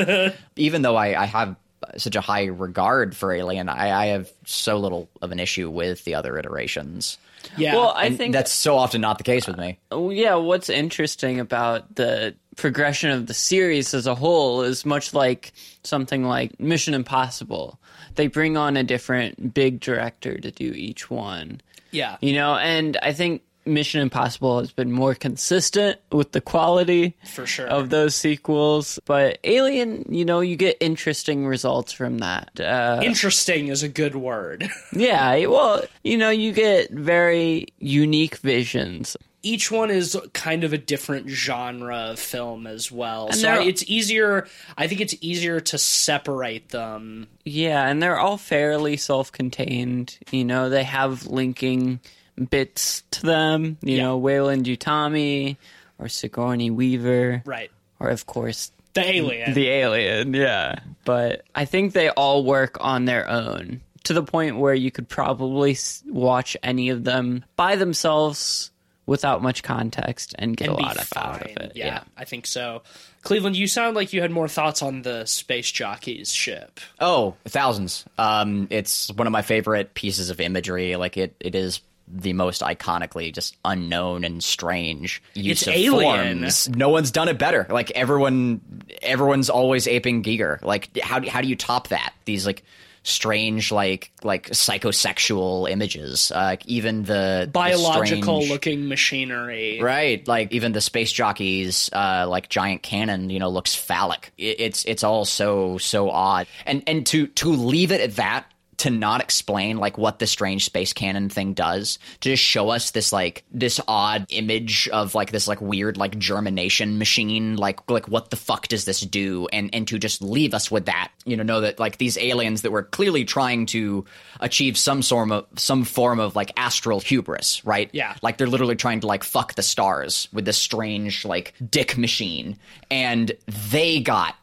even 0.56 0.82
though 0.82 0.96
I, 0.96 1.22
I 1.22 1.26
have 1.26 1.56
such 1.98 2.16
a 2.16 2.22
high 2.22 2.46
regard 2.46 3.16
for 3.16 3.32
Alien, 3.34 3.70
I, 3.70 3.92
I 3.92 4.06
have 4.08 4.30
so 4.46 4.78
little 4.78 5.10
of 5.22 5.32
an 5.32 5.40
issue 5.40 5.70
with 5.70 6.04
the 6.06 6.16
other 6.16 6.38
iterations. 6.38 7.18
yeah. 7.58 7.74
Well, 7.76 7.90
I 7.96 8.06
And 8.06 8.18
think 8.18 8.34
that's 8.34 8.52
so 8.52 8.76
often 8.78 9.02
not 9.02 9.18
the 9.18 9.24
case 9.24 9.48
with 9.48 9.58
me. 9.58 9.80
Oh, 9.92 10.10
yeah, 10.10 10.36
what's 10.36 10.70
interesting 10.70 11.40
about 11.40 11.96
the 11.96 12.36
progression 12.58 13.12
of 13.12 13.28
the 13.28 13.34
series 13.34 13.94
as 13.94 14.06
a 14.08 14.16
whole 14.16 14.62
is 14.62 14.86
much 14.86 15.14
like 15.14 15.54
something 15.84 16.24
like 16.26 16.60
Mission 16.60 16.94
Impossible. 16.94 17.80
They 18.16 18.28
bring 18.28 18.58
on 18.58 18.76
a 18.78 18.84
different 18.84 19.54
big 19.54 19.80
director 19.80 20.38
to 20.38 20.52
do 20.52 20.66
each 20.76 21.10
one. 21.10 21.62
yeah. 21.92 22.18
You 22.22 22.34
know, 22.34 22.56
and 22.56 22.98
I 23.02 23.14
think 23.14 23.42
Mission 23.70 24.02
Impossible 24.02 24.60
has 24.60 24.72
been 24.72 24.92
more 24.92 25.16
consistent 25.16 26.00
with 26.12 26.32
the 26.34 26.42
quality 26.42 27.16
For 27.34 27.46
sure. 27.46 27.68
of 27.68 27.90
those 27.90 28.16
sequels, 28.16 29.00
but 29.06 29.40
Alien, 29.44 30.06
you 30.10 30.26
know, 30.26 30.40
you 30.42 30.56
get 30.56 30.78
interesting 30.80 31.46
results 31.48 31.92
from 31.94 32.18
that. 32.20 32.60
Uh, 32.60 33.00
Interesting 33.04 33.68
is 33.68 33.84
a 33.84 33.90
good 33.90 34.16
word. 34.16 34.70
yeah, 34.94 35.46
well, 35.46 35.84
you 36.04 36.18
know, 36.18 36.30
you 36.30 36.52
get 36.52 36.90
very 36.92 37.68
unique 37.80 38.38
visions. 38.38 39.16
each 39.42 39.72
one 39.72 39.90
is 39.90 40.18
kind 40.34 40.66
of 40.66 40.74
a 40.74 40.78
different 40.78 41.30
genre 41.30 41.96
of 42.12 42.20
film 42.20 42.68
as 42.68 42.92
well. 42.92 43.32
so 43.32 43.62
it's 43.62 43.84
easier. 43.88 44.48
I 44.78 44.88
think 44.88 45.00
it's 45.00 45.16
easier 45.22 45.62
to 45.62 45.78
separate 45.78 46.70
them. 46.70 47.28
Yeah, 47.46 47.88
and 47.88 48.04
they're 48.04 48.20
all 48.20 48.36
fairly 48.38 48.98
self-contained. 48.98 50.18
You 50.32 50.44
know, 50.44 50.70
they 50.70 50.84
have 50.84 51.26
linking 51.28 52.00
bits 52.46 53.04
to 53.12 53.26
them. 53.26 53.78
You 53.82 53.98
Yeah. 53.98 54.04
know, 54.04 54.18
Weyland-Yutani 54.18 55.58
or 55.98 56.08
Sigourney 56.08 56.70
Weaver, 56.72 57.42
Right. 57.46 57.72
or 58.00 58.10
of 58.10 58.26
course 58.26 58.72
The 58.94 59.02
alien. 59.10 59.54
the 59.54 59.70
alien. 59.70 60.34
Yeah, 60.34 60.76
but 61.06 61.44
I 61.56 61.66
think 61.66 61.94
they 61.94 62.10
all 62.10 62.44
work 62.44 62.78
on 62.80 63.06
their 63.06 63.30
own 63.30 63.82
to 64.06 64.14
the 64.14 64.24
point 64.24 64.58
where 64.58 64.74
you 64.74 64.92
could 64.92 65.08
probably 65.10 65.78
watch 66.08 66.56
any 66.64 66.90
of 66.90 67.04
them 67.04 67.44
by 67.56 67.76
themselves 67.76 68.72
without 69.06 69.42
much 69.42 69.64
context 69.64 70.36
and 70.38 70.56
get 70.56 70.70
and 70.70 70.78
a 70.78 70.82
lot 70.82 70.98
of 70.98 71.12
out 71.18 71.42
of 71.42 71.48
fine. 71.52 71.58
it. 71.66 71.72
Yeah, 71.76 72.04
I 72.16 72.26
think 72.26 72.46
so. 72.46 72.84
Cleveland, 73.24 73.58
you 73.58 73.68
sound 73.68 73.96
like 73.96 74.14
you 74.14 74.22
had 74.22 74.32
more 74.32 74.48
thoughts 74.48 74.82
on 74.82 75.02
the 75.02 75.26
space 75.26 75.70
jockey's 75.72 76.32
ship. 76.32 76.80
Oh, 77.00 77.36
thousands. 77.46 78.06
Um, 78.18 78.68
it's 78.70 79.12
one 79.12 79.28
of 79.28 79.34
my 79.34 79.42
favorite 79.42 79.94
pieces 79.96 80.30
of 80.30 80.40
imagery. 80.40 80.96
Like 80.96 81.18
it, 81.18 81.36
it 81.40 81.54
is 81.56 81.82
the 82.12 82.34
most 82.34 82.62
iconically 82.62 83.34
just 83.34 83.56
unknown 83.64 84.24
and 84.24 84.44
strange 84.44 85.22
use 85.36 85.62
It's 85.62 85.68
of 85.68 85.74
alien. 85.76 86.40
forms. 86.40 86.68
No 86.70 86.90
one's 86.90 87.12
done 87.12 87.28
it 87.30 87.38
better. 87.38 87.68
Like 87.70 87.92
everyone, 87.92 88.62
everyone's 89.02 89.50
always 89.50 89.88
aping 89.88 90.24
Giger. 90.24 90.62
Like 90.64 90.98
how 91.00 91.20
do- 91.20 91.30
how 91.30 91.42
do 91.42 91.48
you 91.48 91.56
top 91.56 91.90
that? 91.90 92.14
These 92.26 92.46
like 92.46 92.64
strange 93.04 93.72
like 93.72 94.12
like 94.24 94.50
psychosexual 94.50 95.70
images. 95.70 96.32
Uh, 96.34 96.56
even 96.66 97.04
the 97.04 97.42
the 97.46 97.50
Biological 97.52 98.38
strange- 98.42 98.52
looking 98.52 98.88
machinery. 98.88 99.80
Right, 99.82 100.28
like 100.28 100.52
even 100.52 100.72
the 100.74 100.82
space 100.82 101.12
jockey's 101.12 101.90
uh, 101.94 102.26
like 102.28 102.50
giant 102.50 102.84
cannon, 102.84 103.30
you 103.30 103.40
know, 103.40 103.50
looks 103.50 103.76
phallic. 103.76 104.32
It, 104.38 104.60
it's 104.60 104.86
it's 104.86 105.04
all 105.04 105.26
so 105.26 105.78
so 105.78 106.10
odd, 106.10 106.48
and 106.66 106.84
and 106.88 107.06
to 107.08 107.28
to 107.28 107.50
leave 107.50 107.92
it 107.92 108.02
at 108.02 108.16
that, 108.18 108.46
to 108.80 108.90
not 108.90 109.22
explain 109.22 109.78
like 109.78 109.98
what 109.98 110.20
the 110.20 110.28
strange 110.28 110.66
space 110.66 110.94
cannon 110.94 111.30
thing 111.30 111.54
does, 111.54 112.00
to 112.22 112.30
just 112.30 112.44
show 112.44 112.70
us 112.70 112.92
this 112.92 113.14
like 113.14 113.44
this 113.52 113.80
odd 113.88 114.26
image 114.30 114.90
of 114.90 115.16
like 115.16 115.32
this 115.32 115.48
like 115.48 115.62
weird 115.62 115.98
like 115.98 116.18
germination 116.18 116.98
machine, 116.98 117.56
like 117.56 117.90
like 117.90 118.08
what 118.08 118.30
the 118.30 118.36
fuck 118.36 118.68
does 118.68 118.86
this 118.86 119.02
do, 119.02 119.48
and 119.54 119.70
and 119.74 119.88
to 119.88 120.00
just 120.00 120.22
leave 120.22 120.54
us 120.54 120.72
with 120.72 120.86
that, 120.86 121.12
you 121.26 121.38
know, 121.38 121.44
know 121.44 121.62
that 121.62 121.80
like 121.80 121.98
these 121.98 122.18
aliens 122.18 122.62
that 122.64 122.72
were 122.72 122.84
clearly 122.84 123.26
trying 123.26 123.66
to 123.68 124.06
achieve 124.40 124.78
some 124.78 125.02
form 125.02 125.32
of 125.32 125.46
some 125.56 125.84
form 125.84 126.20
of 126.20 126.36
like 126.36 126.52
astral 126.58 127.00
hubris, 127.00 127.64
right? 127.66 127.90
Yeah. 127.92 128.16
like 128.22 128.38
they're 128.38 128.48
literally 128.48 128.76
trying 128.76 129.02
to 129.02 129.08
like 129.08 129.24
fuck 129.24 129.56
the 129.56 129.64
stars 129.64 130.28
with 130.32 130.46
this 130.46 130.58
strange 130.58 131.26
like 131.26 131.54
dick 131.70 131.98
machine 131.98 132.58
and 132.90 133.32
they 133.72 134.00
got 134.00 134.36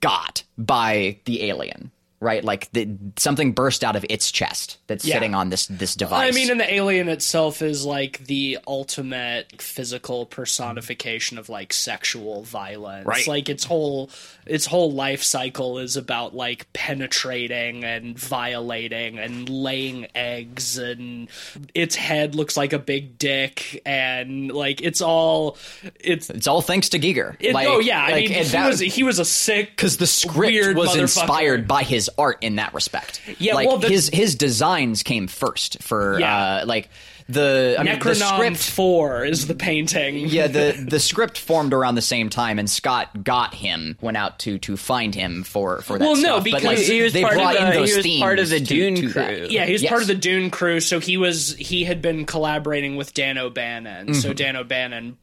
got 0.00 0.42
by 0.58 1.18
the 1.24 1.44
alien 1.44 1.90
right? 2.20 2.42
Like 2.44 2.70
the, 2.72 2.88
something 3.16 3.52
burst 3.52 3.84
out 3.84 3.94
of 3.96 4.04
its 4.08 4.30
chest 4.32 4.78
that's 4.88 5.04
Yeah. 5.04 5.14
sitting 5.14 5.34
on 5.34 5.50
this 5.50 5.66
this 5.66 5.94
device. 5.94 6.32
I 6.32 6.34
mean, 6.34 6.50
and 6.50 6.58
the 6.60 6.72
alien 6.74 7.08
itself 7.08 7.62
is 7.62 7.84
like 7.84 8.24
the 8.26 8.58
ultimate 8.66 9.60
physical 9.62 10.26
personification 10.26 11.38
of 11.38 11.48
like 11.48 11.72
sexual 11.72 12.42
violence. 12.42 13.06
Right. 13.06 13.26
Like 13.26 13.48
its 13.48 13.64
whole 13.64 14.10
its 14.46 14.66
whole 14.66 14.90
life 14.92 15.22
cycle 15.22 15.78
is 15.78 15.96
about 15.96 16.34
like 16.34 16.72
penetrating 16.72 17.84
and 17.84 18.18
violating 18.18 19.18
and 19.18 19.48
laying 19.48 20.06
eggs 20.14 20.78
and 20.78 21.28
its 21.74 21.94
head 21.94 22.34
looks 22.34 22.56
like 22.56 22.72
a 22.72 22.78
big 22.78 23.18
dick 23.18 23.80
and 23.86 24.50
like 24.50 24.80
it's 24.82 25.00
all 25.00 25.56
it's 26.00 26.30
it's 26.30 26.46
all 26.46 26.62
thanks 26.62 26.88
to 26.90 26.98
Giger. 26.98 27.36
it, 27.38 27.50
oh, 27.50 27.52
like, 27.52 27.68
oh 27.68 27.78
yeah, 27.78 28.02
I 28.02 28.14
mean 28.14 28.30
he 28.30 28.42
that- 28.42 28.66
was 28.68 28.80
he 28.80 29.02
was 29.02 29.18
a 29.18 29.24
sick 29.24 29.70
because 29.70 29.98
the 29.98 30.06
script 30.06 30.76
was 30.76 30.96
inspired 30.96 31.68
by 31.68 31.82
his 31.82 32.07
art 32.16 32.38
in 32.40 32.56
that 32.56 32.72
respect. 32.74 33.20
Yeah, 33.38 33.54
like 33.54 33.68
well, 33.68 33.78
the- 33.78 33.88
his 33.88 34.08
his 34.12 34.34
designs 34.34 35.02
came 35.02 35.26
first 35.26 35.82
for 35.82 36.18
Yeah. 36.18 36.60
uh, 36.62 36.66
like 36.66 36.88
the 37.30 37.76
I 37.78 37.82
mean, 37.82 37.98
the 37.98 38.14
script. 38.14 38.56
Four 38.56 39.24
is 39.26 39.46
the 39.48 39.54
painting. 39.54 40.16
Yeah, 40.28 40.46
the 40.46 40.86
the 40.88 40.98
script 40.98 41.36
formed 41.36 41.74
around 41.74 41.96
the 41.96 42.00
same 42.02 42.30
time, 42.30 42.58
and 42.58 42.70
Scott 42.70 43.22
got 43.22 43.52
him, 43.54 43.98
went 44.00 44.16
out 44.16 44.38
to 44.40 44.58
to 44.60 44.78
find 44.78 45.14
him 45.14 45.42
for 45.44 45.82
for 45.82 45.98
that 45.98 46.04
Well, 46.04 46.16
no, 46.16 46.40
because 46.40 46.64
like, 46.64 46.78
he 46.78 47.02
was 47.02 47.12
they 47.12 47.20
part 47.20 47.34
of 47.34 47.38
brought 47.40 47.54
the- 47.54 47.66
in 47.66 47.74
those 47.74 47.96
he 48.02 48.12
was 48.14 48.20
part 48.20 48.38
of 48.38 48.48
the 48.48 48.60
Dune 48.60 48.94
to 48.94 49.10
crew. 49.12 49.46
Yeah, 49.50 49.66
he's 49.66 49.82
Yes. 49.82 49.90
part 49.90 50.00
of 50.00 50.08
the 50.08 50.14
Dune 50.14 50.48
crew, 50.50 50.80
so 50.80 51.00
he 51.00 51.18
was 51.18 51.54
he 51.56 51.84
had 51.84 52.00
been 52.00 52.24
collaborating 52.24 52.96
with 52.96 53.12
Dan 53.12 53.36
O'Bannon. 53.36 54.14
So 54.14 54.32
Dan 54.32 54.56
O'Bannon 54.56 55.18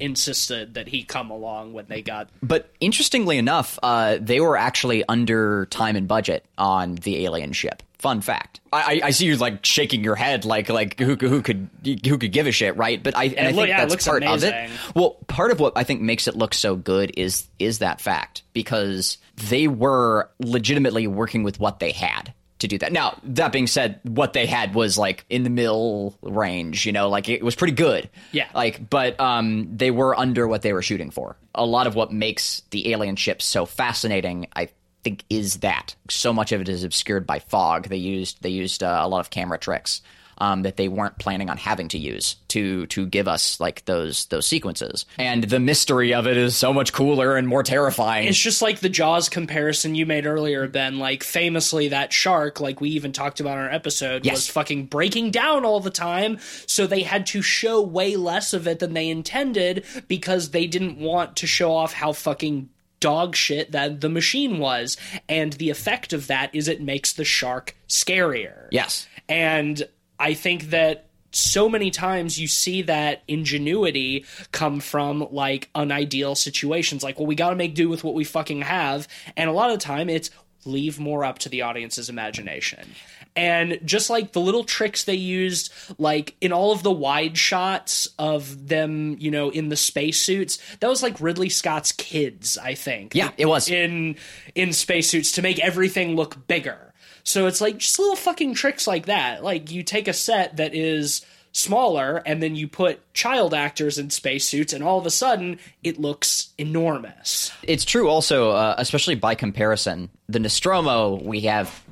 insisted 0.00 0.74
that 0.74 0.88
he 0.88 1.02
come 1.04 1.30
along 1.30 1.72
when 1.72 1.86
they 1.88 2.02
got 2.02 2.28
But 2.42 2.70
interestingly 2.80 3.38
enough, 3.38 3.78
uh, 3.82 4.18
they 4.20 4.40
were 4.40 4.56
actually 4.56 5.04
under 5.08 5.66
time 5.66 5.96
and 5.96 6.06
budget 6.08 6.44
on 6.58 6.96
the 6.96 7.24
alien 7.24 7.52
ship. 7.52 7.82
Fun 7.98 8.20
fact. 8.20 8.60
I, 8.72 9.00
I 9.02 9.06
I 9.06 9.10
see 9.10 9.26
you 9.26 9.36
like 9.36 9.64
shaking 9.64 10.02
your 10.02 10.16
head, 10.16 10.44
like 10.44 10.68
like 10.68 10.98
who 10.98 11.14
who 11.14 11.40
could 11.40 11.68
who 11.84 12.18
could 12.18 12.32
give 12.32 12.48
a 12.48 12.52
shit, 12.52 12.76
right? 12.76 13.00
But 13.00 13.16
I 13.16 13.24
and 13.26 13.38
I 13.38 13.42
It 13.42 13.44
think 13.46 13.56
look- 13.56 13.68
yeah, 13.68 13.84
it 13.84 13.88
that's 13.90 14.04
part 14.04 14.24
of 14.24 14.42
it. 14.42 14.70
Well, 14.96 15.18
part 15.28 15.52
of 15.52 15.60
what 15.60 15.74
I 15.76 15.84
think 15.84 16.00
makes 16.00 16.26
it 16.26 16.34
look 16.34 16.52
so 16.52 16.74
good 16.74 17.12
is 17.16 17.46
is 17.60 17.78
that 17.78 18.00
fact 18.00 18.42
because 18.54 19.18
they 19.48 19.68
were 19.68 20.28
legitimately 20.40 21.06
working 21.06 21.44
with 21.44 21.60
what 21.60 21.78
they 21.78 21.92
had 21.92 22.34
to 22.62 22.68
do 22.68 22.78
that. 22.78 22.92
Now, 22.92 23.18
that 23.24 23.52
being 23.52 23.66
said, 23.66 24.00
what 24.02 24.32
they 24.32 24.46
had 24.46 24.74
was 24.74 24.98
like 24.98 25.24
in 25.28 25.44
the 25.44 25.50
middle 25.50 26.18
range, 26.22 26.86
you 26.86 26.92
know, 26.92 27.08
like 27.08 27.28
it 27.28 27.44
was 27.44 27.54
pretty 27.54 27.74
good. 27.74 28.08
Yeah. 28.32 28.48
Like, 28.54 28.88
but 28.88 29.20
um, 29.20 29.68
they 29.76 29.90
were 29.90 30.18
under 30.18 30.48
what 30.48 30.62
they 30.62 30.72
were 30.72 30.82
shooting 30.82 31.10
for. 31.10 31.36
A 31.54 31.66
lot 31.66 31.86
of 31.86 31.94
what 31.94 32.12
makes 32.12 32.62
the 32.70 32.90
alien 32.92 33.16
ships 33.16 33.44
so 33.44 33.66
fascinating, 33.66 34.48
I 34.54 34.70
think, 35.04 35.24
is 35.28 35.58
that 35.58 35.94
so 36.08 36.32
much 36.32 36.52
of 36.52 36.60
it 36.60 36.68
is 36.68 36.84
obscured 36.84 37.26
by 37.26 37.38
fog. 37.40 37.88
They 37.88 37.96
used 37.96 38.42
they 38.42 38.50
used 38.50 38.82
uh, 38.82 39.00
a 39.02 39.08
lot 39.08 39.20
of 39.20 39.30
camera 39.30 39.58
tricks. 39.58 40.00
Um, 40.42 40.62
that 40.62 40.76
they 40.76 40.88
weren't 40.88 41.20
planning 41.20 41.48
on 41.50 41.56
having 41.56 41.86
to 41.88 41.98
use 41.98 42.34
to 42.48 42.86
to 42.88 43.06
give 43.06 43.28
us 43.28 43.60
like 43.60 43.84
those 43.84 44.26
those 44.26 44.44
sequences, 44.44 45.06
and 45.16 45.44
the 45.44 45.60
mystery 45.60 46.12
of 46.12 46.26
it 46.26 46.36
is 46.36 46.56
so 46.56 46.72
much 46.72 46.92
cooler 46.92 47.36
and 47.36 47.46
more 47.46 47.62
terrifying. 47.62 48.26
It's 48.26 48.36
just 48.40 48.60
like 48.60 48.80
the 48.80 48.88
Jaws 48.88 49.28
comparison 49.28 49.94
you 49.94 50.04
made 50.04 50.26
earlier, 50.26 50.66
Ben. 50.66 50.98
Like 50.98 51.22
famously, 51.22 51.88
that 51.88 52.12
shark, 52.12 52.60
like 52.60 52.80
we 52.80 52.90
even 52.90 53.12
talked 53.12 53.38
about 53.38 53.52
in 53.56 53.64
our 53.64 53.70
episode, 53.70 54.24
Yes. 54.26 54.34
was 54.34 54.48
fucking 54.48 54.86
breaking 54.86 55.30
down 55.30 55.64
all 55.64 55.78
the 55.78 55.90
time. 55.90 56.38
So 56.66 56.88
they 56.88 57.02
had 57.02 57.24
to 57.26 57.40
show 57.40 57.80
way 57.80 58.16
less 58.16 58.52
of 58.52 58.66
it 58.66 58.80
than 58.80 58.94
they 58.94 59.08
intended 59.10 59.84
because 60.08 60.50
they 60.50 60.66
didn't 60.66 60.98
want 60.98 61.36
to 61.36 61.46
show 61.46 61.72
off 61.72 61.92
how 61.92 62.12
fucking 62.14 62.68
dog 62.98 63.36
shit 63.36 63.70
that 63.70 64.00
the 64.00 64.08
machine 64.08 64.58
was. 64.58 64.96
And 65.28 65.52
the 65.52 65.70
effect 65.70 66.12
of 66.12 66.26
that 66.26 66.52
is 66.52 66.66
it 66.66 66.80
makes 66.82 67.12
the 67.12 67.24
shark 67.24 67.76
scarier. 67.88 68.66
yes, 68.72 69.06
And 69.28 69.86
I 70.22 70.34
think 70.34 70.70
that 70.70 71.06
so 71.32 71.68
many 71.68 71.90
times 71.90 72.38
you 72.38 72.46
see 72.46 72.82
that 72.82 73.22
ingenuity 73.26 74.24
come 74.52 74.78
from 74.78 75.26
like 75.32 75.68
unideal 75.74 76.36
situations. 76.36 77.02
Like, 77.02 77.18
well, 77.18 77.26
we 77.26 77.34
got 77.34 77.50
to 77.50 77.56
make 77.56 77.74
do 77.74 77.88
with 77.88 78.04
what 78.04 78.14
we 78.14 78.22
fucking 78.22 78.62
have. 78.62 79.08
And 79.36 79.50
a 79.50 79.52
lot 79.52 79.70
of 79.70 79.78
the 79.78 79.84
time 79.84 80.08
it's 80.08 80.30
leave 80.64 81.00
more 81.00 81.24
up 81.24 81.40
to 81.40 81.48
the 81.48 81.62
audience's 81.62 82.08
imagination. 82.08 82.94
And 83.34 83.80
just 83.84 84.10
like 84.10 84.32
the 84.32 84.40
little 84.40 84.62
tricks 84.62 85.04
they 85.04 85.14
used, 85.14 85.72
like 85.98 86.36
in 86.40 86.52
all 86.52 86.70
of 86.70 86.84
the 86.84 86.92
wide 86.92 87.36
shots 87.36 88.08
of 88.18 88.68
them, 88.68 89.16
you 89.18 89.30
know, 89.30 89.50
in 89.50 89.70
the 89.70 89.76
spacesuits, 89.76 90.58
that 90.78 90.88
was 90.88 91.02
like 91.02 91.20
Ridley 91.20 91.48
Scott's 91.48 91.90
kids, 91.90 92.58
I 92.58 92.74
think. 92.74 93.14
Yeah, 93.14 93.30
it 93.38 93.46
was. 93.46 93.68
In 93.70 94.16
in 94.54 94.72
spacesuits 94.72 95.32
to 95.32 95.42
make 95.42 95.58
everything 95.58 96.14
look 96.14 96.46
bigger. 96.46 96.91
So 97.24 97.46
it's 97.46 97.60
like 97.60 97.78
just 97.78 97.98
little 97.98 98.16
fucking 98.16 98.54
tricks 98.54 98.86
like 98.86 99.06
that. 99.06 99.42
Like 99.44 99.70
you 99.70 99.82
take 99.82 100.08
a 100.08 100.12
set 100.12 100.56
that 100.56 100.74
is 100.74 101.24
smaller 101.52 102.22
and 102.24 102.42
then 102.42 102.56
you 102.56 102.66
put 102.66 103.12
child 103.14 103.52
actors 103.54 103.98
in 103.98 104.10
spacesuits 104.10 104.72
and 104.72 104.82
all 104.82 104.98
of 104.98 105.06
a 105.06 105.10
sudden 105.10 105.58
it 105.84 106.00
looks 106.00 106.48
enormous. 106.58 107.52
It's 107.62 107.84
true 107.84 108.08
also, 108.08 108.50
uh, 108.50 108.74
especially 108.78 109.14
by 109.14 109.34
comparison, 109.34 110.08
the 110.28 110.40
Nostromo 110.40 111.16
we 111.16 111.40
have 111.42 111.82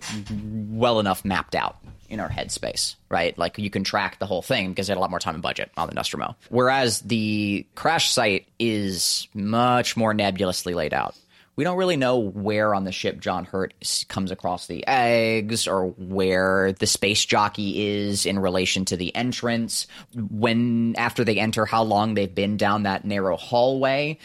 well 0.71 0.99
enough 0.99 1.25
mapped 1.25 1.55
out 1.55 1.77
in 2.09 2.19
our 2.19 2.29
headspace, 2.29 2.97
right? 3.09 3.37
Like 3.39 3.59
you 3.59 3.71
can 3.71 3.85
track 3.85 4.19
the 4.19 4.27
whole 4.27 4.43
thing 4.43 4.71
because 4.71 4.89
they 4.89 4.93
had 4.93 4.99
a 4.99 5.01
lot 5.01 5.11
more 5.11 5.21
time 5.21 5.35
and 5.35 5.43
budget 5.43 5.71
on 5.77 5.89
the 5.89 5.95
Nostromo. 5.95 6.37
Whereas 6.49 7.01
the 7.01 7.67
crash 7.77 8.11
site 8.11 8.49
is 8.59 9.29
much 9.33 9.97
more 9.97 10.13
nebulously 10.13 10.75
laid 10.75 10.93
out. 10.93 11.15
We 11.61 11.65
don't 11.65 11.77
really 11.77 11.99
know 11.99 12.17
where 12.17 12.75
on 12.75 12.85
the 12.85 12.91
ship 12.91 13.21
John 13.21 13.45
Hurt 13.45 13.75
comes 14.09 14.31
across 14.31 14.67
the 14.67 14.83
eggs 14.87 15.69
or 15.69 15.89
where 15.89 16.73
the 16.73 16.87
space 16.87 17.23
jockey 17.23 17.87
is 17.87 18.25
in 18.25 18.39
relation 18.39 18.87
to 18.87 18.97
the 18.97 19.15
entrance. 19.15 19.87
When, 20.15 20.95
after 20.97 21.23
they 21.23 21.39
enter, 21.39 21.67
how 21.67 21.83
long 21.83 22.15
they've 22.15 22.35
been 22.35 22.57
down 22.57 22.85
that 22.85 23.05
narrow 23.05 23.37
hallway. 23.37 24.17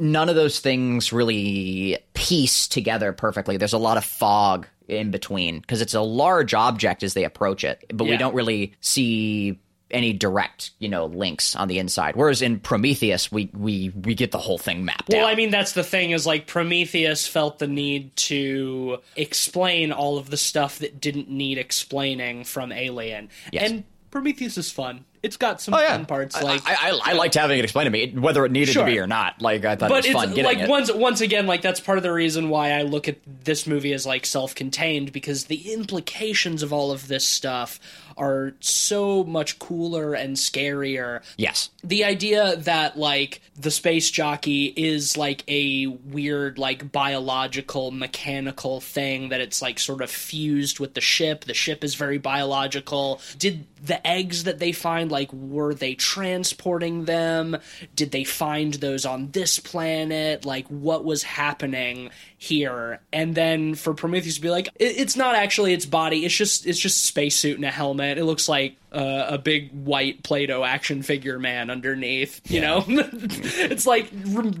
None 0.00 0.28
of 0.28 0.34
those 0.34 0.58
things 0.58 1.12
really 1.12 1.96
piece 2.14 2.66
together 2.66 3.12
perfectly. 3.12 3.56
There's 3.56 3.72
a 3.72 3.78
lot 3.78 3.96
of 3.96 4.04
fog 4.04 4.66
in 4.88 5.12
between 5.12 5.60
because 5.60 5.80
it's 5.80 5.94
a 5.94 6.00
large 6.00 6.54
object 6.54 7.04
as 7.04 7.14
they 7.14 7.22
approach 7.22 7.62
it, 7.62 7.84
but 7.94 8.08
we 8.08 8.16
don't 8.16 8.34
really 8.34 8.74
see 8.80 9.60
any 9.90 10.12
direct, 10.12 10.70
you 10.78 10.88
know, 10.88 11.06
links 11.06 11.54
on 11.56 11.68
the 11.68 11.78
inside. 11.78 12.16
Whereas 12.16 12.42
in 12.42 12.60
Prometheus, 12.60 13.30
we 13.32 13.50
we 13.54 13.92
we 13.94 14.14
get 14.14 14.30
the 14.32 14.38
whole 14.38 14.58
thing 14.58 14.84
mapped 14.84 15.08
Well, 15.10 15.26
out. 15.26 15.30
I 15.32 15.34
mean, 15.34 15.50
that's 15.50 15.72
the 15.72 15.84
thing 15.84 16.10
is 16.12 16.26
like 16.26 16.46
Prometheus 16.46 17.26
felt 17.26 17.58
the 17.58 17.66
need 17.66 18.14
to 18.16 18.98
explain 19.16 19.92
all 19.92 20.18
of 20.18 20.30
the 20.30 20.36
stuff 20.36 20.78
that 20.80 21.00
didn't 21.00 21.28
need 21.30 21.58
explaining 21.58 22.44
from 22.44 22.72
Alien. 22.72 23.28
Yes. 23.52 23.70
And 23.70 23.84
Prometheus 24.10 24.58
is 24.58 24.70
fun. 24.72 25.04
It's 25.22 25.36
got 25.36 25.60
some 25.60 25.74
Oh, 25.74 25.78
yeah. 25.78 25.90
fun 25.90 26.06
parts 26.06 26.34
I- 26.34 26.40
like 26.42 26.62
I, 26.66 26.90
I, 26.90 27.00
I 27.04 27.12
liked 27.12 27.34
having 27.34 27.58
it 27.58 27.62
explained 27.62 27.86
to 27.86 27.90
me, 27.90 28.10
whether 28.18 28.44
it 28.46 28.50
needed 28.52 28.72
Sure. 28.72 28.86
to 28.86 28.90
be 28.90 28.98
or 28.98 29.06
not. 29.06 29.40
Like 29.42 29.64
I 29.66 29.76
thought 29.76 29.90
but 29.90 29.96
it 29.96 29.98
was 29.98 30.06
it's 30.06 30.14
fun 30.14 30.28
getting 30.30 30.44
like 30.44 30.58
it. 30.58 30.68
once 30.68 30.90
once 30.92 31.20
again 31.20 31.46
like 31.46 31.60
that's 31.62 31.78
part 31.78 31.98
of 31.98 32.02
the 32.02 32.12
reason 32.12 32.48
why 32.48 32.70
I 32.72 32.82
look 32.82 33.06
at 33.06 33.18
this 33.44 33.66
movie 33.66 33.92
as 33.92 34.06
like 34.06 34.24
self-contained 34.24 35.12
because 35.12 35.44
the 35.44 35.72
implications 35.74 36.62
of 36.62 36.72
all 36.72 36.90
of 36.90 37.06
this 37.06 37.26
stuff 37.26 37.78
are 38.20 38.52
so 38.60 39.24
much 39.24 39.58
cooler 39.58 40.12
and 40.14 40.36
scarier. 40.36 41.22
yes, 41.38 41.70
The 41.82 42.04
idea 42.04 42.56
that 42.56 42.98
like 42.98 43.40
the 43.56 43.70
space 43.70 44.10
jockey 44.10 44.66
is 44.66 45.16
like 45.16 45.42
a 45.48 45.86
weird 45.86 46.58
like 46.58 46.92
biological 46.92 47.90
mechanical 47.90 48.80
thing 48.80 49.30
that 49.30 49.40
it's 49.40 49.62
like 49.62 49.78
sort 49.78 50.02
of 50.02 50.10
fused 50.10 50.78
with 50.80 50.94
the 50.94 51.00
ship. 51.00 51.44
The 51.44 51.54
ship 51.54 51.82
is 51.82 51.94
very 51.94 52.18
biological. 52.18 53.20
Did 53.38 53.66
the 53.82 54.06
eggs 54.06 54.44
that 54.44 54.58
they 54.58 54.72
find 54.72 55.10
like 55.10 55.32
were 55.32 55.72
they 55.74 55.94
transporting 55.94 57.06
them? 57.06 57.56
Did 57.96 58.10
they 58.10 58.24
find 58.24 58.74
those 58.74 59.06
on 59.06 59.30
this 59.30 59.58
planet? 59.58 60.44
Like 60.44 60.66
what 60.68 61.04
was 61.04 61.22
happening 61.22 62.10
here? 62.36 63.00
And 63.12 63.34
then 63.34 63.74
for 63.74 63.94
Prometheus 63.94 64.36
to 64.36 64.40
be 64.42 64.50
like, 64.50 64.68
it's 64.76 65.16
not 65.16 65.34
actually 65.34 65.72
its 65.72 65.86
body. 65.86 66.26
It's 66.26 66.36
just 66.36 66.66
it's 66.66 66.78
just 66.78 67.02
a 67.02 67.06
spacesuit 67.06 67.56
and 67.56 67.64
a 67.64 67.70
helmet. 67.70 68.09
It. 68.18 68.24
Looks 68.24 68.48
like 68.48 68.76
uh, 68.92 69.26
a 69.30 69.38
big 69.38 69.70
white 69.72 70.22
Play-Doh 70.22 70.64
action 70.64 71.02
figure 71.02 71.38
man 71.38 71.70
underneath. 71.70 72.40
You 72.50 72.60
know, 72.60 72.84
it's 72.88 73.86
like 73.86 74.10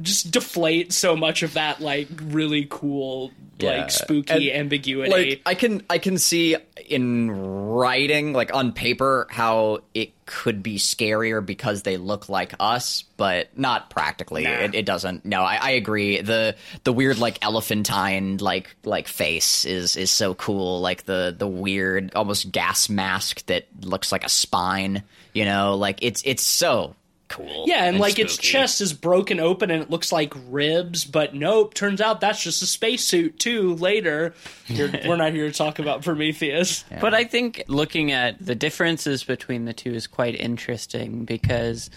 just 0.02 0.30
deflate 0.30 0.92
so 0.92 1.16
much 1.16 1.42
of 1.42 1.54
that 1.54 1.80
like 1.80 2.08
really 2.22 2.66
cool 2.70 3.32
Yeah. 3.58 3.70
like 3.82 3.90
spooky 3.90 4.50
And, 4.52 4.60
ambiguity. 4.60 5.10
like 5.10 5.42
I 5.46 5.54
can 5.54 5.82
I 5.90 5.98
can 5.98 6.18
see 6.18 6.56
in 6.88 7.30
writing, 7.30 8.32
like 8.32 8.54
on 8.54 8.72
paper, 8.72 9.26
how 9.30 9.78
it 9.94 10.10
could 10.26 10.62
be 10.62 10.76
scarier 10.76 11.44
because 11.44 11.82
they 11.82 11.96
look 11.96 12.28
like 12.28 12.52
us, 12.60 13.02
but 13.16 13.48
not 13.58 13.90
practically. 13.90 14.44
Nah. 14.44 14.50
It, 14.60 14.74
it 14.76 14.86
doesn't. 14.86 15.24
No, 15.24 15.42
I, 15.42 15.56
I 15.56 15.70
agree. 15.72 16.20
the 16.20 16.56
The 16.84 16.92
weird 16.92 17.18
like 17.18 17.38
elephantine 17.44 18.38
like 18.38 18.74
like 18.84 19.08
face 19.08 19.64
is 19.64 19.96
is 19.96 20.10
so 20.10 20.34
cool. 20.34 20.80
Like 20.80 21.04
the 21.04 21.34
the 21.36 21.46
weird 21.48 22.12
almost 22.14 22.50
gas 22.52 22.88
mask 22.88 23.44
that 23.46 23.66
looks 23.82 24.10
like 24.12 24.19
a 24.24 24.28
spine. 24.28 25.02
You 25.32 25.44
know, 25.44 25.76
like 25.76 26.02
it's 26.02 26.22
it's 26.24 26.42
so 26.42 26.96
cool. 27.30 27.64
Yeah, 27.66 27.84
and, 27.84 27.98
like 27.98 28.18
its 28.18 28.36
chest 28.36 28.80
is 28.80 28.92
broken 28.92 29.40
open 29.40 29.70
and 29.70 29.82
it 29.82 29.88
looks 29.88 30.12
like 30.12 30.34
ribs, 30.48 31.04
but 31.04 31.34
nope, 31.34 31.72
turns 31.72 32.00
out 32.00 32.20
that's 32.20 32.42
just 32.42 32.62
a 32.62 32.66
spacesuit 32.66 33.38
too. 33.38 33.74
Later, 33.76 34.34
You're- 34.66 35.00
we're 35.06 35.16
not 35.16 35.32
here 35.32 35.46
to 35.46 35.56
talk 35.56 35.78
about 35.78 36.02
Prometheus. 36.02 36.84
But 37.00 37.14
I 37.14 37.24
think 37.24 37.64
looking 37.68 38.12
at 38.12 38.44
the 38.44 38.54
differences 38.54 39.24
between 39.24 39.64
the 39.64 39.72
two 39.72 39.94
is 39.94 40.06
quite 40.06 40.38
interesting 40.38 41.24
because 41.24 41.88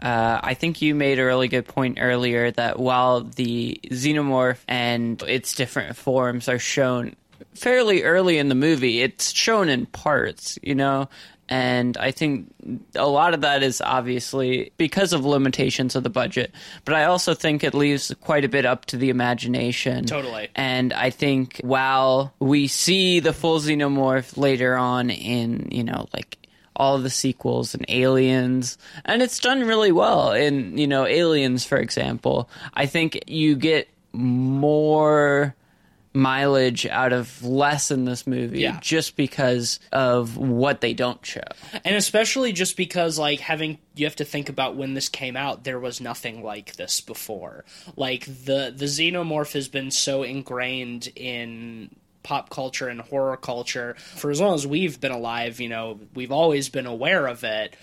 uh, 0.00 0.40
I 0.42 0.54
think 0.54 0.82
you 0.82 0.94
made 0.94 1.18
a 1.18 1.24
really 1.24 1.48
good 1.48 1.66
point 1.66 1.98
earlier 2.00 2.50
that 2.52 2.78
while 2.78 3.22
the 3.22 3.80
xenomorph 3.90 4.58
and 4.68 5.22
its 5.22 5.54
different 5.54 5.96
forms 5.96 6.48
are 6.48 6.58
shown 6.58 7.16
fairly 7.54 8.02
early 8.02 8.38
in 8.38 8.48
the 8.48 8.54
movie, 8.54 9.00
it's 9.00 9.32
shown 9.32 9.68
in 9.68 9.86
parts, 9.86 10.58
you 10.62 10.74
know? 10.74 11.08
And 11.52 11.98
I 11.98 12.12
think 12.12 12.50
a 12.94 13.06
lot 13.06 13.34
of 13.34 13.42
that 13.42 13.62
is 13.62 13.82
obviously 13.82 14.72
because 14.78 15.12
of 15.12 15.22
limitations 15.22 15.94
of 15.94 16.02
the 16.02 16.08
budget. 16.08 16.50
But 16.86 16.94
I 16.94 17.04
also 17.04 17.34
think 17.34 17.62
it 17.62 17.74
leaves 17.74 18.10
quite 18.22 18.46
a 18.46 18.48
bit 18.48 18.64
up 18.64 18.86
to 18.86 18.96
the 18.96 19.10
imagination. 19.10 20.06
Totally. 20.06 20.48
And 20.56 20.94
I 20.94 21.10
think 21.10 21.60
while 21.62 22.32
we 22.38 22.68
see 22.68 23.20
the 23.20 23.34
full 23.34 23.60
xenomorph 23.60 24.38
later 24.38 24.78
on 24.78 25.10
in, 25.10 25.68
you 25.70 25.84
know, 25.84 26.08
like 26.14 26.38
all 26.74 26.96
the 26.96 27.10
sequels 27.10 27.74
and 27.74 27.84
Aliens, 27.90 28.78
and 29.04 29.20
it's 29.20 29.38
done 29.38 29.60
really 29.60 29.92
well 29.92 30.32
in, 30.32 30.78
you 30.78 30.86
know, 30.86 31.04
Aliens, 31.04 31.66
for 31.66 31.76
example, 31.76 32.48
I 32.72 32.86
think 32.86 33.24
you 33.26 33.56
get 33.56 33.90
more 34.14 35.54
mileage 36.14 36.86
out 36.86 37.12
of 37.12 37.42
less 37.42 37.90
in 37.90 38.04
this 38.04 38.26
movie 38.26 38.60
Yeah. 38.60 38.78
just 38.80 39.16
because 39.16 39.80
of 39.92 40.36
what 40.36 40.80
they 40.80 40.92
don't 40.94 41.24
show. 41.24 41.40
And 41.84 41.96
especially 41.96 42.52
just 42.52 42.76
because 42.76 43.18
like 43.18 43.40
having 43.40 43.78
you 43.94 44.06
have 44.06 44.16
to 44.16 44.24
think 44.24 44.48
about 44.48 44.76
when 44.76 44.94
this 44.94 45.08
came 45.08 45.36
out, 45.36 45.64
there 45.64 45.80
was 45.80 46.00
nothing 46.00 46.42
like 46.42 46.76
this 46.76 47.00
before. 47.00 47.64
Like 47.96 48.26
the 48.26 48.72
the 48.76 48.86
xenomorph 48.86 49.52
has 49.54 49.68
been 49.68 49.90
so 49.90 50.22
ingrained 50.22 51.08
in 51.16 51.90
pop 52.22 52.50
culture 52.50 52.88
and 52.88 53.00
horror 53.00 53.36
culture 53.36 53.94
for 53.98 54.30
as 54.30 54.40
long 54.40 54.54
as 54.54 54.66
we've 54.66 55.00
been 55.00 55.10
alive, 55.12 55.60
you 55.60 55.68
know, 55.68 55.98
we've 56.14 56.30
always 56.32 56.68
been 56.68 56.86
aware 56.86 57.26
of 57.26 57.42
it. 57.42 57.74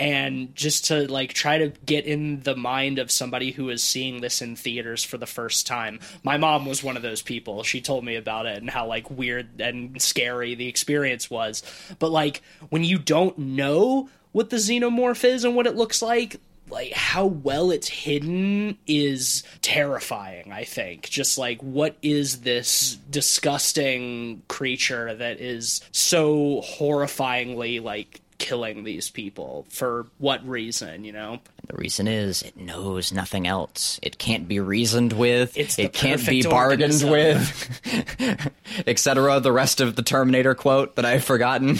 And 0.00 0.54
just 0.56 0.86
to 0.86 1.10
like 1.10 1.32
try 1.32 1.58
to 1.58 1.72
get 1.86 2.04
in 2.04 2.40
the 2.40 2.56
mind 2.56 2.98
of 2.98 3.10
somebody 3.10 3.52
who 3.52 3.70
is 3.70 3.82
seeing 3.82 4.20
this 4.20 4.42
in 4.42 4.56
theaters 4.56 5.04
for 5.04 5.18
the 5.18 5.26
first 5.26 5.66
time. 5.66 6.00
My 6.22 6.36
mom 6.36 6.66
was 6.66 6.82
one 6.82 6.96
of 6.96 7.02
those 7.02 7.22
people. 7.22 7.62
She 7.62 7.80
told 7.80 8.04
me 8.04 8.16
about 8.16 8.46
it 8.46 8.58
and 8.58 8.68
how 8.68 8.86
like 8.86 9.08
weird 9.10 9.60
and 9.60 10.00
scary 10.02 10.56
the 10.56 10.68
experience 10.68 11.30
was. 11.30 11.62
But 11.98 12.10
like 12.10 12.42
when 12.70 12.82
you 12.82 12.98
don't 12.98 13.38
know 13.38 14.08
what 14.32 14.50
the 14.50 14.56
xenomorph 14.56 15.24
is 15.24 15.44
and 15.44 15.54
what 15.54 15.68
it 15.68 15.76
looks 15.76 16.02
like, 16.02 16.40
like 16.70 16.92
how 16.92 17.26
well 17.26 17.70
it's 17.70 17.88
hidden 17.88 18.78
is 18.86 19.42
terrifying 19.60 20.52
i 20.52 20.64
think 20.64 21.08
just 21.08 21.36
like 21.36 21.60
what 21.60 21.96
is 22.02 22.40
this 22.40 22.96
disgusting 23.10 24.42
creature 24.48 25.14
that 25.14 25.40
is 25.40 25.82
so 25.92 26.62
horrifyingly 26.62 27.82
like 27.82 28.20
killing 28.44 28.84
these 28.84 29.08
people 29.08 29.64
for 29.70 30.06
what 30.18 30.46
reason 30.46 31.02
you 31.02 31.12
know 31.12 31.40
The 31.66 31.76
reason 31.78 32.06
is 32.06 32.42
it 32.42 32.56
knows 32.58 33.10
nothing 33.10 33.46
else. 33.46 33.98
It 34.02 34.18
can't 34.18 34.46
be 34.46 34.60
reasoned 34.60 35.14
with. 35.14 35.56
It's 35.56 35.78
it 35.78 35.94
can't 35.94 36.24
be 36.26 36.42
bargained 36.42 37.02
organism. 37.02 37.10
with, 37.10 38.50
etc. 38.86 39.40
The 39.40 39.50
rest 39.52 39.80
of 39.80 39.96
the 39.96 40.02
Terminator 40.02 40.54
quote 40.54 40.96
that 40.96 41.06
I've 41.06 41.24
forgotten. 41.24 41.78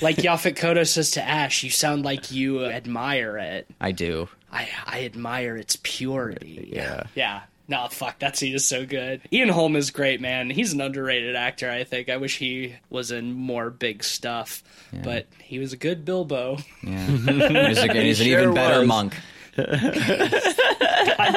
like 0.00 0.16
Yaphet 0.26 0.54
Kotto 0.56 0.86
says 0.86 1.10
to 1.12 1.22
Ash, 1.22 1.64
you 1.64 1.70
sound 1.70 2.04
like 2.04 2.30
you 2.30 2.64
admire 2.64 3.36
it. 3.38 3.66
I 3.80 3.90
do. 3.90 4.28
I 4.52 4.68
I 4.86 5.04
admire 5.04 5.56
its 5.56 5.76
purity. 5.82 6.68
Yeah. 6.72 7.04
Yeah. 7.16 7.40
No, 7.66 7.88
fuck, 7.90 8.18
that 8.18 8.36
scene 8.36 8.54
is 8.54 8.66
so 8.66 8.84
good. 8.84 9.22
Ian 9.32 9.48
Holm 9.48 9.74
is 9.74 9.90
great, 9.90 10.20
man. 10.20 10.50
He's 10.50 10.74
an 10.74 10.82
underrated 10.82 11.34
actor, 11.34 11.70
I 11.70 11.84
think. 11.84 12.10
I 12.10 12.18
wish 12.18 12.36
he 12.36 12.74
was 12.90 13.10
in 13.10 13.32
more 13.32 13.70
big 13.70 14.04
stuff. 14.04 14.62
But 15.02 15.26
he 15.42 15.58
was 15.58 15.72
a 15.72 15.76
good 15.76 16.04
Bilbo. 16.04 16.58
Yeah. 16.82 17.06
he's, 17.06 17.78
a, 17.78 17.92
he's 18.02 18.20
an 18.20 18.26
Sure 18.26 18.40
even 18.40 18.54
better 18.54 18.80
was. 18.80 18.88
monk. 18.88 19.14
God 19.56 19.66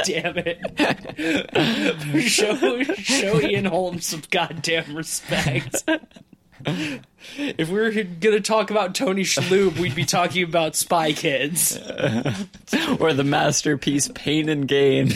damn 0.05 0.37
it. 0.37 0.59
show, 2.29 2.83
show 2.83 3.39
Ian 3.41 3.65
Holm 3.65 3.99
some 4.01 4.23
goddamn 4.29 4.95
respect. 4.95 5.83
If 7.37 7.69
we 7.69 7.79
were 7.79 7.91
going 7.91 8.19
to 8.19 8.39
talk 8.41 8.71
about 8.71 8.95
Tony 8.95 9.23
Shalhoub, 9.23 9.77
we'd 9.79 9.95
be 9.95 10.05
talking 10.05 10.43
about 10.43 10.75
Spy 10.75 11.13
Kids. 11.13 11.77
or 12.99 13.13
the 13.13 13.23
masterpiece 13.25 14.09
Pain 14.13 14.49
and 14.49 14.67
Gain. 14.67 15.11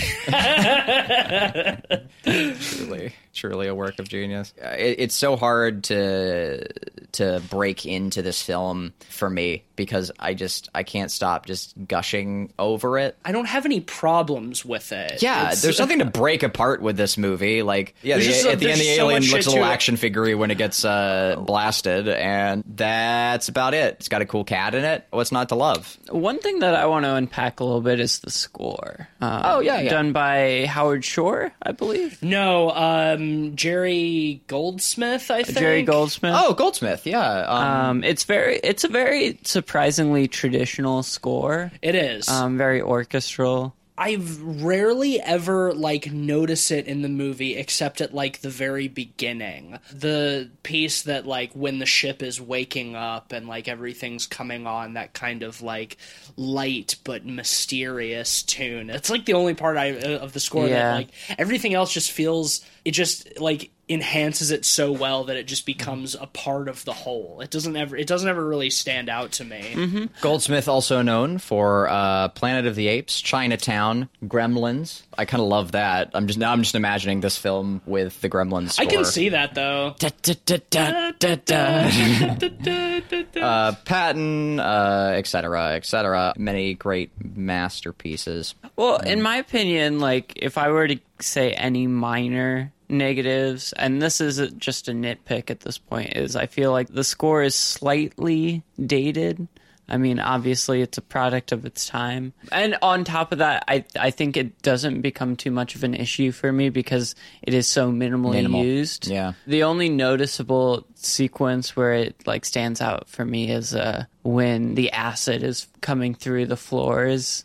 truly, 2.23 3.13
truly 3.33 3.67
a 3.67 3.75
work 3.75 3.99
of 3.99 4.07
genius. 4.09 4.53
Uh, 4.61 4.69
It, 4.77 4.95
it's 4.99 5.15
so 5.15 5.35
hard 5.35 5.83
to 5.85 6.67
to 7.13 7.41
break 7.49 7.85
into 7.85 8.21
this 8.21 8.41
film 8.41 8.93
for 9.09 9.29
me 9.29 9.63
because 9.75 10.11
I 10.17 10.33
just 10.33 10.69
I 10.73 10.83
can't 10.83 11.11
stop 11.11 11.45
just 11.45 11.73
gushing 11.87 12.53
over 12.57 12.97
it. 12.99 13.17
I 13.25 13.31
don't 13.33 13.45
have 13.47 13.65
any 13.65 13.81
problems 13.81 14.63
with 14.63 14.91
it. 14.93 15.21
Yeah, 15.21 15.41
It's- 15.41 15.61
there's 15.61 15.79
nothing 15.79 15.99
to 15.99 16.05
break 16.05 16.43
apart 16.43 16.81
with 16.81 16.95
this 16.97 17.17
movie. 17.17 17.63
Like, 17.63 17.95
yeah, 18.01 18.17
the, 18.17 18.23
just- 18.23 18.45
at 18.45 18.59
the 18.59 18.71
end, 18.71 18.79
the 18.79 18.83
just 18.85 18.95
so 18.95 19.05
alien 19.09 19.23
much 19.23 19.31
looks 19.33 19.45
a 19.47 19.49
little 19.49 19.65
action 19.65 19.97
figure 19.97 20.37
when 20.37 20.51
it 20.51 20.57
gets 20.57 20.85
uh, 20.85 21.35
blasted, 21.39 22.00
and 22.07 22.63
that's 22.67 23.49
about 23.49 23.73
it. 23.73 23.95
It's 23.99 24.07
got 24.07 24.21
a 24.21 24.25
cool 24.25 24.43
cat 24.43 24.75
in 24.75 24.83
it. 24.83 25.05
What's 25.11 25.31
not 25.31 25.49
to 25.49 25.55
love? 25.55 25.97
One 26.09 26.39
thing 26.39 26.59
that 26.59 26.75
I 26.75 26.85
want 26.85 27.05
to 27.05 27.13
unpack 27.15 27.59
a 27.59 27.63
little 27.63 27.81
bit 27.81 27.99
is 27.99 28.19
the 28.19 28.31
score. 28.31 29.07
Um, 29.21 29.41
Oh, 29.43 29.59
yeah, 29.59 29.79
yeah. 29.81 29.89
Done 29.89 30.11
by 30.13 30.65
Howard 30.67 31.03
Shore, 31.05 31.51
I 31.61 31.71
believe. 31.71 32.21
No, 32.23 32.71
um, 32.71 33.55
Jerry 33.55 34.41
Goldsmith, 34.47 35.29
I 35.31 35.43
think. 35.43 35.57
Jerry 35.57 35.83
Goldsmith. 35.83 36.33
Oh, 36.35 36.53
Goldsmith, 36.53 37.05
yeah. 37.05 37.41
Um, 37.41 37.61
Um, 37.91 38.03
it's 38.03 38.23
very, 38.23 38.57
it's 38.63 38.83
a 38.83 38.87
very 38.87 39.39
surprisingly 39.43 40.27
traditional 40.27 41.03
score. 41.03 41.71
It 41.81 41.95
is. 41.95 42.27
Um, 42.29 42.57
very 42.57 42.81
orchestral. 42.81 43.75
I've 44.01 44.41
rarely 44.63 45.21
ever 45.21 45.73
like 45.75 46.11
notice 46.11 46.71
it 46.71 46.87
in 46.87 47.03
the 47.03 47.07
movie 47.07 47.55
except 47.55 48.01
at 48.01 48.15
like 48.15 48.41
the 48.41 48.49
very 48.49 48.87
beginning. 48.87 49.77
The 49.93 50.49
piece 50.63 51.03
that 51.03 51.27
like 51.27 51.53
when 51.53 51.77
the 51.77 51.85
ship 51.85 52.23
is 52.23 52.41
waking 52.41 52.95
up 52.95 53.31
and 53.31 53.47
like 53.47 53.67
everything's 53.67 54.25
coming 54.25 54.65
on 54.65 54.95
that 54.95 55.13
kind 55.13 55.43
of 55.43 55.61
like 55.61 55.97
light 56.35 56.95
but 57.03 57.25
mysterious 57.27 58.41
tune. 58.41 58.89
It's 58.89 59.11
like 59.11 59.25
the 59.25 59.33
only 59.33 59.53
part 59.53 59.77
I 59.77 59.91
uh, 59.99 60.17
of 60.17 60.33
the 60.33 60.39
score 60.39 60.67
Yeah. 60.67 60.75
that 60.79 60.95
like 60.95 61.09
everything 61.37 61.75
else 61.75 61.93
just 61.93 62.11
feels 62.11 62.65
it 62.83 62.91
just 62.91 63.39
like 63.39 63.69
enhances 63.93 64.51
it 64.51 64.65
so 64.65 64.91
well 64.91 65.25
that 65.25 65.37
it 65.37 65.47
just 65.47 65.65
becomes 65.65 66.15
a 66.15 66.27
part 66.27 66.67
of 66.67 66.83
the 66.85 66.93
whole. 66.93 67.41
It 67.41 67.49
doesn't 67.49 67.75
ever 67.75 67.95
it 67.95 68.07
doesn't 68.07 68.29
ever 68.29 68.45
really 68.45 68.69
stand 68.69 69.09
out 69.09 69.33
to 69.33 69.45
me. 69.45 70.09
Goldsmith, 70.21 70.67
also 70.67 71.01
known 71.01 71.37
for 71.37 71.89
uh, 71.89 72.29
Planet 72.29 72.65
of 72.65 72.75
the 72.75 72.87
Apes, 72.87 73.21
Chinatown, 73.21 74.09
Gremlins. 74.23 75.03
I 75.17 75.25
kind 75.25 75.41
of 75.41 75.49
love 75.49 75.73
that. 75.73 76.11
I'm 76.13 76.27
just 76.27 76.39
now. 76.39 76.51
I'm 76.51 76.63
just 76.63 76.75
imagining 76.75 77.21
this 77.21 77.37
film 77.37 77.81
with 77.85 78.19
the 78.21 78.29
Gremlins. 78.29 78.79
I 78.79 78.85
can 78.85 79.05
see 79.05 79.29
that 79.29 79.55
though. 79.55 79.95
Da, 79.99 80.09
da, 80.21 80.57
da, 80.69 81.11
uh, 83.41 83.75
Patton, 83.85 84.59
uh, 84.59 85.13
et 85.15 85.27
cetera, 85.27 85.73
et 85.73 85.85
cetera. 85.85 86.33
Many 86.37 86.73
great 86.73 87.11
masterpieces. 87.23 88.55
Well, 88.75 88.97
in 88.97 89.21
my 89.21 89.37
opinion, 89.37 89.99
like 89.99 90.33
if 90.35 90.57
I 90.57 90.69
were 90.69 90.87
to 90.87 90.99
say 91.19 91.51
any 91.51 91.87
minor 91.87 92.71
negatives, 92.91 93.73
and 93.73 94.01
this 94.01 94.21
is 94.21 94.51
just 94.57 94.87
a 94.87 94.91
nitpick 94.91 95.49
at 95.49 95.61
this 95.61 95.77
point, 95.77 96.15
is 96.15 96.35
I 96.35 96.45
feel 96.45 96.71
like 96.71 96.89
the 96.89 97.03
score 97.03 97.41
is 97.41 97.55
slightly 97.55 98.63
dated. 98.83 99.47
I 99.89 99.97
mean, 99.97 100.19
obviously, 100.19 100.81
it's 100.81 100.97
a 100.97 101.01
product 101.01 101.51
of 101.51 101.65
its 101.65 101.85
time, 101.85 102.31
and 102.51 102.77
on 102.81 103.03
top 103.03 103.33
of 103.33 103.39
that, 103.39 103.65
I 103.67 103.83
I 103.99 104.11
think 104.11 104.37
it 104.37 104.61
doesn't 104.61 105.01
become 105.01 105.35
too 105.35 105.51
much 105.51 105.75
of 105.75 105.83
an 105.83 105.93
issue 105.93 106.31
for 106.31 106.51
me 106.51 106.69
because 106.69 107.13
it 107.41 107.53
is 107.53 107.67
so 107.67 107.91
minimally 107.91 108.33
Minimal. 108.33 108.63
used. 108.63 109.07
Yeah. 109.07 109.33
The 109.47 109.63
only 109.63 109.89
noticeable 109.89 110.85
sequence 110.95 111.75
where 111.75 111.93
it 111.93 112.25
like 112.25 112.45
stands 112.45 112.79
out 112.79 113.09
for 113.09 113.25
me 113.25 113.51
is 113.51 113.75
uh 113.75 114.05
when 114.21 114.75
the 114.75 114.91
acid 114.91 115.43
is 115.43 115.67
coming 115.81 116.15
through 116.15 116.45
the 116.45 116.55
floors 116.55 117.43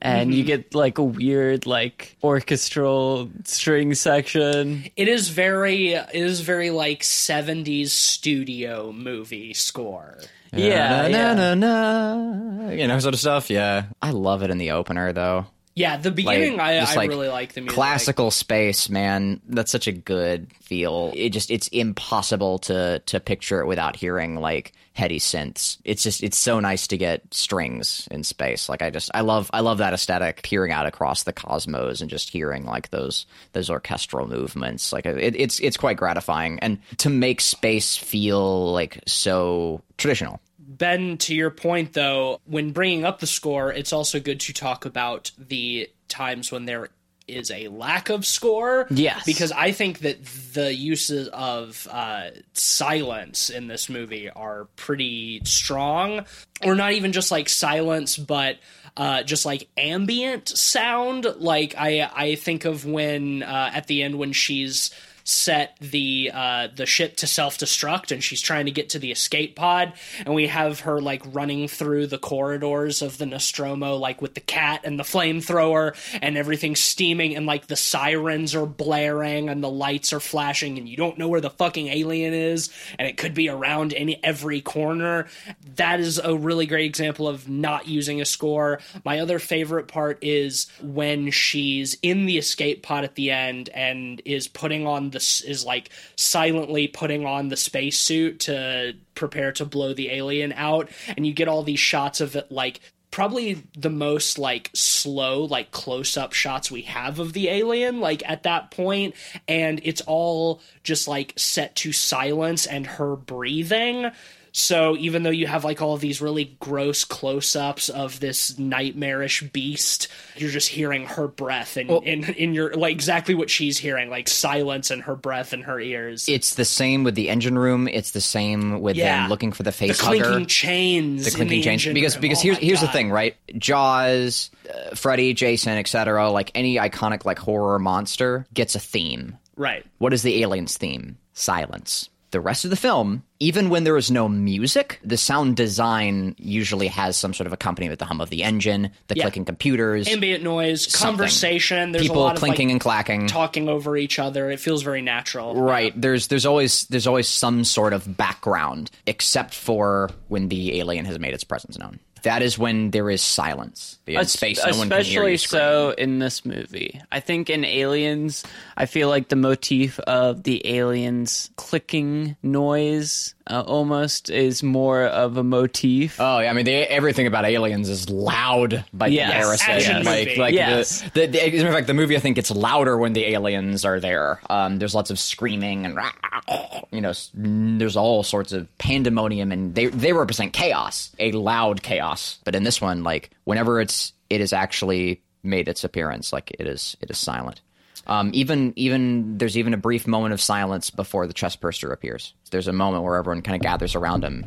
and 0.00 0.34
you 0.34 0.42
mm-hmm. 0.42 0.46
get 0.46 0.74
like 0.74 0.98
a 0.98 1.02
weird 1.04 1.66
like 1.66 2.16
orchestral 2.22 3.30
string 3.44 3.94
section. 3.94 4.84
It 4.96 5.08
is 5.08 5.28
very 5.28 5.94
it 5.94 6.08
is 6.12 6.40
very 6.40 6.70
like 6.70 7.00
70s 7.02 7.88
studio 7.88 8.92
movie 8.92 9.54
score. 9.54 10.18
Yeah, 10.52 11.02
na, 11.02 11.06
yeah. 11.08 11.34
na, 11.34 11.54
na, 11.54 12.14
na, 12.14 12.70
you 12.70 12.86
know, 12.86 12.98
sort 12.98 13.14
of 13.14 13.20
stuff. 13.20 13.50
Yeah, 13.50 13.86
I 14.00 14.10
love 14.10 14.42
it 14.42 14.50
in 14.50 14.58
the 14.58 14.70
opener 14.70 15.12
though. 15.12 15.46
Yeah, 15.76 15.98
the 15.98 16.10
beginning 16.10 16.58
I, 16.58 16.80
just 16.80 16.96
I 16.96 17.04
really 17.04 17.28
like 17.28 17.52
the 17.52 17.60
music. 17.60 17.74
classical 17.74 18.30
space, 18.30 18.88
man. 18.88 19.42
That's 19.46 19.70
such 19.70 19.86
a 19.86 19.92
good 19.92 20.50
feel. 20.54 21.12
It 21.14 21.30
just 21.30 21.50
it's 21.50 21.68
impossible 21.68 22.58
to 22.60 23.00
to 23.00 23.20
picture 23.20 23.60
it 23.60 23.66
without 23.66 23.94
hearing 23.94 24.36
like 24.36 24.72
heady 24.94 25.18
synths. 25.18 25.76
It's 25.84 26.02
just 26.02 26.22
it's 26.22 26.38
so 26.38 26.60
nice 26.60 26.86
to 26.86 26.96
get 26.96 27.22
strings 27.34 28.08
in 28.10 28.24
space. 28.24 28.70
Like 28.70 28.80
I 28.80 28.88
just 28.88 29.10
I 29.12 29.20
love 29.20 29.50
I 29.52 29.60
love 29.60 29.76
that 29.78 29.92
aesthetic 29.92 30.42
peering 30.42 30.72
out 30.72 30.86
across 30.86 31.24
the 31.24 31.34
cosmos 31.34 32.00
and 32.00 32.08
just 32.08 32.30
hearing 32.30 32.64
like 32.64 32.88
those 32.88 33.26
those 33.52 33.68
orchestral 33.68 34.26
movements. 34.26 34.94
Like 34.94 35.04
it, 35.04 35.36
it's 35.36 35.60
it's 35.60 35.76
quite 35.76 35.98
gratifying 35.98 36.58
and 36.60 36.78
to 36.96 37.10
make 37.10 37.42
space 37.42 37.96
feel 37.96 38.72
like 38.72 39.02
so 39.06 39.82
traditional. 39.98 40.40
Ben, 40.66 41.18
to 41.18 41.34
your 41.34 41.50
point 41.50 41.92
though, 41.92 42.40
when 42.44 42.72
bringing 42.72 43.04
up 43.04 43.20
the 43.20 43.26
score, 43.26 43.72
it's 43.72 43.92
also 43.92 44.20
good 44.20 44.40
to 44.40 44.52
talk 44.52 44.84
about 44.84 45.30
the 45.38 45.88
times 46.08 46.50
when 46.50 46.64
there 46.64 46.90
is 47.28 47.50
a 47.50 47.68
lack 47.68 48.08
of 48.08 48.24
score. 48.24 48.86
Yes. 48.90 49.24
Because 49.24 49.52
I 49.52 49.72
think 49.72 50.00
that 50.00 50.24
the 50.52 50.72
uses 50.74 51.28
of 51.28 51.86
uh, 51.90 52.30
silence 52.52 53.50
in 53.50 53.66
this 53.66 53.88
movie 53.88 54.30
are 54.30 54.66
pretty 54.76 55.40
strong. 55.44 56.24
Or 56.64 56.74
not 56.74 56.92
even 56.92 57.12
just 57.12 57.30
like 57.30 57.48
silence, 57.48 58.16
but 58.16 58.58
uh, 58.96 59.22
just 59.22 59.44
like 59.44 59.68
ambient 59.76 60.48
sound. 60.48 61.26
Like 61.38 61.74
I, 61.76 62.10
I 62.14 62.34
think 62.36 62.64
of 62.64 62.84
when 62.86 63.42
uh, 63.42 63.70
at 63.74 63.86
the 63.86 64.02
end 64.02 64.18
when 64.18 64.32
she's 64.32 64.90
set 65.26 65.76
the 65.80 66.30
uh, 66.32 66.68
the 66.74 66.86
ship 66.86 67.16
to 67.16 67.26
self 67.26 67.58
destruct, 67.58 68.12
and 68.12 68.22
she's 68.22 68.40
trying 68.40 68.66
to 68.66 68.70
get 68.70 68.90
to 68.90 68.98
the 68.98 69.10
escape 69.10 69.56
pod, 69.56 69.92
and 70.24 70.34
we 70.34 70.46
have 70.46 70.80
her 70.80 71.00
like 71.00 71.22
running 71.26 71.66
through 71.66 72.06
the 72.06 72.18
corridors 72.18 73.02
of 73.02 73.18
the 73.18 73.26
Nostromo, 73.26 73.96
like 73.96 74.22
with 74.22 74.34
the 74.34 74.40
cat 74.40 74.82
and 74.84 74.98
the 74.98 75.04
flamethrower, 75.04 75.96
and 76.22 76.38
everything 76.38 76.76
steaming, 76.76 77.34
and 77.36 77.44
like 77.44 77.66
the 77.66 77.76
sirens 77.76 78.54
are 78.54 78.66
blaring 78.66 79.48
and 79.48 79.62
the 79.62 79.70
lights 79.70 80.12
are 80.12 80.20
flashing, 80.20 80.78
and 80.78 80.88
you 80.88 80.96
don't 80.96 81.18
know 81.18 81.28
where 81.28 81.40
the 81.40 81.50
fucking 81.50 81.88
alien 81.88 82.32
is, 82.32 82.70
and 82.98 83.08
it 83.08 83.16
could 83.16 83.34
be 83.34 83.48
around 83.48 83.92
any 83.94 84.22
every 84.22 84.60
corner. 84.60 85.26
That 85.74 85.98
is 85.98 86.18
a 86.18 86.36
really 86.36 86.66
great 86.66 86.86
example 86.86 87.26
of 87.26 87.48
not 87.48 87.88
using 87.88 88.20
a 88.20 88.24
score. 88.24 88.78
My 89.04 89.18
other 89.18 89.40
favorite 89.40 89.88
part 89.88 90.18
is 90.22 90.68
when 90.80 91.32
she's 91.32 91.96
in 92.00 92.26
the 92.26 92.38
escape 92.38 92.84
pod 92.84 93.02
at 93.02 93.16
the 93.16 93.32
end 93.32 93.70
and 93.70 94.22
is 94.24 94.46
putting 94.46 94.86
on 94.86 95.10
the 95.16 95.48
is 95.48 95.64
like 95.64 95.90
silently 96.16 96.88
putting 96.88 97.24
on 97.24 97.48
the 97.48 97.56
spacesuit 97.56 98.40
to 98.40 98.94
prepare 99.14 99.52
to 99.52 99.64
blow 99.64 99.94
the 99.94 100.10
alien 100.10 100.52
out 100.52 100.90
and 101.16 101.26
you 101.26 101.32
get 101.32 101.48
all 101.48 101.62
these 101.62 101.80
shots 101.80 102.20
of 102.20 102.36
it 102.36 102.50
like 102.50 102.80
probably 103.10 103.62
the 103.78 103.88
most 103.88 104.38
like 104.38 104.70
slow 104.74 105.44
like 105.44 105.70
close 105.70 106.16
up 106.16 106.32
shots 106.32 106.70
we 106.70 106.82
have 106.82 107.18
of 107.18 107.32
the 107.32 107.48
alien 107.48 108.00
like 108.00 108.22
at 108.28 108.42
that 108.42 108.70
point 108.70 109.14
and 109.48 109.80
it's 109.84 110.02
all 110.02 110.60
just 110.82 111.08
like 111.08 111.32
set 111.36 111.74
to 111.74 111.92
silence 111.92 112.66
and 112.66 112.86
her 112.86 113.16
breathing 113.16 114.10
so 114.58 114.96
even 114.96 115.22
though 115.22 115.28
you 115.28 115.46
have 115.46 115.64
like 115.66 115.82
all 115.82 115.92
of 115.92 116.00
these 116.00 116.22
really 116.22 116.56
gross 116.60 117.04
close-ups 117.04 117.90
of 117.90 118.20
this 118.20 118.58
nightmarish 118.58 119.42
beast, 119.52 120.08
you're 120.34 120.48
just 120.48 120.68
hearing 120.68 121.04
her 121.04 121.28
breath 121.28 121.76
and 121.76 121.90
in, 121.90 122.24
in 122.24 122.54
your 122.54 122.72
like 122.72 122.92
exactly 122.92 123.34
what 123.34 123.50
she's 123.50 123.76
hearing, 123.76 124.08
like 124.08 124.28
silence 124.28 124.90
and 124.90 125.02
her 125.02 125.14
breath 125.14 125.52
in 125.52 125.60
her 125.64 125.78
ears. 125.78 126.26
It's 126.26 126.54
the 126.54 126.64
same 126.64 127.04
with 127.04 127.14
the 127.14 127.28
engine 127.28 127.58
room. 127.58 127.86
It's 127.86 128.12
the 128.12 128.20
same 128.22 128.80
with 128.80 128.96
Yeah. 128.96 129.20
them 129.20 129.28
looking 129.28 129.52
for 129.52 129.62
the 129.62 129.72
face 129.72 129.88
the 129.90 129.94
face 129.94 130.22
clinking 130.22 130.46
chains, 130.46 131.24
the 131.24 131.30
in 131.32 131.36
clinking 131.36 131.58
the 131.58 131.62
chains 131.62 131.84
because 131.92 132.14
room. 132.16 132.22
because 132.22 132.38
Oh 132.38 132.42
here's 132.44 132.56
here's 132.58 132.80
the 132.80 132.88
thing 132.88 133.10
right 133.10 133.36
jaws 133.58 134.50
uh, 134.72 134.94
freddy 134.94 135.34
jason 135.34 135.76
etc 135.76 136.30
like 136.30 136.50
any 136.54 136.76
iconic 136.76 137.26
like 137.26 137.38
horror 137.38 137.78
monster 137.78 138.46
gets 138.54 138.74
a 138.74 138.78
theme 138.80 139.36
right? 139.56 139.84
what 139.98 140.14
is 140.14 140.22
the 140.22 140.42
aliens 140.42 140.76
theme 140.78 141.18
silence 141.34 142.08
the 142.30 142.40
rest 142.40 142.64
of 142.64 142.70
the 142.70 142.76
film 142.76 143.22
even 143.38 143.68
when 143.68 143.84
there 143.84 143.96
is 143.96 144.10
no 144.10 144.28
music 144.28 144.98
the 145.04 145.16
sound 145.16 145.56
design 145.56 146.34
usually 146.38 146.86
has 146.88 147.16
some 147.16 147.32
sort 147.34 147.46
of 147.46 147.52
accompaniment 147.52 147.98
the 147.98 148.04
hum 148.04 148.20
of 148.20 148.30
the 148.30 148.42
engine 148.42 148.90
the 149.08 149.16
Yeah. 149.16 149.24
clicking 149.24 149.44
computers 149.44 150.08
Ambient 150.08 150.42
noise, 150.42 150.86
conversation. 150.94 151.92
There's 151.92 152.02
people 152.04 152.22
a 152.22 152.24
lot 152.24 152.34
of 152.34 152.38
clinking 152.40 152.68
like, 152.68 152.72
and 152.72 152.80
clacking 152.80 153.26
talking 153.28 153.68
over 153.68 153.96
each 153.96 154.18
other. 154.18 154.50
It 154.50 154.60
feels 154.60 154.82
very 154.82 155.02
natural. 155.02 155.54
Right. 155.54 155.98
There's 156.00 156.28
there's 156.28 156.46
always 156.46 156.84
there's 156.86 157.06
always 157.06 157.28
some 157.28 157.64
sort 157.64 157.92
of 157.92 158.16
background, 158.16 158.90
except 159.06 159.54
for 159.54 160.10
when 160.28 160.48
the 160.48 160.78
alien 160.78 161.04
has 161.04 161.18
made 161.18 161.34
its 161.34 161.44
presence 161.44 161.78
known. 161.78 161.98
That 162.22 162.42
is 162.42 162.58
when 162.58 162.90
there 162.90 163.08
is 163.10 163.22
silence. 163.22 163.95
In 164.06 164.16
Es- 164.18 164.32
space, 164.32 164.58
no 164.64 164.76
one 164.78 164.88
can 164.88 165.02
hear 165.02 165.22
especially 165.24 165.36
so 165.38 165.90
in 165.98 166.20
this 166.20 166.44
movie. 166.44 167.00
I 167.10 167.18
think 167.20 167.50
in 167.50 167.64
Aliens, 167.64 168.44
I 168.76 168.86
feel 168.86 169.08
like 169.08 169.28
the 169.28 169.36
motif 169.36 169.98
of 170.00 170.44
the 170.44 170.64
aliens 170.76 171.50
clicking 171.56 172.36
noise 172.42 173.34
uh, 173.48 173.62
almost 173.66 174.28
is 174.30 174.62
more 174.62 175.04
of 175.04 175.36
a 175.36 175.42
motif. 175.42 176.16
Oh 176.20 176.38
yeah, 176.40 176.50
I 176.50 176.52
mean 176.52 176.64
they, 176.66 176.86
everything 176.86 177.26
about 177.26 177.44
aliens 177.44 177.88
is 177.88 178.08
loud 178.10 178.84
by 178.92 179.06
Yes. 179.08 179.32
comparison. 179.60 179.70
Action 179.96 180.04
Like 180.04 180.36
like 180.36 180.54
Yes. 180.54 181.02
the, 181.14 181.26
the, 181.26 181.26
the 181.26 181.42
as 181.44 181.52
a 181.54 181.56
matter 181.56 181.68
of 181.68 181.74
fact, 181.74 181.86
the 181.88 181.94
movie 181.94 182.16
I 182.16 182.20
think 182.20 182.36
gets 182.36 182.50
louder 182.50 182.96
when 182.98 183.12
the 183.12 183.24
aliens 183.24 183.84
are 183.84 183.98
there. 184.00 184.40
Um, 184.50 184.78
there's 184.78 184.94
lots 184.94 185.10
of 185.10 185.18
screaming 185.18 185.84
and 185.86 185.98
you 186.92 187.00
know 187.00 187.12
there's 187.34 187.96
all 187.96 188.22
sorts 188.22 188.52
of 188.52 188.66
pandemonium 188.78 189.52
and 189.52 189.74
they 189.74 189.86
they 189.86 190.12
represent 190.12 190.52
chaos, 190.52 191.10
a 191.18 191.32
loud 191.32 191.82
chaos. 191.82 192.38
But 192.44 192.54
in 192.54 192.64
this 192.64 192.80
one, 192.80 193.02
like 193.04 193.30
whenever 193.44 193.80
it's 193.80 193.95
it 194.30 194.40
is 194.40 194.52
actually 194.52 195.22
made 195.42 195.68
its 195.68 195.84
appearance, 195.84 196.32
like 196.32 196.50
it 196.58 196.66
is 196.66 196.96
it 197.00 197.10
is 197.10 197.18
silent. 197.18 197.60
Um, 198.06 198.30
even 198.34 198.72
even 198.76 199.38
there's 199.38 199.56
even 199.56 199.74
a 199.74 199.78
brief 199.78 200.06
moment 200.06 200.32
of 200.34 200.40
silence 200.40 200.90
before 200.90 201.26
the 201.26 201.32
chest 201.32 201.60
burster 201.60 201.90
appears. 201.92 202.34
There's 202.50 202.68
a 202.68 202.72
moment 202.72 203.04
where 203.04 203.16
everyone 203.16 203.42
kind 203.42 203.56
of 203.56 203.62
gathers 203.62 203.94
around 203.94 204.22
him 204.24 204.44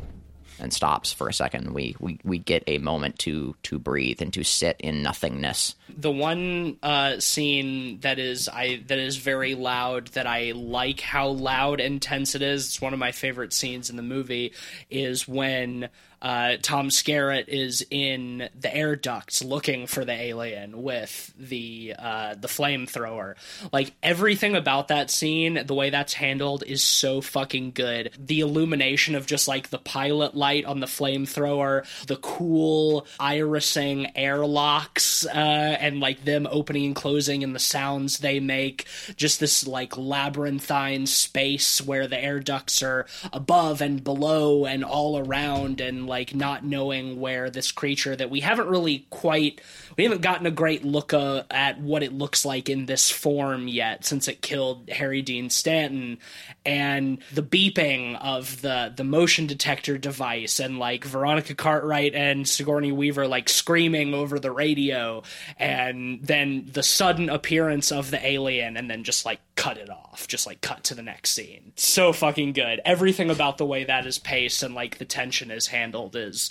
and 0.58 0.72
stops 0.72 1.12
for 1.12 1.28
a 1.28 1.32
second. 1.32 1.72
We, 1.72 1.96
we 2.00 2.20
we 2.22 2.38
get 2.38 2.64
a 2.66 2.78
moment 2.78 3.18
to 3.20 3.54
to 3.64 3.78
breathe 3.78 4.20
and 4.22 4.32
to 4.34 4.44
sit 4.44 4.76
in 4.78 5.02
nothingness. 5.02 5.74
the 5.88 6.10
one 6.10 6.76
uh, 6.82 7.18
scene 7.18 8.00
that 8.00 8.18
is 8.18 8.48
I 8.48 8.82
that 8.86 8.98
is 8.98 9.16
very 9.16 9.54
loud 9.54 10.08
that 10.08 10.26
I 10.26 10.52
like 10.54 11.00
how 11.00 11.28
loud 11.28 11.80
and 11.80 12.00
tense 12.00 12.34
it 12.34 12.42
is. 12.42 12.66
It's 12.68 12.80
one 12.80 12.92
of 12.92 12.98
my 12.98 13.12
favorite 13.12 13.52
scenes 13.52 13.90
in 13.90 13.96
the 13.96 14.02
movie. 14.02 14.52
Is 14.90 15.26
when 15.26 15.88
uh, 16.22 16.56
Tom 16.60 16.88
Skerritt 16.88 17.48
is 17.48 17.86
in 17.90 18.48
the 18.58 18.74
air 18.74 18.94
ducts 18.96 19.42
looking 19.42 19.86
for 19.86 20.04
the 20.04 20.12
alien 20.12 20.82
with 20.82 21.32
the 21.38 21.94
uh, 21.98 22.34
the 22.34 22.48
flamethrower. 22.48 23.36
Like 23.72 23.94
everything 24.02 24.54
about 24.54 24.88
that 24.88 25.10
scene, 25.10 25.62
the 25.66 25.74
way 25.74 25.90
that's 25.90 26.12
handled 26.14 26.62
is 26.66 26.82
so 26.82 27.20
fucking 27.20 27.72
good. 27.72 28.10
The 28.18 28.40
illumination 28.40 29.14
of 29.14 29.26
just 29.26 29.48
like 29.48 29.70
the 29.70 29.78
pilot 29.78 30.34
light 30.34 30.64
on 30.64 30.80
the 30.80 30.86
flamethrower, 30.86 31.86
the 32.06 32.16
cool 32.16 33.06
irising 33.18 34.12
airlocks, 34.14 35.24
uh, 35.26 35.30
and 35.80 36.00
like 36.00 36.24
them 36.24 36.46
opening 36.50 36.86
and 36.86 36.96
closing 36.96 37.42
and 37.42 37.54
the 37.54 37.58
sounds 37.60 38.18
they 38.18 38.40
make. 38.40 38.86
Just 39.16 39.40
this 39.40 39.66
like 39.66 39.96
labyrinthine 39.96 41.06
space 41.06 41.80
where 41.80 42.06
the 42.06 42.22
air 42.22 42.40
ducts 42.40 42.82
are 42.82 43.06
above 43.32 43.80
and 43.80 44.04
below 44.04 44.66
and 44.66 44.84
all 44.84 45.18
around 45.18 45.80
and 45.80 46.09
like 46.10 46.34
not 46.34 46.64
knowing 46.64 47.20
where 47.20 47.48
this 47.48 47.72
creature 47.72 48.14
that 48.16 48.28
we 48.28 48.40
haven't 48.40 48.68
really 48.68 49.06
quite 49.08 49.60
we 49.96 50.04
haven't 50.04 50.22
gotten 50.22 50.46
a 50.46 50.50
great 50.50 50.84
look 50.84 51.14
uh, 51.14 51.44
at 51.50 51.80
what 51.80 52.02
it 52.02 52.12
looks 52.12 52.44
like 52.44 52.68
in 52.68 52.86
this 52.86 53.10
form 53.10 53.68
yet 53.68 54.04
since 54.04 54.28
it 54.28 54.42
killed 54.42 54.90
Harry 54.90 55.22
Dean 55.22 55.48
Stanton. 55.48 56.18
And 56.66 57.18
the 57.32 57.42
beeping 57.42 58.20
of 58.20 58.60
the 58.60 58.92
the 58.94 59.04
motion 59.04 59.46
detector 59.46 59.96
device 59.96 60.58
and 60.58 60.78
like 60.78 61.04
Veronica 61.04 61.54
Cartwright 61.54 62.14
and 62.14 62.46
Sigourney 62.46 62.92
Weaver 62.92 63.26
like 63.26 63.48
screaming 63.48 64.12
over 64.12 64.38
the 64.38 64.50
radio 64.50 65.22
and 65.58 66.20
then 66.22 66.68
the 66.72 66.82
sudden 66.82 67.30
appearance 67.30 67.92
of 67.92 68.10
the 68.10 68.26
alien 68.26 68.76
and 68.76 68.90
then 68.90 69.04
just 69.04 69.24
like 69.24 69.40
cut 69.54 69.78
it 69.78 69.90
off 69.90 70.26
just 70.26 70.46
like 70.46 70.60
cut 70.60 70.82
to 70.84 70.94
the 70.94 71.02
next 71.02 71.30
scene. 71.30 71.72
So 71.76 72.12
fucking 72.12 72.52
good. 72.52 72.80
Everything 72.84 73.30
about 73.30 73.58
the 73.58 73.66
way 73.66 73.84
that 73.84 74.06
is 74.06 74.18
paced 74.18 74.62
and 74.62 74.74
like 74.74 74.98
the 74.98 75.04
tension 75.04 75.50
is 75.50 75.68
handled 75.68 75.99
is 76.14 76.50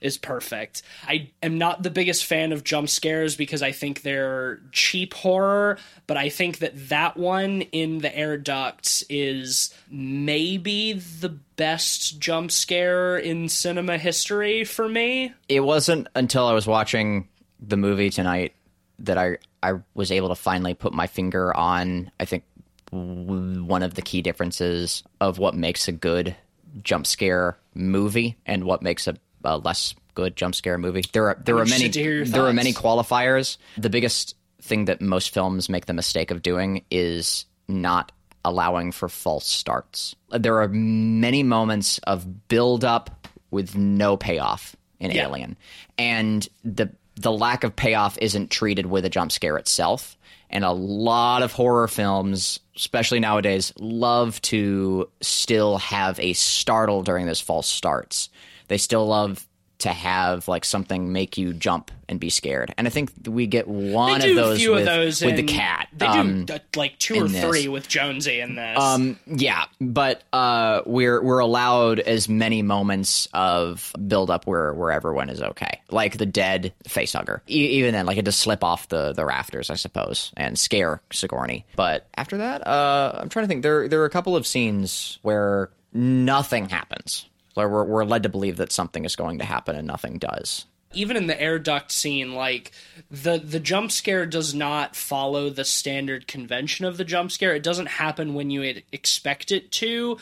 is 0.00 0.16
perfect. 0.16 0.82
I 1.06 1.30
am 1.42 1.58
not 1.58 1.82
the 1.82 1.90
biggest 1.90 2.24
fan 2.24 2.52
of 2.52 2.64
jump 2.64 2.88
scares 2.88 3.36
because 3.36 3.62
I 3.62 3.72
think 3.72 4.02
they're 4.02 4.60
cheap 4.72 5.14
horror, 5.14 5.78
but 6.06 6.16
I 6.16 6.28
think 6.28 6.58
that 6.58 6.88
that 6.88 7.16
one 7.16 7.62
in 7.62 7.98
the 7.98 8.16
air 8.16 8.36
ducts 8.36 9.02
is 9.08 9.74
maybe 9.90 10.92
the 10.92 11.30
best 11.56 12.20
jump 12.20 12.50
scare 12.50 13.18
in 13.18 13.48
cinema 13.48 13.98
history 13.98 14.64
for 14.64 14.88
me. 14.88 15.32
It 15.48 15.60
wasn't 15.60 16.08
until 16.14 16.46
I 16.46 16.52
was 16.52 16.66
watching 16.66 17.28
the 17.60 17.76
movie 17.76 18.10
tonight 18.10 18.54
that 19.00 19.18
I 19.18 19.38
I 19.62 19.74
was 19.94 20.12
able 20.12 20.28
to 20.28 20.34
finally 20.36 20.74
put 20.74 20.92
my 20.92 21.06
finger 21.06 21.56
on 21.56 22.10
I 22.20 22.24
think 22.24 22.44
one 22.90 23.82
of 23.82 23.94
the 23.94 24.02
key 24.02 24.22
differences 24.22 25.02
of 25.20 25.38
what 25.38 25.54
makes 25.54 25.88
a 25.88 25.92
good 25.92 26.34
jump 26.82 27.06
scare 27.06 27.58
movie 27.74 28.36
and 28.46 28.64
what 28.64 28.82
makes 28.82 29.06
a, 29.06 29.16
a 29.44 29.58
less 29.58 29.94
good 30.14 30.36
jump 30.36 30.54
scare 30.54 30.78
movie. 30.78 31.04
There 31.12 31.28
are 31.28 31.40
there 31.44 31.56
are 31.58 31.64
many 31.64 31.86
interested 31.86 31.92
to 31.94 32.00
hear 32.02 32.12
your 32.16 32.24
there 32.26 32.46
are 32.46 32.52
many 32.52 32.72
qualifiers. 32.72 33.56
The 33.76 33.90
biggest 33.90 34.34
thing 34.62 34.86
that 34.86 35.00
most 35.00 35.32
films 35.32 35.68
make 35.68 35.86
the 35.86 35.92
mistake 35.94 36.30
of 36.30 36.42
doing 36.42 36.84
is 36.90 37.46
not 37.68 38.12
allowing 38.44 38.92
for 38.92 39.08
false 39.08 39.46
starts. 39.46 40.14
There 40.30 40.60
are 40.62 40.68
many 40.68 41.42
moments 41.42 41.98
of 41.98 42.48
build 42.48 42.84
up 42.84 43.28
with 43.50 43.76
no 43.76 44.16
payoff 44.16 44.74
in 45.00 45.10
Yeah. 45.10 45.26
Alien. 45.28 45.56
And 45.96 46.46
the 46.64 46.90
the 47.16 47.32
lack 47.32 47.64
of 47.64 47.74
payoff 47.74 48.16
isn't 48.20 48.50
treated 48.50 48.86
with 48.86 49.04
a 49.04 49.10
jump 49.10 49.32
scare 49.32 49.56
itself. 49.56 50.16
And 50.50 50.64
a 50.64 50.72
lot 50.72 51.42
of 51.42 51.52
horror 51.52 51.88
films, 51.88 52.58
especially 52.78 53.18
nowadays, 53.18 53.72
love 53.80 54.40
to 54.42 55.10
still 55.20 55.78
have 55.78 56.18
a 56.20 56.32
startle 56.34 57.02
during 57.02 57.26
those 57.26 57.40
false 57.40 57.66
starts. 57.66 58.28
They 58.68 58.78
still 58.78 59.04
love 59.06 59.47
to 59.78 59.90
have 59.90 60.48
like 60.48 60.64
something 60.64 61.12
make 61.12 61.38
you 61.38 61.52
jump 61.52 61.92
and 62.08 62.18
be 62.18 62.30
scared. 62.30 62.74
And 62.76 62.88
I 62.88 62.90
think 62.90 63.12
we 63.28 63.46
get 63.46 63.68
one 63.68 64.16
of 64.16 64.34
those 64.34 64.66
with, 64.66 64.78
of 64.80 64.84
those 64.86 65.22
with 65.22 65.36
the 65.36 65.42
cat. 65.44 65.86
They 65.96 66.06
Um, 66.06 66.46
do 66.46 66.54
uh, 66.54 66.58
like 66.74 66.98
two 66.98 67.14
or 67.22 67.26
in 67.26 67.32
this. 67.32 67.44
three 67.44 67.68
with 67.68 67.86
Jonesy 67.86 68.40
in 68.40 68.56
this. 68.56 68.76
um, 68.76 69.18
yeah, 69.26 69.66
but 69.80 70.24
uh, 70.32 70.80
we're 70.84 71.22
we're 71.22 71.38
allowed 71.38 72.00
as 72.00 72.28
many 72.28 72.62
moments 72.62 73.28
of 73.34 73.92
build 74.08 74.30
up 74.30 74.46
where 74.48 74.74
where 74.74 74.90
everyone 74.90 75.28
is 75.30 75.40
okay, 75.40 75.80
like 75.90 76.18
the 76.18 76.26
dead 76.26 76.72
facehugger. 76.88 77.40
E- 77.48 77.78
even 77.78 77.92
then, 77.92 78.04
like 78.06 78.16
it 78.16 78.24
just 78.24 78.40
slip 78.40 78.64
off 78.64 78.88
the 78.88 79.12
the 79.12 79.24
rafters, 79.24 79.70
I 79.70 79.74
suppose, 79.76 80.32
and 80.36 80.58
scare 80.58 81.00
Sigourney. 81.12 81.66
But 81.76 82.08
after 82.16 82.38
that, 82.38 82.66
uh, 82.66 83.12
I'm 83.20 83.28
trying 83.28 83.44
to 83.44 83.48
think. 83.48 83.62
There 83.62 83.86
there 83.86 84.00
are 84.02 84.06
a 84.06 84.10
couple 84.10 84.34
of 84.34 84.44
scenes 84.44 85.20
where 85.22 85.70
nothing 85.92 86.68
happens. 86.68 87.26
Where 87.58 87.68
we're, 87.68 87.84
we're 87.84 88.04
led 88.04 88.22
to 88.22 88.28
believe 88.28 88.56
that 88.56 88.72
something 88.72 89.04
is 89.04 89.16
going 89.16 89.38
to 89.40 89.44
happen 89.44 89.76
and 89.76 89.86
nothing 89.86 90.18
does. 90.18 90.64
even 90.94 91.16
in 91.16 91.26
the 91.26 91.38
air 91.40 91.58
duct 91.58 91.92
scene, 91.92 92.32
like 92.34 92.72
the 93.10 93.38
the 93.38 93.60
jump 93.60 93.90
scare 93.90 94.24
does 94.24 94.54
not 94.54 94.96
follow 94.96 95.50
the 95.50 95.64
standard 95.64 96.26
convention 96.26 96.86
of 96.86 96.96
the 96.96 97.04
jump 97.04 97.30
scare. 97.30 97.54
It 97.54 97.62
doesn't 97.62 97.86
happen 97.86 98.32
when 98.34 98.50
you 98.50 98.62
expect 98.92 99.52
it 99.52 99.70
to. 99.72 100.18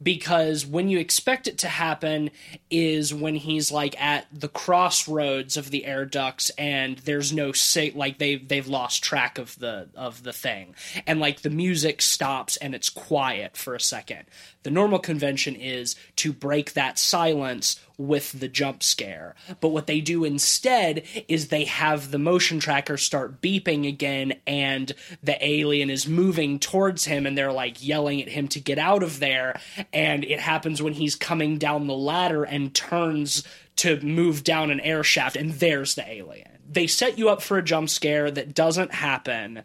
Because 0.00 0.64
when 0.64 0.88
you 0.88 1.00
expect 1.00 1.48
it 1.48 1.58
to 1.58 1.66
happen 1.66 2.30
is 2.70 3.12
when 3.12 3.34
he's 3.34 3.72
like 3.72 4.00
at 4.00 4.28
the 4.32 4.46
crossroads 4.46 5.56
of 5.56 5.72
the 5.72 5.84
air 5.86 6.04
ducts 6.04 6.50
and 6.50 6.98
there's 6.98 7.32
no 7.32 7.50
say 7.50 7.90
like 7.92 8.18
they've 8.18 8.46
they've 8.46 8.68
lost 8.68 9.02
track 9.02 9.38
of 9.38 9.58
the 9.58 9.88
of 9.96 10.22
the 10.22 10.32
thing 10.32 10.76
and 11.04 11.18
like 11.18 11.42
the 11.42 11.50
music 11.50 12.00
stops 12.00 12.56
and 12.58 12.76
it's 12.76 12.90
quiet 12.90 13.56
for 13.56 13.74
a 13.74 13.80
second. 13.80 14.26
The 14.62 14.70
normal 14.70 14.98
convention 14.98 15.54
is 15.54 15.96
to 16.16 16.32
break 16.32 16.72
that 16.72 16.98
silence 16.98 17.80
with 17.96 18.38
the 18.38 18.48
jump 18.48 18.82
scare. 18.82 19.34
But 19.60 19.68
what 19.68 19.86
they 19.86 20.00
do 20.00 20.24
instead 20.24 21.04
is 21.26 21.48
they 21.48 21.64
have 21.64 22.10
the 22.10 22.18
motion 22.18 22.60
tracker 22.60 22.96
start 22.96 23.40
beeping 23.40 23.86
again 23.86 24.34
and 24.46 24.92
the 25.22 25.44
alien 25.44 25.90
is 25.90 26.06
moving 26.06 26.58
towards 26.58 27.04
him 27.04 27.26
and 27.26 27.36
they're 27.36 27.52
like 27.52 27.84
yelling 27.84 28.22
at 28.22 28.28
him 28.28 28.48
to 28.48 28.60
get 28.60 28.78
out 28.78 29.02
of 29.02 29.20
there 29.20 29.60
and 29.92 30.24
it 30.24 30.40
happens 30.40 30.82
when 30.82 30.92
he's 30.92 31.16
coming 31.16 31.58
down 31.58 31.86
the 31.86 31.94
ladder 31.94 32.44
and 32.44 32.74
turns 32.74 33.42
to 33.76 34.00
move 34.00 34.44
down 34.44 34.70
an 34.70 34.80
air 34.80 35.04
shaft 35.04 35.36
and 35.36 35.52
there's 35.54 35.94
the 35.94 36.08
alien. 36.08 36.58
They 36.70 36.86
set 36.86 37.18
you 37.18 37.28
up 37.28 37.42
for 37.42 37.58
a 37.58 37.64
jump 37.64 37.88
scare 37.88 38.30
that 38.30 38.54
doesn't 38.54 38.92
happen 38.92 39.62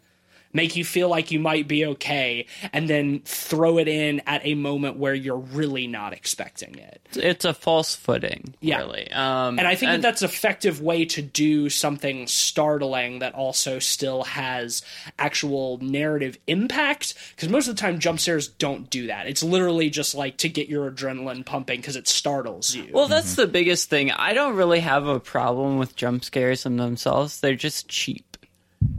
make 0.54 0.76
you 0.76 0.84
feel 0.84 1.08
like 1.10 1.30
you 1.30 1.38
might 1.40 1.68
be 1.68 1.84
okay, 1.84 2.46
and 2.72 2.88
then 2.88 3.20
throw 3.26 3.76
it 3.78 3.88
in 3.88 4.22
at 4.26 4.40
a 4.46 4.54
moment 4.54 4.96
where 4.96 5.12
you're 5.14 5.36
really 5.36 5.86
not 5.86 6.12
expecting 6.14 6.74
it. 6.76 7.00
It's 7.16 7.44
a 7.44 7.52
false 7.52 7.94
footing, 7.94 8.54
Yeah. 8.60 8.78
really. 8.78 9.10
Um, 9.12 9.58
And 9.58 9.68
I 9.68 9.74
think 9.74 9.90
that 9.90 10.00
that's 10.02 10.22
an 10.22 10.28
effective 10.28 10.80
way 10.80 11.04
to 11.06 11.20
do 11.22 11.68
something 11.68 12.26
startling 12.26 13.18
that 13.18 13.34
also 13.34 13.78
still 13.80 14.22
has 14.24 14.82
actual 15.18 15.78
narrative 15.82 16.38
impact. 16.46 17.14
Because 17.34 17.48
most 17.48 17.68
of 17.68 17.76
the 17.76 17.80
time, 17.80 17.98
jump 17.98 18.20
scares 18.20 18.48
don't 18.48 18.88
do 18.90 19.08
that. 19.08 19.26
It's 19.26 19.42
literally 19.42 19.90
just 19.90 20.14
like 20.14 20.36
to 20.38 20.48
get 20.48 20.68
your 20.68 20.90
adrenaline 20.90 21.44
pumping 21.44 21.80
because 21.80 21.96
it 21.96 22.06
startles 22.08 22.74
you. 22.74 22.88
Well, 22.92 23.08
that's 23.08 23.34
the 23.34 23.46
biggest 23.46 23.90
thing. 23.90 24.10
I 24.12 24.32
don't 24.34 24.54
really 24.56 24.80
have 24.80 25.06
a 25.06 25.18
problem 25.20 25.78
with 25.78 25.96
jump 25.96 26.24
scares 26.24 26.64
in 26.66 26.76
themselves. 26.76 27.40
They're 27.40 27.54
just 27.54 27.88
cheap. 27.88 28.33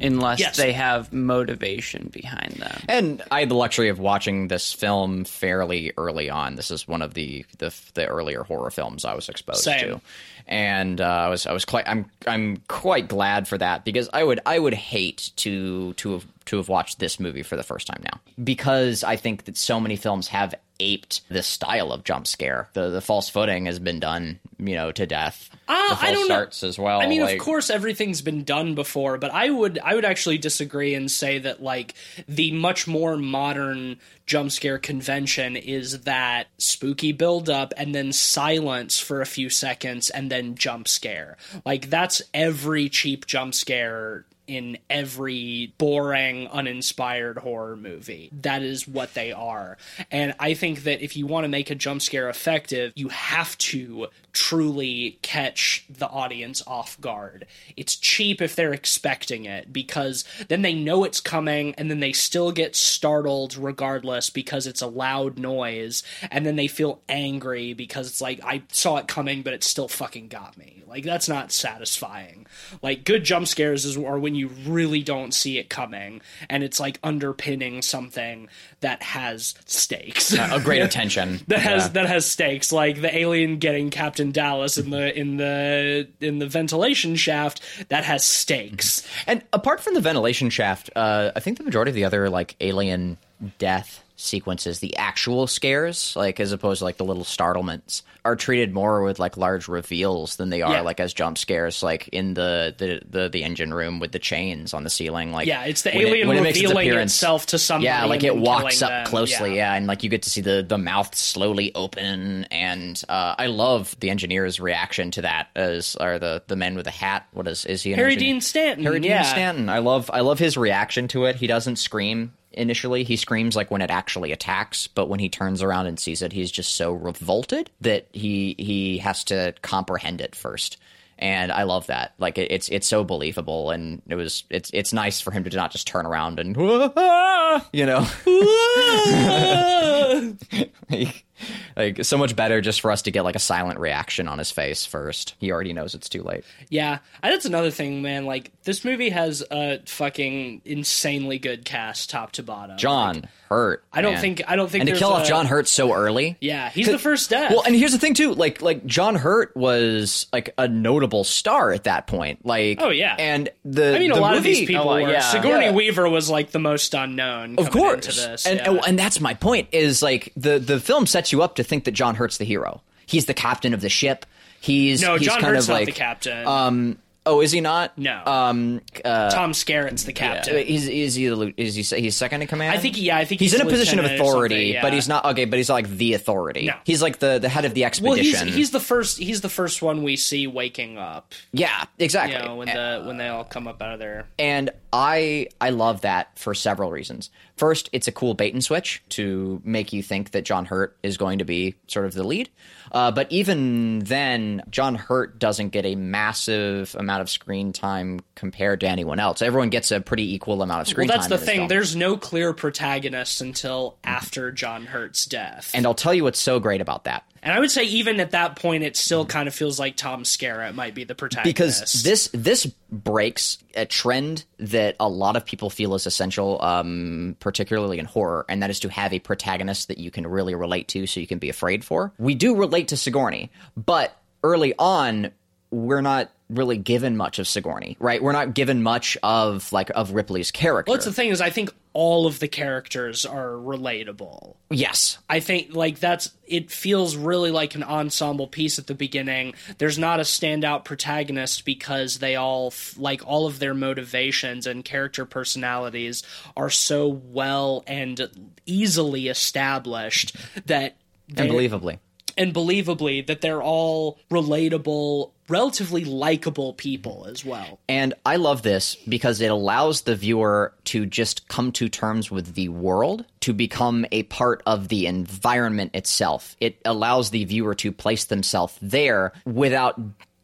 Unless 0.01 0.39
Yes. 0.39 0.57
they 0.57 0.73
have 0.73 1.13
motivation 1.13 2.09
behind 2.11 2.53
them. 2.53 2.81
And 2.89 3.21
I 3.31 3.39
had 3.41 3.49
the 3.49 3.55
luxury 3.55 3.89
of 3.89 3.97
watching 3.99 4.47
this 4.49 4.73
film 4.73 5.23
fairly 5.25 5.93
early 5.97 6.29
on. 6.29 6.55
This 6.55 6.69
is 6.71 6.87
one 6.87 7.01
of 7.01 7.13
the 7.13 7.45
the, 7.59 7.73
the 7.93 8.05
earlier 8.05 8.43
horror 8.43 8.71
films 8.71 9.05
I 9.05 9.13
was 9.13 9.29
exposed 9.29 9.63
Same. 9.63 9.79
to, 9.79 10.01
and 10.47 11.01
uh, 11.01 11.05
I 11.05 11.29
was 11.29 11.45
I 11.47 11.53
was 11.53 11.65
quite 11.65 11.87
I'm 11.87 12.05
I'm 12.27 12.57
quite 12.67 13.07
glad 13.07 13.47
for 13.47 13.57
that 13.57 13.83
because 13.85 14.09
I 14.13 14.23
would 14.23 14.39
I 14.45 14.59
would 14.59 14.73
hate 14.73 15.31
to 15.37 15.93
to 15.93 16.13
have 16.13 16.25
to 16.45 16.57
have 16.57 16.69
watched 16.69 16.99
this 16.99 17.19
movie 17.19 17.41
for 17.43 17.55
the 17.55 17.63
first 17.63 17.87
time 17.87 18.01
now 18.03 18.19
because 18.43 19.03
I 19.03 19.15
think 19.15 19.45
that 19.45 19.57
so 19.57 19.79
many 19.79 19.95
films 19.95 20.27
have 20.27 20.53
aped 20.79 21.21
this 21.29 21.47
style 21.47 21.91
of 21.91 22.03
jump 22.03 22.27
scare. 22.27 22.69
The 22.73 22.89
the 22.89 23.01
false 23.01 23.29
footing 23.29 23.65
has 23.65 23.79
been 23.79 23.99
done 23.99 24.39
you 24.59 24.75
know 24.75 24.91
to 24.91 25.05
death. 25.05 25.49
Uh, 25.67 25.89
the 25.89 25.95
false 25.95 26.03
I 26.03 26.11
don't 26.11 26.29
know. 26.29 26.67
as 26.67 26.77
well. 26.77 27.01
I 27.01 27.07
mean, 27.07 27.21
like- 27.21 27.39
of 27.39 27.43
course, 27.43 27.69
everything's 27.71 28.21
been 28.21 28.43
done 28.43 28.75
before, 28.75 29.17
but 29.17 29.31
I 29.33 29.49
would 29.49 29.79
I 29.79 29.95
would 29.95 30.05
actually 30.05 30.37
disagree 30.37 30.93
and 30.93 31.09
say 31.09 31.39
that 31.39 31.63
like 31.63 31.95
the 32.27 32.51
much 32.51 32.87
more 32.87 33.17
modern 33.17 33.97
jump 34.25 34.51
scare 34.51 34.79
convention 34.79 35.55
is 35.55 36.01
that 36.01 36.47
spooky 36.57 37.11
build 37.11 37.49
up 37.49 37.73
and 37.77 37.93
then 37.93 38.11
silence 38.11 38.99
for 38.99 39.21
a 39.21 39.25
few 39.25 39.49
seconds 39.49 40.09
and 40.09 40.31
then 40.31 40.55
jump 40.55 40.87
scare. 40.87 41.37
Like 41.65 41.89
that's 41.89 42.21
every 42.33 42.89
cheap 42.89 43.27
jump 43.27 43.53
scare 43.53 44.25
in 44.47 44.77
every 44.89 45.73
boring, 45.77 46.47
uninspired 46.47 47.39
horror 47.39 47.75
movie. 47.75 48.29
That 48.41 48.61
is 48.61 48.87
what 48.87 49.13
they 49.13 49.31
are. 49.31 49.77
And 50.11 50.35
I 50.39 50.53
think 50.53 50.83
that 50.83 51.01
if 51.01 51.17
you 51.17 51.25
want 51.25 51.45
to 51.45 51.49
make 51.49 51.69
a 51.69 51.75
jump 51.75 52.01
scare 52.01 52.29
effective, 52.29 52.93
you 52.95 53.09
have 53.09 53.57
to 53.59 54.07
truly 54.35 55.17
catch 55.23 55.85
the 55.89 56.07
audience 56.07 56.61
off 56.67 56.99
guard. 57.01 57.47
It's 57.75 57.95
cheap 57.95 58.41
if 58.41 58.55
they're 58.55 58.73
expecting 58.73 59.45
it 59.45 59.71
because 59.73 60.25
then 60.49 60.61
they 60.61 60.73
know 60.75 61.03
it's 61.05 61.21
coming 61.21 61.73
and 61.75 61.89
then 61.89 62.01
they 62.01 62.11
still 62.11 62.51
get 62.51 62.75
startled 62.75 63.55
regardless 63.57 64.29
because 64.29 64.67
it's 64.67 64.81
a 64.81 64.87
loud 64.87 65.39
noise 65.39 66.03
and 66.29 66.45
then 66.45 66.57
they 66.57 66.67
feel 66.67 67.01
angry 67.09 67.73
because 67.73 68.07
it's 68.09 68.21
like 68.21 68.39
I 68.43 68.63
saw 68.71 68.97
it 68.97 69.07
coming 69.07 69.41
but 69.41 69.53
it 69.53 69.63
still 69.63 69.87
fucking 69.87 70.27
got 70.27 70.57
me. 70.57 70.83
Like 70.85 71.03
that's 71.05 71.27
not 71.29 71.51
satisfying. 71.51 72.45
Like 72.81 73.05
good 73.05 73.23
jump 73.23 73.47
scares 73.47 73.85
is 73.85 73.97
are 73.97 74.19
when 74.19 74.35
you 74.35 74.49
really 74.67 75.01
don't 75.01 75.33
see 75.33 75.57
it 75.57 75.69
coming 75.69 76.21
and 76.49 76.63
it's 76.63 76.79
like 76.79 76.99
underpinning 77.03 77.81
something 77.81 78.49
that 78.81 79.01
has 79.01 79.55
stakes. 79.65 80.37
Uh, 80.37 80.49
a 80.51 80.59
great 80.59 80.81
attention. 80.83 81.39
that 81.47 81.59
has 81.59 81.83
Yeah. 81.85 81.87
that 81.93 82.05
has 82.07 82.25
stakes 82.25 82.71
like 82.71 83.01
the 83.01 83.15
alien 83.17 83.57
getting 83.57 83.89
captain 83.89 84.24
dallas 84.31 84.77
in 84.77 84.89
the 84.89 85.17
in 85.17 85.37
the 85.37 86.07
in 86.21 86.39
the 86.39 86.47
ventilation 86.47 87.15
shaft 87.15 87.61
that 87.89 88.03
has 88.03 88.25
stakes. 88.25 89.07
And 89.27 89.43
apart 89.51 89.81
from 89.81 89.93
the 89.93 90.01
ventilation 90.01 90.49
shaft, 90.49 90.89
uh, 90.95 91.31
I 91.35 91.39
think 91.39 91.57
the 91.57 91.63
majority 91.63 91.89
of 91.89 91.95
the 91.95 92.05
other 92.05 92.29
like 92.29 92.55
alien 92.59 93.17
death 93.57 94.04
sequences, 94.15 94.79
the 94.79 94.95
actual 94.97 95.47
scares, 95.47 96.15
like 96.15 96.39
as 96.39 96.51
opposed 96.51 96.79
to 96.79 96.85
like 96.85 96.97
the 96.97 97.05
little 97.05 97.23
startlements, 97.23 98.03
are 98.23 98.35
treated 98.35 98.73
more 98.73 99.03
with 99.03 99.19
like 99.19 99.37
large 99.37 99.67
reveals 99.67 100.37
than 100.37 100.49
they 100.49 100.61
are 100.61 100.71
Yeah. 100.73 100.81
like 100.81 100.99
as 100.99 101.13
jump 101.13 101.37
scares, 101.37 101.83
like 101.83 102.07
in 102.09 102.33
the 102.33 102.73
the, 102.77 103.01
the 103.09 103.29
the 103.29 103.43
engine 103.43 103.73
room 103.73 103.99
with 103.99 104.11
the 104.11 104.19
chains 104.19 104.73
on 104.73 104.83
the 104.83 104.89
ceiling. 104.89 105.31
Like 105.31 105.47
yeah 105.47 105.65
it's 105.65 105.81
the 105.83 105.91
when 105.91 106.01
it- 106.01 106.07
alien 106.09 106.27
when 106.29 106.37
it 106.37 106.41
makes 106.43 106.59
its 106.59 106.69
revealing 106.73 106.99
itself 106.99 107.45
to 107.47 107.59
somebody 107.59 107.85
yeah, 107.85 108.05
like 108.05 108.23
it 108.23 108.35
walks 108.35 108.81
up 108.81 108.89
them. 108.89 109.05
closely, 109.07 109.55
yeah. 109.57 109.73
and 109.73 109.85
like 109.87 110.03
you 110.03 110.09
get 110.09 110.23
to 110.23 110.29
see 110.29 110.41
the 110.41 110.65
the 110.67 110.77
mouth 110.77 111.13
slowly 111.15 111.73
open, 111.75 112.45
and 112.45 113.03
uh, 113.09 113.35
I 113.37 113.47
love 113.47 113.95
the 113.99 114.09
engineer's 114.09 114.59
reaction 114.59 115.11
to 115.11 115.21
that 115.23 115.49
as 115.55 115.95
are 115.97 116.17
the 116.19 116.41
the 116.47 116.55
men 116.55 116.75
with 116.75 116.85
the 116.85 116.91
hat. 116.91 117.27
What 117.33 117.47
is 117.47 117.65
is 117.65 117.83
he? 117.83 117.91
An 117.93 117.99
harry 117.99 118.13
engineer? 118.13 118.33
dean 118.33 118.41
stanton 118.41 118.83
Harry 118.85 118.99
Dean 118.99 119.11
yeah 119.11 119.23
Stanton. 119.23 119.69
I 119.69 119.79
love 119.79 120.09
I 120.13 120.21
love 120.21 120.39
his 120.39 120.57
reaction 120.57 121.07
to 121.09 121.25
it. 121.25 121.35
He 121.35 121.47
doesn't 121.47 121.75
scream 121.75 122.33
initially. 122.55 123.03
He 123.03 123.15
screams 123.15 123.55
like 123.55 123.71
when 123.71 123.81
it 123.81 123.91
actually 123.91 124.31
attacks, 124.31 124.87
but 124.87 125.07
when 125.07 125.19
he 125.19 125.29
turns 125.29 125.61
around 125.61 125.87
and 125.87 125.99
sees 125.99 126.21
it, 126.21 126.33
he's 126.33 126.51
just 126.51 126.75
so 126.75 126.91
revolted 126.91 127.69
that 127.81 128.07
he 128.11 128.55
he 128.57 128.97
has 128.99 129.23
to 129.25 129.53
comprehend 129.61 130.21
it 130.21 130.35
first. 130.35 130.77
And 131.17 131.51
I 131.51 131.63
love 131.63 131.87
that. 131.87 132.13
Like 132.17 132.37
it, 132.37 132.51
it's 132.51 132.67
it's 132.69 132.87
so 132.87 133.03
believable, 133.03 133.71
and 133.71 134.01
it 134.07 134.15
was 134.15 134.43
it's 134.49 134.69
it's 134.73 134.91
nice 134.91 135.21
for 135.21 135.31
him 135.31 135.43
to 135.45 135.55
not 135.55 135.71
just 135.71 135.87
turn 135.87 136.05
around 136.05 136.39
and 136.39 136.55
you 137.73 137.85
know. 137.85 138.05
he, 140.89 141.24
like 141.75 142.03
so 142.05 142.17
much 142.17 142.35
better 142.35 142.61
just 142.61 142.81
for 142.81 142.91
us 142.91 143.01
to 143.03 143.11
get 143.11 143.23
like 143.23 143.35
a 143.35 143.39
silent 143.39 143.79
reaction 143.79 144.27
on 144.27 144.37
his 144.37 144.51
face 144.51 144.85
first. 144.85 145.35
He 145.39 145.51
already 145.51 145.73
knows 145.73 145.93
it's 145.95 146.09
too 146.09 146.23
late. 146.23 146.43
Yeah, 146.69 146.99
and 147.23 147.33
that's 147.33 147.45
another 147.45 147.71
thing, 147.71 148.01
man. 148.01 148.25
Like 148.25 148.51
this 148.63 148.83
movie 148.85 149.09
has 149.09 149.43
a 149.51 149.79
fucking 149.85 150.61
insanely 150.65 151.37
good 151.39 151.65
cast, 151.65 152.09
top 152.09 152.31
to 152.33 152.43
bottom. 152.43 152.77
John 152.77 153.15
Like, 153.21 153.29
Hurt. 153.49 153.83
I 153.93 154.01
don't 154.01 154.13
man. 154.13 154.21
think 154.21 154.41
I 154.47 154.55
don't 154.55 154.69
think 154.69 154.81
and 154.81 154.89
to 154.89 154.95
kill 154.97 155.13
off 155.13 155.25
a- 155.25 155.27
John 155.27 155.45
Hurt 155.45 155.67
so 155.67 155.93
early. 155.93 156.35
Yeah, 156.41 156.69
he's 156.69 156.87
the 156.87 156.97
first 156.97 157.29
death. 157.29 157.51
Well, 157.51 157.61
and 157.63 157.75
here's 157.75 157.91
the 157.91 157.99
thing 157.99 158.13
too, 158.15 158.33
like 158.33 158.61
like 158.61 158.85
John 158.85 159.15
Hurt 159.15 159.55
was 159.55 160.25
like 160.33 160.53
a 160.57 160.67
notable 160.67 161.23
star 161.23 161.71
at 161.71 161.83
that 161.83 162.07
point. 162.07 162.45
Like 162.45 162.81
Oh, 162.81 162.89
yeah. 162.89 163.15
and 163.19 163.49
the 163.63 163.95
I 163.95 163.99
mean, 163.99 164.11
a 164.11 164.15
the 164.15 164.21
lot 164.21 164.35
of 164.35 164.43
these 164.43 164.65
people 164.67 164.89
Oh, 164.89 164.93
were. 165.01 165.11
yeah. 165.11 165.19
Sigourney 165.19 165.65
Yeah. 165.65 165.71
Weaver 165.73 166.09
was 166.09 166.29
like 166.29 166.51
the 166.51 166.59
most 166.59 166.93
unknown. 166.93 167.57
of 167.59 167.69
course, 167.69 168.07
into 168.07 168.29
this. 168.29 168.45
and 168.47 168.59
yeah. 168.59 168.69
and, 168.71 168.79
and 168.87 168.99
that's 168.99 169.19
my 169.19 169.33
point. 169.35 169.67
Is 169.71 170.01
like 170.01 170.33
the 170.35 170.57
the 170.59 170.79
film 170.79 171.05
sets 171.05 171.24
you 171.31 171.41
up 171.41 171.55
to 171.55 171.63
think 171.63 171.85
that 171.85 171.91
John 171.91 172.15
Hurt's 172.15 172.37
the 172.37 172.45
hero. 172.45 172.81
He's 173.05 173.25
the 173.25 173.33
captain 173.33 173.73
of 173.73 173.81
the 173.81 173.89
ship. 173.89 174.25
He's 174.59 175.01
no, 175.01 175.15
he's 175.15 175.27
John 175.27 175.41
kind 175.41 175.55
Hurt's 175.55 175.65
of 175.65 175.69
not 175.69 175.75
like 175.75 175.85
the 175.85 175.91
captain. 175.91 176.47
um. 176.47 176.97
Oh, 177.27 177.41
is 177.41 177.51
he 177.51 177.59
not? 177.59 177.97
No. 177.97 178.21
Um. 178.23 178.81
Uh, 179.03 179.31
Tom 179.31 179.51
Skerritt's 179.51 180.03
the 180.03 180.13
captain. 180.13 180.63
He's 180.65 180.87
is 180.87 181.15
he 181.15 181.27
the 181.27 181.53
is 181.57 181.73
he 181.73 181.81
he's 181.99 182.15
second 182.15 182.43
in 182.43 182.47
command? 182.47 182.77
I 182.77 182.79
think 182.79 183.01
yeah, 183.01 183.17
I 183.17 183.25
think 183.25 183.41
he's, 183.41 183.51
he's, 183.51 183.61
in 183.61 183.65
a 183.65 183.69
position 183.69 183.97
of 183.97 184.05
authority, 184.05 184.73
yeah. 184.73 184.83
but 184.83 184.93
he's 184.93 185.07
not 185.07 185.25
okay. 185.25 185.45
But 185.45 185.57
he's 185.57 185.69
not 185.69 185.75
like 185.75 185.89
the 185.89 186.13
authority. 186.13 186.67
No. 186.67 186.75
He's 186.83 187.01
like 187.01 187.17
the 187.17 187.39
the 187.39 187.49
head 187.49 187.65
of 187.65 187.73
the 187.73 187.81
Well, 187.81 187.87
expedition. 187.87 188.47
he's 188.47 188.55
he's 188.55 188.71
the 188.71 188.79
first 188.79 189.17
he's 189.17 189.41
the 189.41 189.49
first 189.49 189.81
one 189.81 190.03
we 190.03 190.17
see 190.17 190.45
waking 190.45 190.99
up. 190.99 191.33
yeah, 191.51 191.85
exactly. 191.97 192.37
You 192.37 192.43
know, 192.43 192.55
when 192.57 192.67
the 192.67 193.03
when 193.05 193.17
they 193.17 193.27
all 193.27 193.43
come 193.43 193.67
up 193.67 193.81
out 193.81 193.93
of 193.93 193.99
there. 193.99 194.27
and 194.37 194.69
I 194.97 195.47
I 195.59 195.71
love 195.71 196.01
that 196.01 196.39
for 196.39 196.53
several 196.53 196.89
reasons. 196.89 197.29
First, 197.57 197.89
it's 197.91 198.07
a 198.07 198.11
cool 198.13 198.33
bait 198.33 198.53
and 198.53 198.63
switch 198.63 199.03
to 199.09 199.61
make 199.65 199.91
you 199.91 200.01
think 200.01 200.31
that 200.31 200.45
John 200.45 200.65
Hurt 200.65 200.97
is 201.03 201.17
going 201.17 201.39
to 201.39 201.45
be 201.45 201.75
sort 201.87 202.05
of 202.05 202.13
the 202.13 202.23
lead. 202.23 202.49
Uh, 202.91 203.11
but 203.11 203.29
even 203.31 203.99
then, 203.99 204.63
John 204.69 204.95
Hurt 204.95 205.37
doesn't 205.37 205.69
get 205.69 205.85
a 205.85 205.95
massive 205.95 206.95
amount 206.97 207.21
of 207.21 207.29
screen 207.29 207.73
time 207.73 208.21
compared 208.35 208.79
to 208.81 208.87
anyone 208.87 209.19
else. 209.19 209.41
Everyone 209.41 209.69
gets 209.69 209.91
a 209.91 209.99
pretty 209.99 210.33
equal 210.33 210.61
amount 210.61 210.81
of 210.81 210.87
Well, 210.87 210.91
screen 210.91 211.07
that's 211.09 211.27
time. 211.27 211.29
the 211.29 211.37
thing. 211.45 211.55
film. 211.57 211.67
There's 211.67 211.95
no 211.95 212.15
clear 212.17 212.53
protagonist 212.53 213.41
until 213.41 213.97
after 214.03 214.51
John 214.51 214.85
Hurt's 214.85 215.25
death. 215.25 215.71
and 215.73 215.85
I'll 215.85 215.93
tell 215.93 216.13
you 216.13 216.23
what's 216.23 216.39
so 216.39 216.59
great 216.59 216.79
about 216.81 217.03
that. 217.03 217.23
And 217.45 217.53
I 217.53 217.59
would 217.59 217.69
say 217.69 217.83
even 217.83 218.19
at 218.19 218.31
that 218.31 218.55
point, 218.55 218.83
it 218.83 218.97
still 218.97 219.23
kind 219.23 219.47
of 219.47 219.53
feels 219.53 219.79
like 219.79 219.95
Tom 219.95 220.23
Skerritt 220.23 220.73
might 220.73 220.95
be 220.95 221.03
the 221.03 221.13
protagonist. 221.13 221.45
because 221.55 222.03
this 222.03 222.29
this 222.33 222.65
breaks 222.91 223.59
a 223.75 223.85
trend 223.85 224.45
that 224.57 224.95
a 224.99 225.07
lot 225.07 225.35
of 225.35 225.45
people 225.45 225.69
feel 225.69 225.93
is 225.93 226.07
essential, 226.07 226.59
um, 226.63 227.37
particularly 227.39 227.99
in 227.99 228.05
horror, 228.05 228.45
and 228.49 228.63
that 228.63 228.71
is 228.71 228.79
to 228.79 228.89
have 228.89 229.13
a 229.13 229.19
protagonist 229.19 229.89
that 229.89 229.99
you 229.99 230.09
can 230.09 230.25
really 230.25 230.55
relate 230.55 230.87
to, 230.89 231.05
so 231.05 231.19
you 231.19 231.27
can 231.27 231.37
be 231.37 231.49
afraid 231.49 231.85
for. 231.85 232.11
We 232.17 232.33
do 232.33 232.55
relate 232.55 232.87
to 232.87 232.97
Sigourney, 232.97 233.51
but 233.77 234.19
early 234.43 234.73
on, 234.79 235.31
we're 235.69 236.01
not 236.01 236.31
really 236.49 236.77
given 236.77 237.17
much 237.17 237.39
of 237.39 237.47
Sigourney, 237.47 237.97
right? 237.99 238.21
We're 238.21 238.31
not 238.31 238.53
given 238.53 238.83
much 238.83 239.17
of 239.23 239.71
like 239.73 239.89
of 239.95 240.11
Ripley's 240.11 240.51
character. 240.51 240.89
Well, 240.91 240.97
that's 240.97 241.05
the 241.05 241.13
thing 241.13 241.29
is, 241.29 241.41
I 241.41 241.49
think 241.49 241.71
all 241.93 242.27
of 242.27 242.39
the 242.39 242.47
characters 242.47 243.25
are 243.25 243.51
relatable. 243.51 244.55
yes, 244.69 245.17
I 245.29 245.39
think 245.39 245.73
like 245.73 245.99
that's 245.99 246.31
it 246.45 246.69
feels 246.69 247.15
really 247.15 247.51
like 247.51 247.73
an 247.75 247.83
ensemble 247.83 248.47
piece 248.47 248.77
at 248.77 248.85
the 248.87 248.93
beginning. 248.93 249.53
There's 249.79 249.97
not 249.97 250.19
a 250.19 250.23
standout 250.23 250.83
protagonist 250.83 251.65
because 251.65 252.19
they 252.19 252.35
all 252.35 252.67
f- 252.67 252.95
like 252.97 253.25
all 253.25 253.47
of 253.47 253.57
their 253.59 253.73
motivations 253.73 254.67
and 254.67 254.83
character 254.85 255.25
personalities 255.25 256.21
are 256.55 256.69
so 256.69 257.07
well 257.07 257.83
and 257.87 258.51
easily 258.65 259.29
established 259.29 260.35
that 260.67 260.97
and 261.35 261.37
they- 261.37 261.49
believably. 261.49 261.99
And 262.37 262.53
believably 262.53 263.25
that 263.27 263.41
they're 263.41 263.61
all 263.61 264.19
relatable, 264.29 265.31
relatively 265.47 266.05
likable 266.05 266.73
people 266.73 267.25
as 267.29 267.45
well. 267.45 267.79
And 267.87 268.13
I 268.25 268.35
love 268.37 268.61
this 268.61 268.95
because 269.07 269.41
it 269.41 269.51
allows 269.51 270.01
the 270.01 270.15
viewer 270.15 270.73
to 270.85 271.05
just 271.05 271.47
come 271.47 271.71
to 271.73 271.89
terms 271.89 272.31
with 272.31 272.55
the 272.55 272.69
world, 272.69 273.25
to 273.41 273.53
become 273.53 274.05
a 274.11 274.23
part 274.23 274.63
of 274.65 274.87
the 274.87 275.07
environment 275.07 275.91
itself. 275.93 276.55
It 276.59 276.77
allows 276.85 277.29
the 277.29 277.45
viewer 277.45 277.75
to 277.75 277.91
place 277.91 278.25
themselves 278.25 278.77
there 278.81 279.33
without 279.45 279.99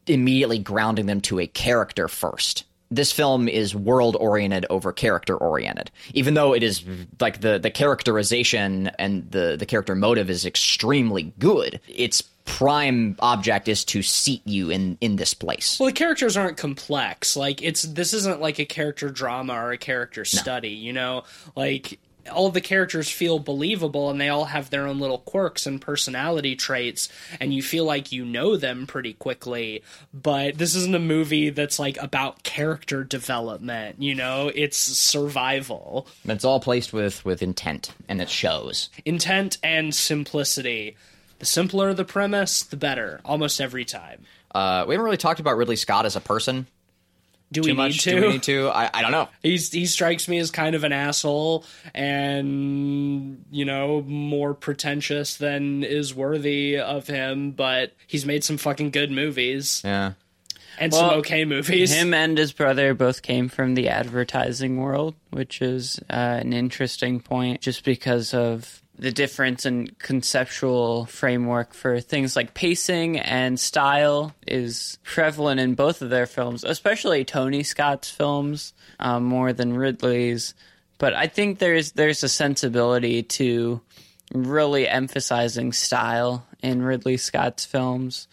immediately 0.07 0.59
grounding 0.59 1.05
them 1.05 1.21
to 1.21 1.39
a 1.39 1.47
character 1.47 2.07
first. 2.07 2.65
This 2.91 3.11
film 3.11 3.47
is 3.47 3.73
world 3.73 4.17
oriented 4.19 4.65
over 4.69 4.91
character 4.91 5.35
oriented. 5.37 5.89
Even 6.13 6.33
though 6.33 6.53
it 6.53 6.61
is 6.61 6.83
like 7.19 7.41
the, 7.41 7.57
the 7.57 7.71
characterization 7.71 8.87
and 8.99 9.31
the, 9.31 9.55
the 9.57 9.65
character 9.65 9.95
motive 9.95 10.29
is 10.29 10.45
extremely 10.45 11.33
good, 11.39 11.79
its 11.87 12.21
prime 12.43 13.15
object 13.19 13.67
is 13.67 13.85
to 13.85 14.01
seat 14.01 14.41
you 14.45 14.69
in, 14.69 14.97
in 14.99 15.15
this 15.15 15.33
place. 15.33 15.79
Well, 15.79 15.87
the 15.87 15.93
characters 15.93 16.35
aren't 16.35 16.57
complex. 16.57 17.35
Like 17.37 17.61
it's 17.61 17.83
this 17.83 18.13
isn't 18.13 18.41
like 18.41 18.59
a 18.59 18.65
character 18.65 19.09
drama 19.09 19.53
or 19.53 19.71
a 19.71 19.77
character 19.77 20.25
study, 20.25 20.69
you 20.69 20.91
know? 20.91 21.23
Like 21.55 21.99
all 22.31 22.49
the 22.49 22.61
characters 22.61 23.09
feel 23.09 23.39
believable 23.39 24.09
and 24.09 24.19
they 24.19 24.29
all 24.29 24.45
have 24.45 24.69
their 24.69 24.87
own 24.87 24.99
little 24.99 25.19
quirks 25.19 25.65
and 25.65 25.81
personality 25.81 26.55
traits 26.55 27.09
and 27.39 27.53
you 27.53 27.63
feel 27.63 27.85
like 27.85 28.11
you 28.11 28.25
know 28.25 28.57
them 28.57 28.85
pretty 28.85 29.13
quickly. 29.13 29.83
But 30.13 30.57
this 30.57 30.75
isn't 30.75 30.95
a 30.95 30.99
movie 30.99 31.49
that's 31.49 31.79
like 31.79 31.97
about 31.97 32.43
character 32.43 33.03
development 33.03 33.61
you 33.99 34.15
know? 34.15 34.51
It's 34.53 34.77
survival. 34.77 36.07
It's 36.25 36.45
all 36.45 36.59
placed 36.59 36.93
with 36.93 37.23
with 37.25 37.41
intent, 37.41 37.93
and 38.07 38.21
it 38.21 38.29
shows. 38.29 38.89
intent 39.05 39.57
and 39.63 39.93
simplicity. 39.93 40.95
The 41.39 41.45
simpler 41.45 41.93
the 41.93 42.05
premise 42.05 42.63
the 42.63 42.77
better 42.77 43.19
almost 43.25 43.59
every 43.59 43.85
time. 43.85 44.25
Uh, 44.53 44.85
we 44.87 44.93
haven't 44.93 45.05
really 45.05 45.17
talked 45.17 45.39
about 45.39 45.57
Ridley 45.57 45.75
Scott 45.75 46.05
as 46.05 46.15
a 46.15 46.21
person 46.21 46.67
do 47.51 47.61
too 47.61 47.69
we 47.71 47.73
much. 47.73 47.91
need 47.91 47.99
to 47.99 48.09
Do 48.11 48.21
we 48.27 48.33
need 48.33 48.43
to? 48.43 48.69
I, 48.69 48.89
I 48.93 49.01
don't 49.01 49.11
know. 49.11 49.27
He's 49.43 49.71
he 49.71 49.85
strikes 49.85 50.27
me 50.27 50.37
as 50.39 50.51
kind 50.51 50.75
of 50.75 50.83
an 50.83 50.91
asshole 50.93 51.65
and 51.93 53.45
you 53.51 53.65
know 53.65 54.01
more 54.01 54.53
pretentious 54.53 55.37
than 55.37 55.83
is 55.83 56.13
worthy 56.15 56.77
of 56.79 57.07
him, 57.07 57.51
but 57.51 57.93
he's 58.07 58.25
made 58.25 58.43
some 58.43 58.57
fucking 58.57 58.91
good 58.91 59.11
movies 59.11 59.81
Yeah, 59.83 60.13
and 60.79 60.93
some 60.93 61.19
okay 61.19 61.45
movies. 61.45 61.91
Him 61.91 62.13
and 62.13 62.37
his 62.37 62.51
brother 62.51 62.93
both 62.93 63.21
came 63.21 63.49
from 63.49 63.75
the 63.75 63.89
advertising 63.89 64.77
world, 64.77 65.15
which 65.29 65.61
is 65.61 65.99
uh, 66.09 66.13
an 66.41 66.53
interesting 66.53 67.19
point 67.19 67.61
just 67.61 67.83
because 67.83 68.33
of 68.33 68.80
the 69.01 69.11
difference 69.11 69.65
in 69.65 69.87
conceptual 69.97 71.07
framework 71.07 71.73
for 71.73 71.99
things 71.99 72.35
like 72.35 72.53
pacing 72.53 73.17
and 73.17 73.59
style 73.59 74.31
is 74.45 74.99
prevalent 75.03 75.59
in 75.59 75.73
both 75.73 76.03
of 76.03 76.11
their 76.11 76.27
films, 76.27 76.63
especially 76.63 77.25
Tony 77.25 77.63
Scott's 77.63 78.11
films 78.11 78.73
um, 78.99 79.23
more 79.23 79.53
than 79.53 79.75
Ridley's. 79.75 80.53
But 80.99 81.15
I 81.15 81.25
think 81.25 81.57
there's 81.57 81.93
there's 81.93 82.21
a 82.21 82.29
sensibility 82.29 83.23
to 83.23 83.81
really 84.35 84.87
emphasizing 84.87 85.73
style 85.73 86.45
in 86.61 86.83
Ridley 86.83 87.17
Scott's 87.17 87.65
films 87.65 88.27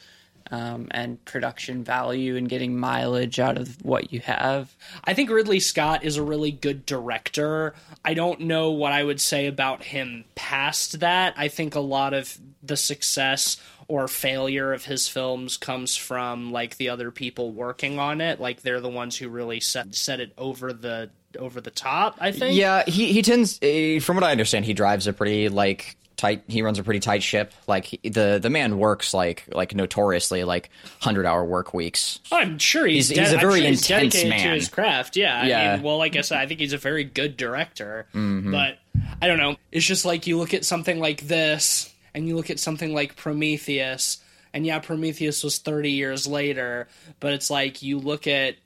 um, 0.50 0.88
and 0.90 1.22
production 1.24 1.84
value 1.84 2.36
and 2.36 2.48
getting 2.48 2.78
mileage 2.78 3.38
out 3.38 3.58
of 3.58 3.84
what 3.84 4.12
you 4.12 4.20
have. 4.20 4.74
I 5.04 5.14
think 5.14 5.30
Ridley 5.30 5.60
Scott 5.60 6.04
is 6.04 6.16
a 6.16 6.22
really 6.22 6.50
good 6.50 6.86
director. 6.86 7.74
I 8.04 8.14
don't 8.14 8.40
know 8.40 8.70
what 8.70 8.92
I 8.92 9.04
would 9.04 9.20
say 9.20 9.46
about 9.46 9.82
him 9.82 10.24
past 10.34 11.00
that. 11.00 11.34
I 11.36 11.48
think 11.48 11.74
a 11.74 11.80
lot 11.80 12.14
of 12.14 12.38
the 12.62 12.76
success 12.76 13.58
or 13.88 14.06
failure 14.06 14.72
of 14.72 14.84
his 14.84 15.08
films 15.08 15.56
comes 15.56 15.96
from 15.96 16.52
like 16.52 16.76
the 16.76 16.90
other 16.90 17.10
people 17.10 17.52
working 17.52 17.98
on 17.98 18.20
it. 18.20 18.40
Like 18.40 18.62
they're 18.62 18.80
the 18.80 18.88
ones 18.88 19.16
who 19.16 19.28
really 19.28 19.60
set 19.60 19.94
set 19.94 20.20
it 20.20 20.32
over 20.36 20.72
the 20.72 21.10
over 21.38 21.60
the 21.60 21.70
top, 21.70 22.16
I 22.20 22.32
think. 22.32 22.56
yeah. 22.56 22.84
He 22.86 23.12
he 23.12 23.22
tends, 23.22 23.58
uh, 23.62 24.00
from 24.02 24.16
what 24.16 24.24
I 24.24 24.30
understand, 24.30 24.64
he 24.64 24.74
drives 24.74 25.06
a 25.06 25.12
pretty 25.12 25.48
like 25.48 25.96
tight. 26.18 26.42
He 26.48 26.60
runs 26.60 26.78
a 26.78 26.82
pretty 26.84 27.00
tight 27.00 27.22
ship. 27.22 27.52
Like 27.66 27.98
the 28.02 28.38
the 28.42 28.50
man 28.50 28.76
works 28.78 29.14
like 29.14 29.44
like 29.48 29.74
notoriously 29.74 30.44
like 30.44 30.68
hundred 31.00 31.24
hour 31.24 31.42
work 31.44 31.72
weeks. 31.72 32.20
I'm 32.30 32.58
sure 32.58 32.86
he's 32.86 33.08
He's- 33.08 33.18
he's 33.20 33.28
de- 33.30 33.34
a 33.36 33.38
I'm 33.38 33.40
very 33.48 33.60
sure 33.60 33.68
he's 33.70 33.90
intense 33.90 34.14
dedicated 34.14 34.42
to 34.44 34.50
his 34.54 34.68
craft. 34.68 35.16
Yeah, 35.16 35.40
I 35.40 35.46
Yeah. 35.46 35.74
mean, 35.76 35.84
well, 35.84 35.96
like 35.96 36.14
I 36.16 36.20
said, 36.20 36.38
I 36.38 36.46
think 36.46 36.60
he's 36.60 36.74
a 36.74 36.78
very 36.78 37.04
good 37.04 37.36
director. 37.38 38.06
Mm-hmm. 38.14 38.50
But 38.52 38.78
I 39.22 39.26
don't 39.28 39.38
know. 39.38 39.56
It's 39.72 39.86
just 39.86 40.04
like 40.04 40.26
you 40.26 40.36
look 40.36 40.52
at 40.52 40.64
something 40.66 40.98
like 41.00 41.22
this, 41.22 41.92
and 42.14 42.26
you 42.28 42.36
look 42.36 42.50
at 42.50 42.58
something 42.58 42.92
like 42.92 43.16
Prometheus, 43.16 44.18
and 44.52 44.66
yeah, 44.66 44.78
Prometheus 44.80 45.42
was 45.44 45.58
30 45.58 45.92
years 45.92 46.26
later, 46.26 46.88
but 47.20 47.32
it's 47.32 47.48
like 47.50 47.82
you 47.82 47.98
look 47.98 48.26
at 48.26 48.56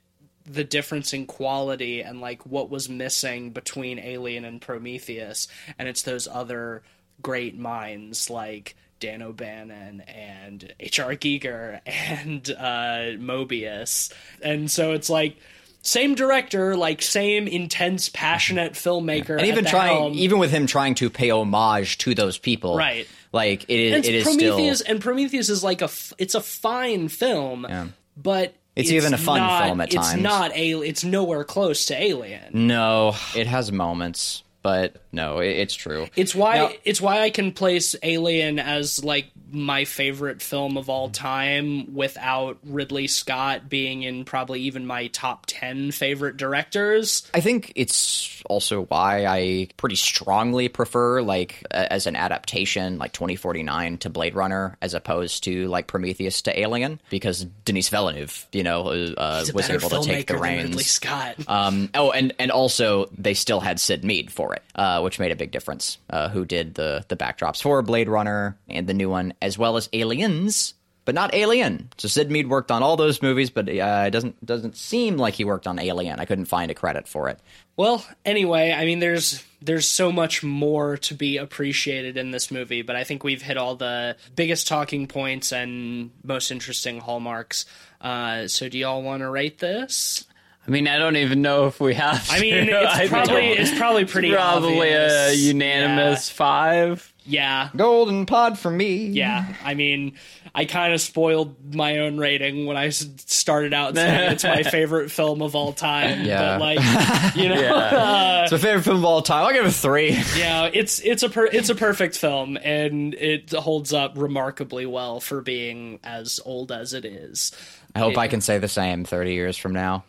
the 0.45 0.63
difference 0.65 1.13
in 1.13 1.25
quality 1.25 2.01
and 2.01 2.19
like 2.19 2.45
what 2.45 2.69
was 2.69 2.89
missing 2.89 3.51
between 3.51 3.97
Alien 3.99 4.43
and 4.43 4.59
Prometheus, 4.59 5.47
and 5.79 5.87
it's 5.87 6.01
those 6.01 6.27
other 6.27 6.83
great 7.23 7.57
minds 7.57 8.29
like 8.29 8.75
Dan 8.99 9.21
O'Bannon 9.23 10.01
and 10.01 10.73
H.R. 10.79 11.15
Giger 11.15 11.81
and 11.85 12.49
uh, 12.51 13.17
Moebius, 13.19 14.13
and 14.41 14.69
so 14.69 14.93
it's 14.93 15.09
like 15.09 15.37
same 15.81 16.15
director, 16.15 16.77
like 16.77 17.01
same 17.01 17.45
intense, 17.47 18.07
passionate 18.09 18.73
filmmaker, 18.73 19.37
and 19.37 19.47
even 19.47 19.65
trying 19.65 19.97
helm. 19.97 20.13
even 20.13 20.39
with 20.39 20.51
him 20.51 20.65
trying 20.67 20.95
to 20.95 21.09
pay 21.09 21.29
homage 21.31 21.97
to 21.97 22.15
those 22.15 22.37
people 22.37 22.77
Right. 22.77 23.07
Like 23.33 23.63
it 23.67 23.79
is, 23.79 24.07
it 24.07 24.15
is 24.15 24.23
Prometheus 24.23 24.79
still. 24.79 24.91
and 24.93 25.01
Prometheus 25.03 25.49
is 25.49 25.63
like 25.63 25.81
a, 25.81 25.89
it's 26.19 26.35
a 26.35 26.39
fine 26.41 27.07
film, 27.09 27.65
Yeah. 27.67 27.87
but 28.15 28.53
It's 28.75 28.91
even 28.91 29.13
a 29.13 29.17
fun 29.17 29.39
not- 29.39 29.63
film 29.65 29.81
at 29.81 29.93
it's 29.93 30.11
times. 30.11 30.21
not 30.21 30.55
a 30.55 30.71
it's 30.87 31.03
nowhere 31.03 31.43
close 31.43 31.87
to 31.87 32.01
Alien. 32.01 32.67
No, 32.67 33.15
it 33.35 33.47
has 33.47 33.71
moments, 33.71 34.43
but 34.63 34.95
no, 35.11 35.39
it, 35.39 35.49
it's 35.49 35.75
true. 35.75 36.07
It's 36.15 36.33
why 36.33 36.57
Now- 36.57 36.71
it's 36.83 36.99
why 37.01 37.21
I 37.21 37.29
can 37.29 37.51
place 37.51 37.95
Alien 38.01 38.57
as 38.57 39.03
like 39.03 39.27
my 39.51 39.85
favorite 39.85 40.41
film 40.41 40.77
of 40.77 40.89
all 40.89 41.09
time 41.09 41.93
without 41.93 42.57
Ridley 42.65 43.05
Scott 43.05 43.69
being 43.69 44.01
in 44.01 44.25
probably 44.25 44.61
even 44.61 44.87
my 44.87 45.07
top 45.07 45.43
10 45.45 45.91
favorite 45.91 46.37
directors. 46.37 47.29
I 47.35 47.39
think 47.41 47.71
it's 47.75 48.41
also 48.45 48.85
why 48.85 49.25
I 49.27 49.67
pretty 49.77 49.95
strongly 49.95 50.69
prefer 50.69 51.21
like 51.21 51.63
as 51.69 52.07
an 52.07 52.15
adaptation 52.15 52.97
like 52.97 53.13
2049 53.13 53.99
to 53.99 54.09
Blade 54.09 54.33
Runner 54.33 54.75
as 54.81 54.95
opposed 54.95 55.43
to 55.43 55.67
like 55.67 55.85
Prometheus 55.85 56.41
to 56.43 56.59
Alien 56.59 56.99
because 57.11 57.43
Denis 57.65 57.89
Villeneuve, 57.89 58.47
you 58.51 58.63
know, 58.63 58.87
uh, 58.87 59.45
was 59.53 59.69
able 59.69 59.89
to 59.89 60.01
take 60.01 60.27
the 60.27 60.33
than 60.33 60.41
Ridley 60.41 60.63
reins. 60.77 60.85
Scott. 60.87 61.35
Um, 61.47 61.89
oh, 61.93 62.11
and 62.11 62.33
and 62.39 62.49
also 62.49 63.09
they 63.17 63.33
still 63.35 63.59
had 63.59 63.79
Syd 63.79 64.03
Mead 64.03 64.31
for 64.31 64.52
it, 64.53 64.63
uh, 64.75 65.01
which 65.01 65.19
made 65.19 65.31
a 65.31 65.35
big 65.35 65.51
difference. 65.51 65.97
Uh, 66.09 66.29
who 66.29 66.45
did 66.45 66.75
the 66.75 67.05
the 67.07 67.15
backdrops 67.15 67.61
for 67.61 67.81
Blade 67.81 68.09
Runner 68.09 68.57
and 68.69 68.87
the 68.87 68.93
new 68.93 69.09
one, 69.09 69.33
as 69.41 69.57
well 69.57 69.77
as 69.77 69.89
Aliens, 69.93 70.73
but 71.05 71.15
not 71.15 71.33
Alien. 71.33 71.89
So 71.97 72.07
Syd 72.07 72.31
Mead 72.31 72.47
worked 72.47 72.71
on 72.71 72.83
all 72.83 72.95
those 72.95 73.21
movies, 73.21 73.49
but 73.49 73.67
uh, 73.67 74.03
it 74.07 74.11
doesn't 74.11 74.45
doesn't 74.45 74.77
seem 74.77 75.17
like 75.17 75.33
he 75.33 75.43
worked 75.43 75.67
on 75.67 75.79
Alien. 75.79 76.19
I 76.19 76.25
couldn't 76.25 76.45
find 76.45 76.71
a 76.71 76.75
credit 76.75 77.07
for 77.07 77.29
it. 77.29 77.39
Well, 77.75 78.05
anyway, 78.25 78.71
I 78.71 78.85
mean 78.85 78.99
there's 78.99 79.43
there's 79.61 79.87
so 79.87 80.11
much 80.11 80.43
more 80.43 80.97
to 80.97 81.13
be 81.13 81.37
appreciated 81.37 82.17
in 82.17 82.31
this 82.31 82.51
movie, 82.51 82.81
but 82.81 82.95
I 82.95 83.03
think 83.03 83.23
we've 83.23 83.41
hit 83.41 83.57
all 83.57 83.75
the 83.75 84.17
biggest 84.35 84.67
talking 84.67 85.07
points 85.07 85.51
and 85.51 86.11
most 86.23 86.51
interesting 86.51 86.99
hallmarks. 86.99 87.65
Uh, 87.99 88.47
so 88.47 88.69
do 88.69 88.77
y'all 88.77 89.01
want 89.01 89.21
to 89.21 89.29
rate 89.29 89.59
this? 89.59 90.25
I 90.65 90.71
mean, 90.71 90.87
I 90.87 90.97
don't 90.97 91.17
even 91.17 91.41
know 91.41 91.67
if 91.67 91.79
we 91.81 91.93
have. 91.95 92.25
I 92.31 92.39
mean, 92.39 92.67
to. 92.67 92.73
I 92.77 93.01
it's 93.01 93.09
probably 93.09 93.33
don't. 93.33 93.59
it's 93.59 93.77
probably 93.77 94.05
pretty 94.05 94.31
probably 94.31 94.91
a 94.91 95.25
obvious. 95.25 95.41
unanimous 95.41 96.29
five. 96.29 97.13
Yeah. 97.25 97.69
Golden 97.75 98.25
pod 98.25 98.59
for 98.59 98.69
me. 98.69 99.07
Yeah, 99.07 99.47
yeah. 99.47 99.55
I 99.63 99.73
mean, 99.75 100.15
I 100.53 100.65
kind 100.65 100.93
of 100.93 100.99
spoiled 101.01 101.73
my 101.73 101.99
own 101.99 102.17
rating 102.17 102.65
when 102.65 102.75
I 102.75 102.89
started 102.89 103.73
out 103.73 103.95
saying 103.95 104.31
it's 104.33 104.43
my 104.43 104.63
favorite 104.63 105.09
film 105.09 105.41
of 105.41 105.55
all 105.55 105.71
time. 105.73 106.25
Yeah. 106.25 106.57
But 106.57 106.75
like, 106.77 107.35
you 107.35 107.47
know, 107.49 107.55
uh, 107.75 108.41
It's 108.43 108.51
my 108.51 108.57
favorite 108.57 108.83
film 108.83 108.97
of 108.97 109.05
all 109.05 109.21
time. 109.21 109.45
I'll 109.45 109.53
give 109.53 109.65
it 109.65 109.69
a 109.69 109.71
three. 109.71 110.11
yeah, 110.37 110.69
it's 110.73 110.99
it's 110.99 111.23
a 111.23 111.29
per- 111.29 111.45
it's 111.51 111.69
a 111.69 111.75
perfect 111.75 112.17
film, 112.17 112.57
and 112.61 113.13
it 113.13 113.51
holds 113.51 113.93
up 113.93 114.13
remarkably 114.17 114.85
well 114.85 115.19
for 115.21 115.41
being 115.41 115.99
as 116.03 116.39
old 116.45 116.71
as 116.73 116.93
it 116.93 117.05
is. 117.05 117.51
I 117.95 117.99
hope 117.99 118.17
I 118.17 118.27
can 118.27 118.41
say 118.41 118.57
the 118.59 118.67
same 118.67 119.05
30 119.05 119.33
years 119.33 119.55
from 119.57 119.71
now. 119.73 120.03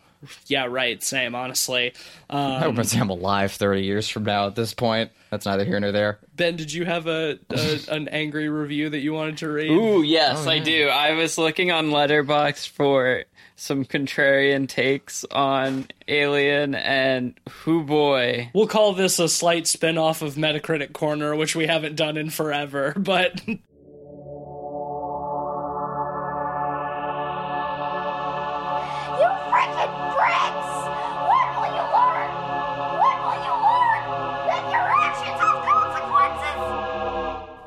Yeah, 0.47 0.65
right. 0.65 1.01
Same, 1.01 1.35
honestly. 1.35 1.93
Um, 2.29 2.39
I 2.39 2.59
hope 2.59 2.77
I'm 2.95 3.09
alive 3.09 3.51
30 3.51 3.83
years 3.83 4.09
from 4.09 4.23
now 4.23 4.47
at 4.47 4.55
this 4.55 4.73
point. 4.73 5.11
That's 5.29 5.45
neither 5.45 5.65
here 5.65 5.79
nor 5.79 5.91
there. 5.91 6.19
ben, 6.35 6.55
did 6.55 6.71
you 6.71 6.85
have 6.85 7.07
a, 7.07 7.39
a 7.49 7.79
an 7.89 8.07
angry 8.07 8.47
review 8.47 8.89
that 8.89 8.99
you 8.99 9.13
wanted 9.13 9.37
to 9.37 9.49
read? 9.49 9.71
Ooh, 9.71 10.01
yes, 10.01 10.47
I 10.47 10.59
do. 10.59 10.87
I 10.87 11.13
was 11.13 11.37
looking 11.37 11.71
on 11.71 11.87
Letterboxd 11.89 12.69
for 12.69 13.25
some 13.55 13.85
contrarian 13.85 14.67
takes 14.67 15.23
on 15.31 15.87
Alien, 16.07 16.75
and 16.75 17.39
who 17.49 17.83
boy, 17.83 18.49
We'll 18.53 18.67
call 18.67 18.93
this 18.93 19.19
a 19.19 19.29
slight 19.29 19.67
spin 19.67 19.97
off 19.97 20.21
of 20.21 20.35
Metacritic 20.35 20.93
Corner, 20.93 21.35
which 21.35 21.55
we 21.55 21.67
haven't 21.67 21.95
done 21.95 22.17
in 22.17 22.29
forever, 22.29 22.93
but 22.97 23.41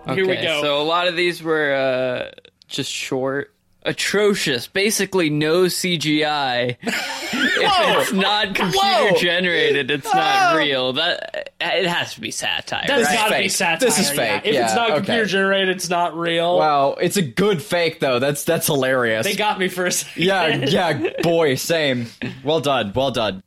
consequences? 0.08 0.44
Here 0.44 0.54
we 0.54 0.60
go. 0.60 0.62
So 0.62 0.82
a 0.82 0.84
lot 0.84 1.08
of 1.08 1.16
these 1.16 1.42
were 1.42 1.74
uh, 1.74 2.30
just 2.66 2.90
short. 2.90 3.54
Atrocious. 3.84 4.66
Basically, 4.66 5.30
no 5.30 5.64
CGI. 5.64 6.76
if 6.82 8.00
it's 8.02 8.12
not 8.12 8.54
computer 8.54 8.76
Whoa! 8.76 9.16
generated, 9.16 9.90
it's 9.90 10.12
not 10.12 10.56
real. 10.56 10.94
That 10.94 11.52
it 11.60 11.86
has 11.86 12.14
to 12.14 12.20
be 12.20 12.30
satire. 12.30 12.84
that's 12.86 13.06
right? 13.06 13.14
gotta 13.14 13.30
be 13.30 13.42
fake. 13.42 13.50
satire. 13.52 13.78
This 13.78 13.98
is 13.98 14.10
yeah. 14.10 14.16
fake, 14.16 14.42
If 14.42 14.46
it's 14.46 14.54
yeah, 14.70 14.74
not 14.74 14.90
okay. 14.90 14.96
computer 14.96 15.26
generated, 15.26 15.76
it's 15.76 15.88
not 15.88 16.18
real. 16.18 16.58
Wow, 16.58 16.96
it's 17.00 17.16
a 17.16 17.22
good 17.22 17.62
fake 17.62 18.00
though. 18.00 18.18
That's 18.18 18.44
that's 18.44 18.66
hilarious. 18.66 19.24
They 19.24 19.36
got 19.36 19.58
me 19.58 19.68
for 19.68 19.86
a 19.86 19.92
second. 19.92 20.22
yeah, 20.22 20.48
yeah, 20.48 21.10
boy, 21.22 21.54
same. 21.54 22.08
Well 22.44 22.60
done, 22.60 22.92
well 22.94 23.12
done. 23.12 23.42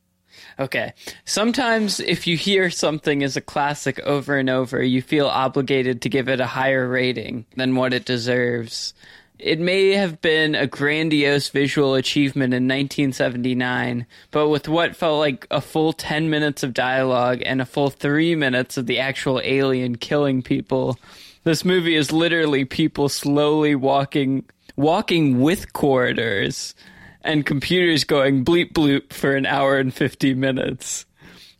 Okay. 0.62 0.92
Sometimes 1.24 1.98
if 1.98 2.28
you 2.28 2.36
hear 2.36 2.70
something 2.70 3.22
is 3.22 3.36
a 3.36 3.40
classic 3.40 3.98
over 4.04 4.36
and 4.36 4.48
over, 4.48 4.80
you 4.80 5.02
feel 5.02 5.26
obligated 5.26 6.00
to 6.02 6.08
give 6.08 6.28
it 6.28 6.38
a 6.38 6.46
higher 6.46 6.86
rating 6.86 7.46
than 7.56 7.74
what 7.74 7.92
it 7.92 8.04
deserves. 8.04 8.94
It 9.40 9.58
may 9.58 9.94
have 9.94 10.22
been 10.22 10.54
a 10.54 10.68
grandiose 10.68 11.48
visual 11.48 11.96
achievement 11.96 12.54
in 12.54 12.68
1979, 12.68 14.06
but 14.30 14.50
with 14.50 14.68
what 14.68 14.94
felt 14.94 15.18
like 15.18 15.48
a 15.50 15.60
full 15.60 15.92
10 15.92 16.30
minutes 16.30 16.62
of 16.62 16.72
dialogue 16.72 17.42
and 17.44 17.60
a 17.60 17.66
full 17.66 17.90
3 17.90 18.36
minutes 18.36 18.76
of 18.76 18.86
the 18.86 19.00
actual 19.00 19.40
alien 19.42 19.96
killing 19.96 20.42
people, 20.42 20.96
this 21.42 21.64
movie 21.64 21.96
is 21.96 22.12
literally 22.12 22.64
people 22.64 23.08
slowly 23.08 23.74
walking 23.74 24.44
walking 24.76 25.40
with 25.40 25.72
corridors 25.72 26.76
and 27.24 27.46
computers 27.46 28.04
going 28.04 28.44
bleep 28.44 28.72
bloop 28.72 29.12
for 29.12 29.34
an 29.36 29.46
hour 29.46 29.78
and 29.78 29.92
50 29.92 30.34
minutes. 30.34 31.06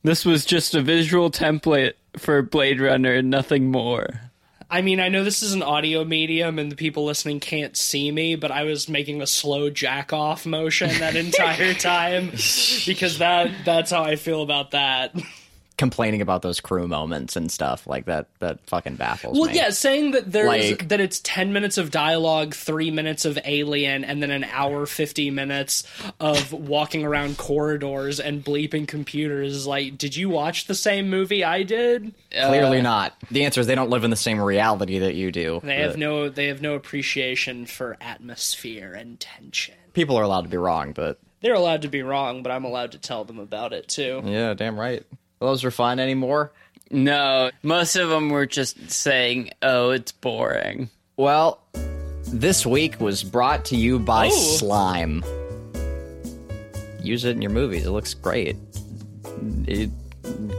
This 0.02 0.24
was 0.24 0.44
just 0.44 0.74
a 0.74 0.82
visual 0.82 1.30
template 1.30 1.94
for 2.16 2.42
Blade 2.42 2.80
Runner 2.80 3.14
and 3.14 3.30
nothing 3.30 3.70
more. 3.70 4.20
I 4.68 4.80
mean, 4.80 5.00
I 5.00 5.08
know 5.08 5.22
this 5.22 5.42
is 5.42 5.52
an 5.52 5.62
audio 5.62 6.02
medium 6.02 6.58
and 6.58 6.72
the 6.72 6.76
people 6.76 7.04
listening 7.04 7.40
can't 7.40 7.76
see 7.76 8.10
me, 8.10 8.36
but 8.36 8.50
I 8.50 8.64
was 8.64 8.88
making 8.88 9.20
a 9.20 9.26
slow 9.26 9.68
jack 9.68 10.14
off 10.14 10.46
motion 10.46 10.88
that 10.98 11.14
entire 11.16 11.74
time 11.74 12.30
because 12.86 13.18
that 13.18 13.50
that's 13.66 13.90
how 13.90 14.02
I 14.02 14.16
feel 14.16 14.40
about 14.42 14.70
that. 14.70 15.14
Complaining 15.78 16.20
about 16.20 16.42
those 16.42 16.60
crew 16.60 16.86
moments 16.86 17.34
and 17.34 17.50
stuff 17.50 17.86
like 17.86 18.04
that. 18.04 18.26
That 18.40 18.60
fucking 18.68 18.96
baffles 18.96 19.38
Well, 19.38 19.48
me. 19.50 19.56
yeah, 19.56 19.70
saying 19.70 20.12
that 20.12 20.30
there's 20.30 20.46
Like- 20.46 20.88
that 20.88 21.00
it's 21.00 21.18
ten 21.24 21.52
minutes 21.52 21.78
of 21.78 21.90
dialogue, 21.90 22.54
three 22.54 22.90
minutes 22.90 23.24
of 23.24 23.38
Alien, 23.44 24.04
and 24.04 24.22
then 24.22 24.30
an 24.30 24.44
hour 24.44 24.86
fifty 24.86 25.30
minutes 25.30 25.84
of 26.20 26.52
walking 26.52 27.04
around 27.04 27.38
corridors 27.38 28.20
and 28.20 28.44
bleeping 28.44 28.86
computers. 28.86 29.66
Like, 29.66 29.96
did 29.98 30.14
you 30.14 30.28
watch 30.28 30.66
the 30.66 30.74
same 30.74 31.08
movie 31.10 31.42
I 31.42 31.62
did? 31.62 32.12
Clearly 32.30 32.78
uh, 32.78 32.82
not. 32.82 33.14
The 33.30 33.44
answer 33.44 33.60
is 33.60 33.66
they 33.66 33.74
don't 33.74 33.90
live 33.90 34.04
in 34.04 34.10
the 34.10 34.16
same 34.16 34.40
reality 34.40 34.98
that 35.00 35.14
you 35.14 35.32
do. 35.32 35.60
They 35.64 35.80
have 35.80 35.96
no 35.96 36.28
they 36.28 36.46
have 36.48 36.60
no 36.62 36.74
appreciation 36.74 37.66
for 37.66 37.96
atmosphere 38.00 38.92
and 38.92 39.18
tension. 39.18 39.74
People 39.94 40.16
are 40.18 40.22
allowed 40.22 40.42
to 40.42 40.48
be 40.48 40.56
wrong, 40.56 40.92
but 40.92 41.18
They're 41.40 41.54
allowed 41.54 41.82
to 41.82 41.88
be 41.88 42.02
wrong, 42.02 42.42
but 42.42 42.52
I'm 42.52 42.64
allowed 42.64 42.92
to 42.92 42.98
tell 42.98 43.24
them 43.24 43.38
about 43.38 43.72
it 43.72 43.88
too. 43.88 44.22
yeah, 44.24 44.54
damn 44.54 44.78
right. 44.78 45.02
Those 45.42 45.64
were 45.64 45.70
fun 45.70 45.98
anymore. 45.98 46.52
No, 46.90 47.50
most 47.62 47.96
of 47.96 48.08
them 48.10 48.30
were 48.30 48.46
just 48.46 48.90
saying, 48.90 49.50
oh, 49.62 49.90
it's 49.90 50.12
boring. 50.12 50.88
Well, 51.16 51.60
this 52.28 52.64
week 52.64 53.00
was 53.00 53.22
brought 53.24 53.64
to 53.66 53.76
you 53.76 53.98
by 53.98 54.26
Oh. 54.26 54.30
Slime. 54.56 55.24
Use 57.00 57.24
it 57.24 57.34
in 57.34 57.42
your 57.42 57.50
movies. 57.50 57.86
It 57.86 57.90
looks 57.90 58.14
great. 58.14 58.56
It, 59.66 59.90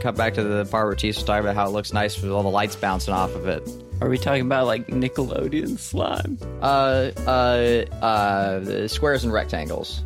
cut 0.00 0.16
back 0.16 0.34
to 0.34 0.42
the 0.44 0.66
part 0.66 0.86
where 0.86 0.94
Chief's 0.94 1.22
talking 1.22 1.44
about 1.44 1.54
how 1.54 1.66
it 1.66 1.70
looks 1.70 1.92
nice 1.92 2.20
with 2.20 2.30
all 2.30 2.42
the 2.42 2.50
lights 2.50 2.76
bouncing 2.76 3.14
off 3.14 3.34
of 3.34 3.48
it. 3.48 3.66
Are 4.02 4.08
we 4.10 4.18
talking 4.18 4.42
about 4.42 4.66
like 4.66 4.88
Nickelodeon 4.88 5.78
slime? 5.78 6.38
Uh, 6.60 7.10
uh, 7.26 7.84
uh, 8.04 8.88
squares 8.88 9.24
and 9.24 9.32
rectangles. 9.32 10.02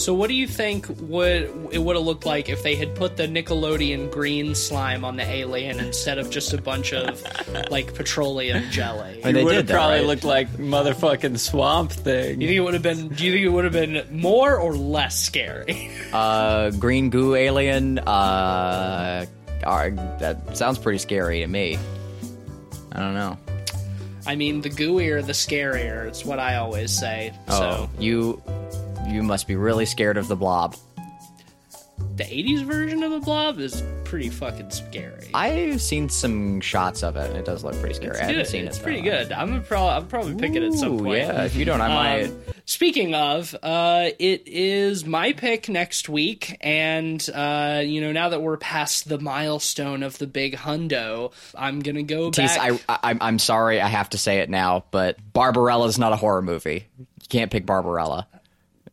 So, 0.00 0.14
what 0.14 0.28
do 0.28 0.34
you 0.34 0.46
think 0.46 0.86
would 1.00 1.42
it 1.72 1.78
would 1.78 1.94
have 1.94 2.04
looked 2.06 2.24
like 2.24 2.48
if 2.48 2.62
they 2.62 2.74
had 2.74 2.94
put 2.94 3.18
the 3.18 3.24
Nickelodeon 3.28 4.10
green 4.10 4.54
slime 4.54 5.04
on 5.04 5.16
the 5.16 5.24
alien 5.28 5.78
instead 5.78 6.16
of 6.16 6.30
just 6.30 6.54
a 6.54 6.62
bunch 6.62 6.94
of 6.94 7.22
like 7.70 7.92
petroleum 7.94 8.64
jelly? 8.70 9.20
And 9.22 9.36
they 9.36 9.42
It 9.42 9.44
would 9.44 9.50
did 9.50 9.56
have 9.58 9.66
that, 9.66 9.74
probably 9.74 9.98
right? 9.98 10.06
looked 10.06 10.24
like 10.24 10.48
motherfucking 10.52 11.38
Swamp 11.38 11.92
Thing. 11.92 12.40
You 12.40 12.48
think 12.48 12.56
it 12.56 12.60
would 12.60 12.72
have 12.72 12.82
been? 12.82 13.08
Do 13.08 13.24
you 13.26 13.32
think 13.32 13.44
it 13.44 13.48
would 13.50 13.64
have 13.64 13.74
been 13.74 14.06
more 14.10 14.56
or 14.56 14.74
less 14.74 15.20
scary? 15.20 15.90
Uh, 16.12 16.70
green 16.72 17.08
goo 17.10 17.36
alien. 17.36 17.98
Uh, 18.00 19.26
are, 19.64 19.90
that 20.18 20.56
sounds 20.56 20.76
pretty 20.76 20.98
scary 20.98 21.38
to 21.40 21.46
me. 21.46 21.78
I 22.90 22.98
don't 22.98 23.14
know. 23.14 23.38
I 24.26 24.34
mean, 24.34 24.60
the 24.60 24.70
gooier, 24.70 25.24
the 25.24 25.32
scarier. 25.32 26.06
It's 26.08 26.24
what 26.24 26.40
I 26.40 26.56
always 26.56 26.90
say. 26.90 27.32
Oh, 27.48 27.58
So, 27.58 27.90
you, 28.00 28.42
you 29.10 29.22
must 29.22 29.46
be 29.46 29.56
really 29.56 29.86
scared 29.86 30.16
of 30.16 30.28
the 30.28 30.36
blob. 30.36 30.76
the 32.16 32.24
'80s 32.24 32.62
version 32.64 33.02
of 33.02 33.10
the 33.12 33.20
Blob 33.20 33.58
is 33.60 33.82
pretty 34.04 34.28
fucking 34.28 34.70
scary. 34.70 35.30
I've 35.34 35.80
seen 35.80 36.08
some 36.08 36.60
shots 36.60 37.02
of 37.02 37.16
it, 37.16 37.28
and 37.30 37.36
it 37.38 37.44
does 37.44 37.62
look 37.62 37.74
pretty 37.78 37.94
scary. 37.94 38.12
It's 38.12 38.20
I 38.20 38.24
haven't 38.24 38.36
good. 38.42 38.46
seen 38.48 38.66
It's 38.66 38.78
it. 38.78 38.82
pretty 38.82 39.00
though. 39.02 39.10
good. 39.24 39.32
I'm 39.32 39.62
pro- 39.62 39.86
I'll 39.86 40.02
probably 40.02 40.34
picking 40.34 40.56
it 40.56 40.64
at 40.64 40.72
some 40.74 40.98
point. 40.98 41.18
Yeah, 41.18 41.44
if 41.44 41.54
you 41.54 41.64
don't, 41.64 41.80
I 41.80 41.88
might. 41.88 42.24
Um, 42.30 42.38
speaking 42.66 43.14
of, 43.14 43.54
uh, 43.62 44.10
it 44.18 44.42
is 44.46 45.04
my 45.06 45.32
pick 45.32 45.68
next 45.68 46.08
week, 46.08 46.56
and 46.60 47.26
uh, 47.34 47.82
you 47.84 48.00
know, 48.00 48.12
now 48.12 48.30
that 48.30 48.40
we're 48.42 48.56
past 48.56 49.08
the 49.08 49.18
milestone 49.18 50.02
of 50.02 50.18
the 50.18 50.26
big 50.26 50.56
hundo, 50.56 51.32
I'm 51.56 51.80
gonna 51.80 52.02
go 52.02 52.30
Tease, 52.30 52.56
back. 52.56 52.80
I, 52.88 53.10
I, 53.12 53.18
I'm 53.20 53.38
sorry, 53.38 53.80
I 53.80 53.88
have 53.88 54.10
to 54.10 54.18
say 54.18 54.38
it 54.40 54.50
now, 54.50 54.84
but 54.90 55.16
Barbarella's 55.32 55.98
not 55.98 56.12
a 56.12 56.16
horror 56.16 56.42
movie. 56.42 56.86
You 56.98 57.06
can't 57.28 57.50
pick 57.50 57.64
Barbarella. 57.66 58.26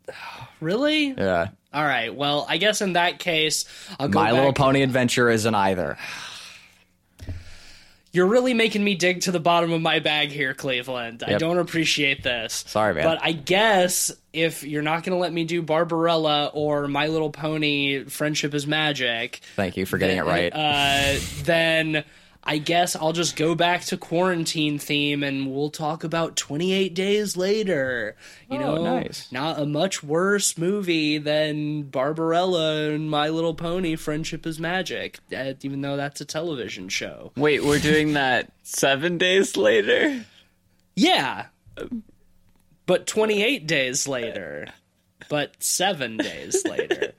really? 0.62 1.08
Yeah. 1.08 1.50
All 1.74 1.84
right. 1.84 2.14
Well, 2.14 2.46
I 2.50 2.58
guess 2.58 2.82
in 2.82 2.94
that 2.94 3.20
case, 3.20 3.66
I'll 4.00 4.08
go 4.08 4.20
My. 4.20 4.32
Little 4.32 4.54
Pony 4.54 4.82
Adventure 4.82 5.30
isn't 5.30 5.54
either. 5.54 5.98
You're 8.14 8.28
really 8.28 8.56
making 8.56 8.84
me 8.84 8.96
dig 8.96 9.22
to 9.22 9.32
the 9.32 9.40
bottom 9.40 9.72
of 9.72 9.82
my 9.82 10.00
bag 10.00 10.30
here, 10.30 10.56
Cleveland. 10.56 11.24
I 11.28 11.38
don't 11.38 11.60
appreciate 11.60 12.24
this. 12.24 12.64
Sorry, 12.66 12.96
man. 12.96 13.04
But 13.04 13.20
I 13.22 13.32
guess 13.32 14.12
if 14.34 14.64
you're 14.64 14.82
not 14.82 15.04
going 15.04 15.16
to 15.16 15.20
let 15.20 15.32
me 15.32 15.44
do 15.44 15.62
Barbarella 15.62 16.50
or 16.54 16.88
My 16.88 17.08
Little 17.08 17.30
Pony 17.30 18.06
Friendship 18.06 18.56
is 18.56 18.66
Magic, 18.66 19.42
Thank 19.56 19.78
you 19.78 19.86
for 19.86 20.00
getting 20.00 20.18
it 20.18 20.26
right. 20.26 20.52
uh, 20.52 21.20
then 21.44 22.06
I 22.50 22.60
guess 22.60 22.96
I'll 22.96 23.12
just 23.12 23.36
go 23.36 23.56
back 23.56 23.82
to 23.86 23.98
quarantine 23.98 24.80
theme 24.80 25.22
and 25.22 25.54
we'll 25.54 25.70
talk 25.70 26.06
about 26.06 26.38
28 26.38 26.94
days 26.96 27.36
later. 27.36 28.16
You 28.50 28.60
Oh, 28.60 28.76
know, 28.76 28.84
nice. 29.00 29.30
not 29.34 29.60
a 29.60 29.66
much 29.66 30.02
worse 30.02 30.58
movie 30.58 31.18
than 31.18 31.84
Barbarella 31.84 32.92
and 32.92 33.10
My 33.12 33.28
Little 33.28 33.54
Pony 33.54 33.98
Friendship 33.98 34.48
is 34.48 34.60
Magic, 34.62 35.20
uh, 35.36 35.54
even 35.62 35.82
though 35.82 35.98
that's 35.98 36.22
a 36.22 36.26
television 36.26 36.88
show. 36.88 37.34
Wait, 37.36 37.66
we're 37.66 37.80
doing 37.80 38.14
that 38.14 38.50
seven 38.64 39.18
days 39.18 39.58
later? 39.58 40.26
Yeah. 40.96 41.48
But 42.86 43.08
28 43.08 43.68
days 43.68 44.08
later. 44.08 44.68
But 45.30 45.62
seven 45.62 46.16
days 46.16 46.64
later. 46.66 47.12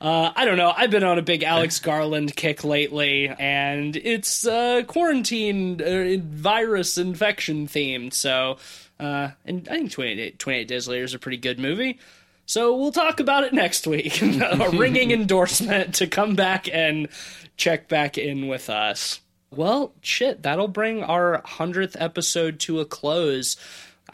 Uh, 0.00 0.32
I 0.34 0.44
don't 0.44 0.56
know. 0.56 0.72
I've 0.76 0.90
been 0.90 1.04
on 1.04 1.18
a 1.18 1.22
big 1.22 1.42
Alex 1.42 1.78
Garland 1.78 2.34
kick 2.36 2.64
lately, 2.64 3.28
and 3.28 3.96
it's 3.96 4.46
uh, 4.46 4.82
quarantine 4.86 5.80
uh, 5.80 6.16
virus 6.20 6.98
infection 6.98 7.66
themed. 7.66 8.12
So, 8.12 8.58
uh, 9.00 9.30
and 9.44 9.68
I 9.70 9.76
think 9.76 9.92
28, 9.92 10.38
28 10.38 10.68
Days 10.68 10.88
Later 10.88 11.04
is 11.04 11.14
a 11.14 11.18
pretty 11.18 11.38
good 11.38 11.58
movie. 11.58 11.98
So 12.46 12.76
we'll 12.76 12.92
talk 12.92 13.20
about 13.20 13.44
it 13.44 13.52
next 13.52 13.86
week. 13.86 14.20
a 14.22 14.70
ringing 14.72 15.10
endorsement 15.10 15.94
to 15.96 16.06
come 16.06 16.34
back 16.34 16.68
and 16.72 17.08
check 17.56 17.88
back 17.88 18.18
in 18.18 18.48
with 18.48 18.68
us. 18.68 19.20
Well, 19.50 19.92
shit, 20.00 20.42
that'll 20.42 20.68
bring 20.68 21.04
our 21.04 21.40
100th 21.42 21.96
episode 21.98 22.58
to 22.60 22.80
a 22.80 22.84
close. 22.84 23.56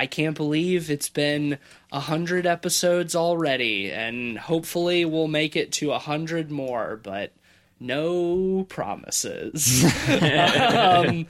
I 0.00 0.06
can't 0.06 0.34
believe 0.34 0.90
it's 0.90 1.10
been 1.10 1.58
a 1.92 1.96
100 1.96 2.46
episodes 2.46 3.14
already, 3.14 3.92
and 3.92 4.38
hopefully 4.38 5.04
we'll 5.04 5.28
make 5.28 5.56
it 5.56 5.72
to 5.72 5.88
a 5.88 6.00
100 6.00 6.50
more, 6.50 6.98
but 7.02 7.32
no 7.78 8.64
promises. 8.70 9.84
um, 10.08 11.26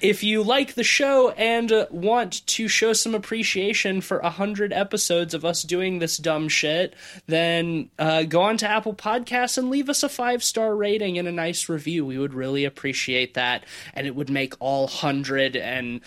if 0.00 0.22
you 0.22 0.44
like 0.44 0.74
the 0.74 0.84
show 0.84 1.30
and 1.30 1.88
want 1.90 2.46
to 2.46 2.68
show 2.68 2.92
some 2.92 3.12
appreciation 3.16 4.00
for 4.00 4.18
a 4.18 4.30
hundred 4.30 4.72
episodes 4.72 5.34
of 5.34 5.44
us 5.44 5.64
doing 5.64 5.98
this 5.98 6.16
dumb 6.16 6.48
shit, 6.48 6.94
then 7.26 7.90
uh, 7.98 8.22
go 8.22 8.42
on 8.42 8.56
to 8.58 8.68
Apple 8.68 8.94
Podcasts 8.94 9.58
and 9.58 9.68
leave 9.68 9.88
us 9.88 10.04
a 10.04 10.08
five 10.08 10.44
star 10.44 10.76
rating 10.76 11.18
and 11.18 11.26
a 11.26 11.32
nice 11.32 11.68
review. 11.68 12.06
We 12.06 12.18
would 12.18 12.34
really 12.34 12.64
appreciate 12.64 13.34
that, 13.34 13.64
and 13.94 14.06
it 14.06 14.14
would 14.14 14.30
make 14.30 14.54
all 14.60 14.86
hundred 14.86 15.56
and 15.56 16.02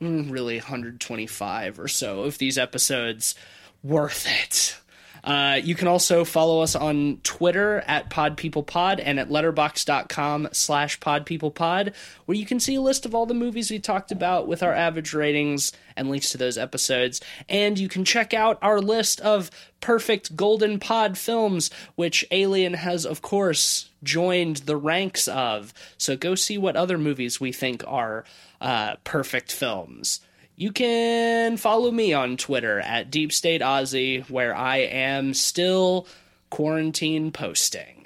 really 0.00 0.56
125 0.56 1.78
or 1.78 1.88
so 1.88 2.22
of 2.22 2.38
these 2.38 2.58
episodes 2.58 3.34
worth 3.82 4.26
it. 4.26 4.76
Uh, 5.22 5.60
you 5.62 5.74
can 5.74 5.88
also 5.88 6.24
follow 6.24 6.60
us 6.62 6.74
on 6.74 7.18
Twitter 7.22 7.82
at 7.86 8.10
PodPeoplePod 8.10 9.00
and 9.02 9.18
at 9.20 9.28
letterboxd.com 9.28 10.48
slash 10.52 10.98
PodPeoplePod, 11.00 11.94
where 12.26 12.36
you 12.36 12.46
can 12.46 12.60
see 12.60 12.76
a 12.76 12.80
list 12.80 13.06
of 13.06 13.14
all 13.14 13.26
the 13.26 13.34
movies 13.34 13.70
we 13.70 13.78
talked 13.78 14.12
about 14.12 14.46
with 14.46 14.62
our 14.62 14.74
average 14.74 15.12
ratings 15.12 15.72
and 15.96 16.08
links 16.08 16.30
to 16.30 16.38
those 16.38 16.56
episodes. 16.56 17.20
And 17.48 17.78
you 17.78 17.88
can 17.88 18.04
check 18.04 18.32
out 18.32 18.58
our 18.62 18.80
list 18.80 19.20
of 19.20 19.50
perfect 19.80 20.36
Golden 20.36 20.78
Pod 20.78 21.18
films, 21.18 21.70
which 21.94 22.24
Alien 22.30 22.74
has, 22.74 23.04
of 23.04 23.22
course, 23.22 23.90
joined 24.02 24.58
the 24.58 24.76
ranks 24.76 25.28
of. 25.28 25.74
So 25.98 26.16
go 26.16 26.34
see 26.34 26.58
what 26.58 26.76
other 26.76 26.98
movies 26.98 27.40
we 27.40 27.52
think 27.52 27.82
are 27.86 28.24
uh, 28.60 28.96
perfect 29.04 29.52
films. 29.52 30.20
You 30.60 30.72
can 30.72 31.56
follow 31.56 31.90
me 31.90 32.12
on 32.12 32.36
Twitter 32.36 32.80
at 32.80 33.10
Deep 33.10 33.32
State 33.32 33.62
Aussie, 33.62 34.28
where 34.28 34.54
I 34.54 34.80
am 34.80 35.32
still 35.32 36.06
quarantine 36.50 37.32
posting. 37.32 38.04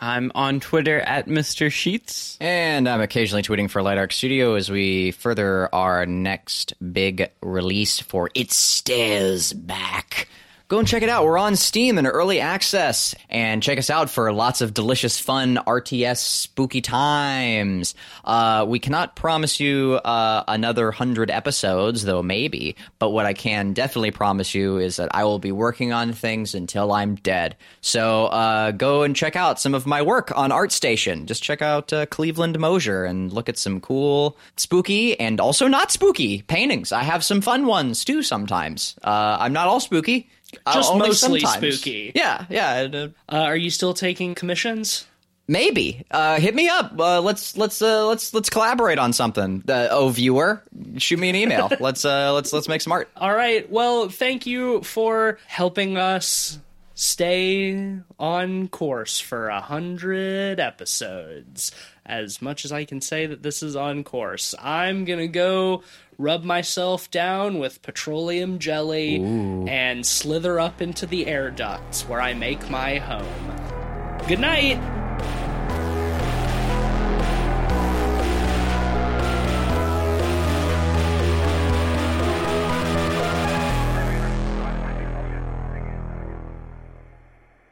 I'm 0.00 0.32
on 0.34 0.60
Twitter 0.60 1.00
at 1.00 1.26
Mr. 1.26 1.70
Sheets. 1.70 2.38
And 2.40 2.88
I'm 2.88 3.02
occasionally 3.02 3.42
tweeting 3.42 3.68
for 3.68 3.82
Light 3.82 3.98
Arc 3.98 4.12
Studio 4.12 4.54
as 4.54 4.70
we 4.70 5.10
further 5.10 5.68
our 5.74 6.06
next 6.06 6.72
big 6.90 7.30
release 7.42 8.00
for 8.00 8.30
It 8.34 8.50
Stares 8.50 9.52
Back. 9.52 10.26
Go 10.70 10.78
and 10.78 10.86
check 10.86 11.02
it 11.02 11.08
out. 11.08 11.24
We're 11.24 11.36
on 11.36 11.56
Steam 11.56 11.98
in 11.98 12.06
early 12.06 12.38
access. 12.38 13.16
And 13.28 13.60
check 13.60 13.76
us 13.76 13.90
out 13.90 14.08
for 14.08 14.32
lots 14.32 14.60
of 14.60 14.72
delicious, 14.72 15.18
fun 15.18 15.56
RTS 15.66 16.18
spooky 16.18 16.80
times. 16.80 17.96
Uh, 18.24 18.64
we 18.68 18.78
cannot 18.78 19.16
promise 19.16 19.58
you 19.58 19.94
uh, 20.04 20.44
another 20.46 20.84
100 20.84 21.28
episodes, 21.28 22.04
though 22.04 22.22
maybe. 22.22 22.76
But 23.00 23.10
what 23.10 23.26
I 23.26 23.32
can 23.32 23.72
definitely 23.72 24.12
promise 24.12 24.54
you 24.54 24.78
is 24.78 24.98
that 24.98 25.08
I 25.12 25.24
will 25.24 25.40
be 25.40 25.50
working 25.50 25.92
on 25.92 26.12
things 26.12 26.54
until 26.54 26.92
I'm 26.92 27.16
dead. 27.16 27.56
So 27.80 28.26
uh, 28.26 28.70
go 28.70 29.02
and 29.02 29.16
check 29.16 29.34
out 29.34 29.58
some 29.58 29.74
of 29.74 29.88
my 29.88 30.02
work 30.02 30.30
on 30.38 30.50
ArtStation. 30.50 31.24
Just 31.26 31.42
check 31.42 31.62
out 31.62 31.92
uh, 31.92 32.06
Cleveland 32.06 32.60
Mosier 32.60 33.04
and 33.04 33.32
look 33.32 33.48
at 33.48 33.58
some 33.58 33.80
cool, 33.80 34.36
spooky, 34.54 35.18
and 35.18 35.40
also 35.40 35.66
not 35.66 35.90
spooky 35.90 36.42
paintings. 36.42 36.92
I 36.92 37.02
have 37.02 37.24
some 37.24 37.40
fun 37.40 37.66
ones 37.66 38.04
too 38.04 38.22
sometimes. 38.22 38.94
Uh, 39.02 39.36
I'm 39.40 39.52
not 39.52 39.66
all 39.66 39.80
spooky. 39.80 40.30
Uh, 40.66 40.74
Just 40.74 40.90
only 40.90 41.08
mostly 41.08 41.40
sometimes. 41.40 41.78
spooky. 41.78 42.12
Yeah, 42.14 42.44
yeah. 42.50 42.88
uh, 42.92 43.08
Uh, 43.28 43.36
are 43.42 43.56
you 43.56 43.70
still 43.70 43.94
taking 43.94 44.34
commissions? 44.34 45.06
Maybe. 45.48 46.04
Uh, 46.12 46.38
hit 46.38 46.54
me 46.54 46.68
up. 46.68 46.92
Uh, 46.98 47.20
let's 47.20 47.56
let's 47.56 47.82
uh, 47.82 48.06
let's 48.06 48.32
let's 48.32 48.48
collaborate 48.50 48.98
on 49.00 49.12
something. 49.12 49.64
Uh, 49.68 49.88
oh, 49.90 50.08
viewer, 50.10 50.62
shoot 50.98 51.18
me 51.18 51.28
an 51.28 51.34
email. 51.34 51.68
let's 51.80 52.04
uh, 52.04 52.32
let's 52.32 52.52
let's 52.52 52.68
make 52.68 52.80
some 52.80 52.92
art. 52.92 53.10
All 53.16 53.34
right. 53.34 53.68
Well, 53.68 54.08
thank 54.08 54.46
you 54.46 54.82
for 54.82 55.38
helping 55.46 55.96
us 55.96 56.58
stay 56.94 57.96
on 58.18 58.68
course 58.68 59.18
for 59.18 59.48
a 59.48 59.60
hundred 59.60 60.60
episodes. 60.60 61.72
As 62.10 62.42
much 62.42 62.64
as 62.64 62.72
I 62.72 62.84
can 62.84 63.00
say 63.00 63.26
that 63.26 63.44
this 63.44 63.62
is 63.62 63.76
on 63.76 64.02
course, 64.02 64.52
I'm 64.60 65.04
gonna 65.04 65.28
go 65.28 65.84
rub 66.18 66.42
myself 66.42 67.08
down 67.08 67.60
with 67.60 67.82
petroleum 67.82 68.58
jelly 68.58 69.22
and 69.22 70.04
slither 70.04 70.58
up 70.58 70.82
into 70.82 71.06
the 71.06 71.28
air 71.28 71.52
ducts 71.52 72.02
where 72.08 72.20
I 72.20 72.34
make 72.34 72.68
my 72.68 72.96
home. 72.96 74.18
Good 74.26 74.40
night. 74.40 75.09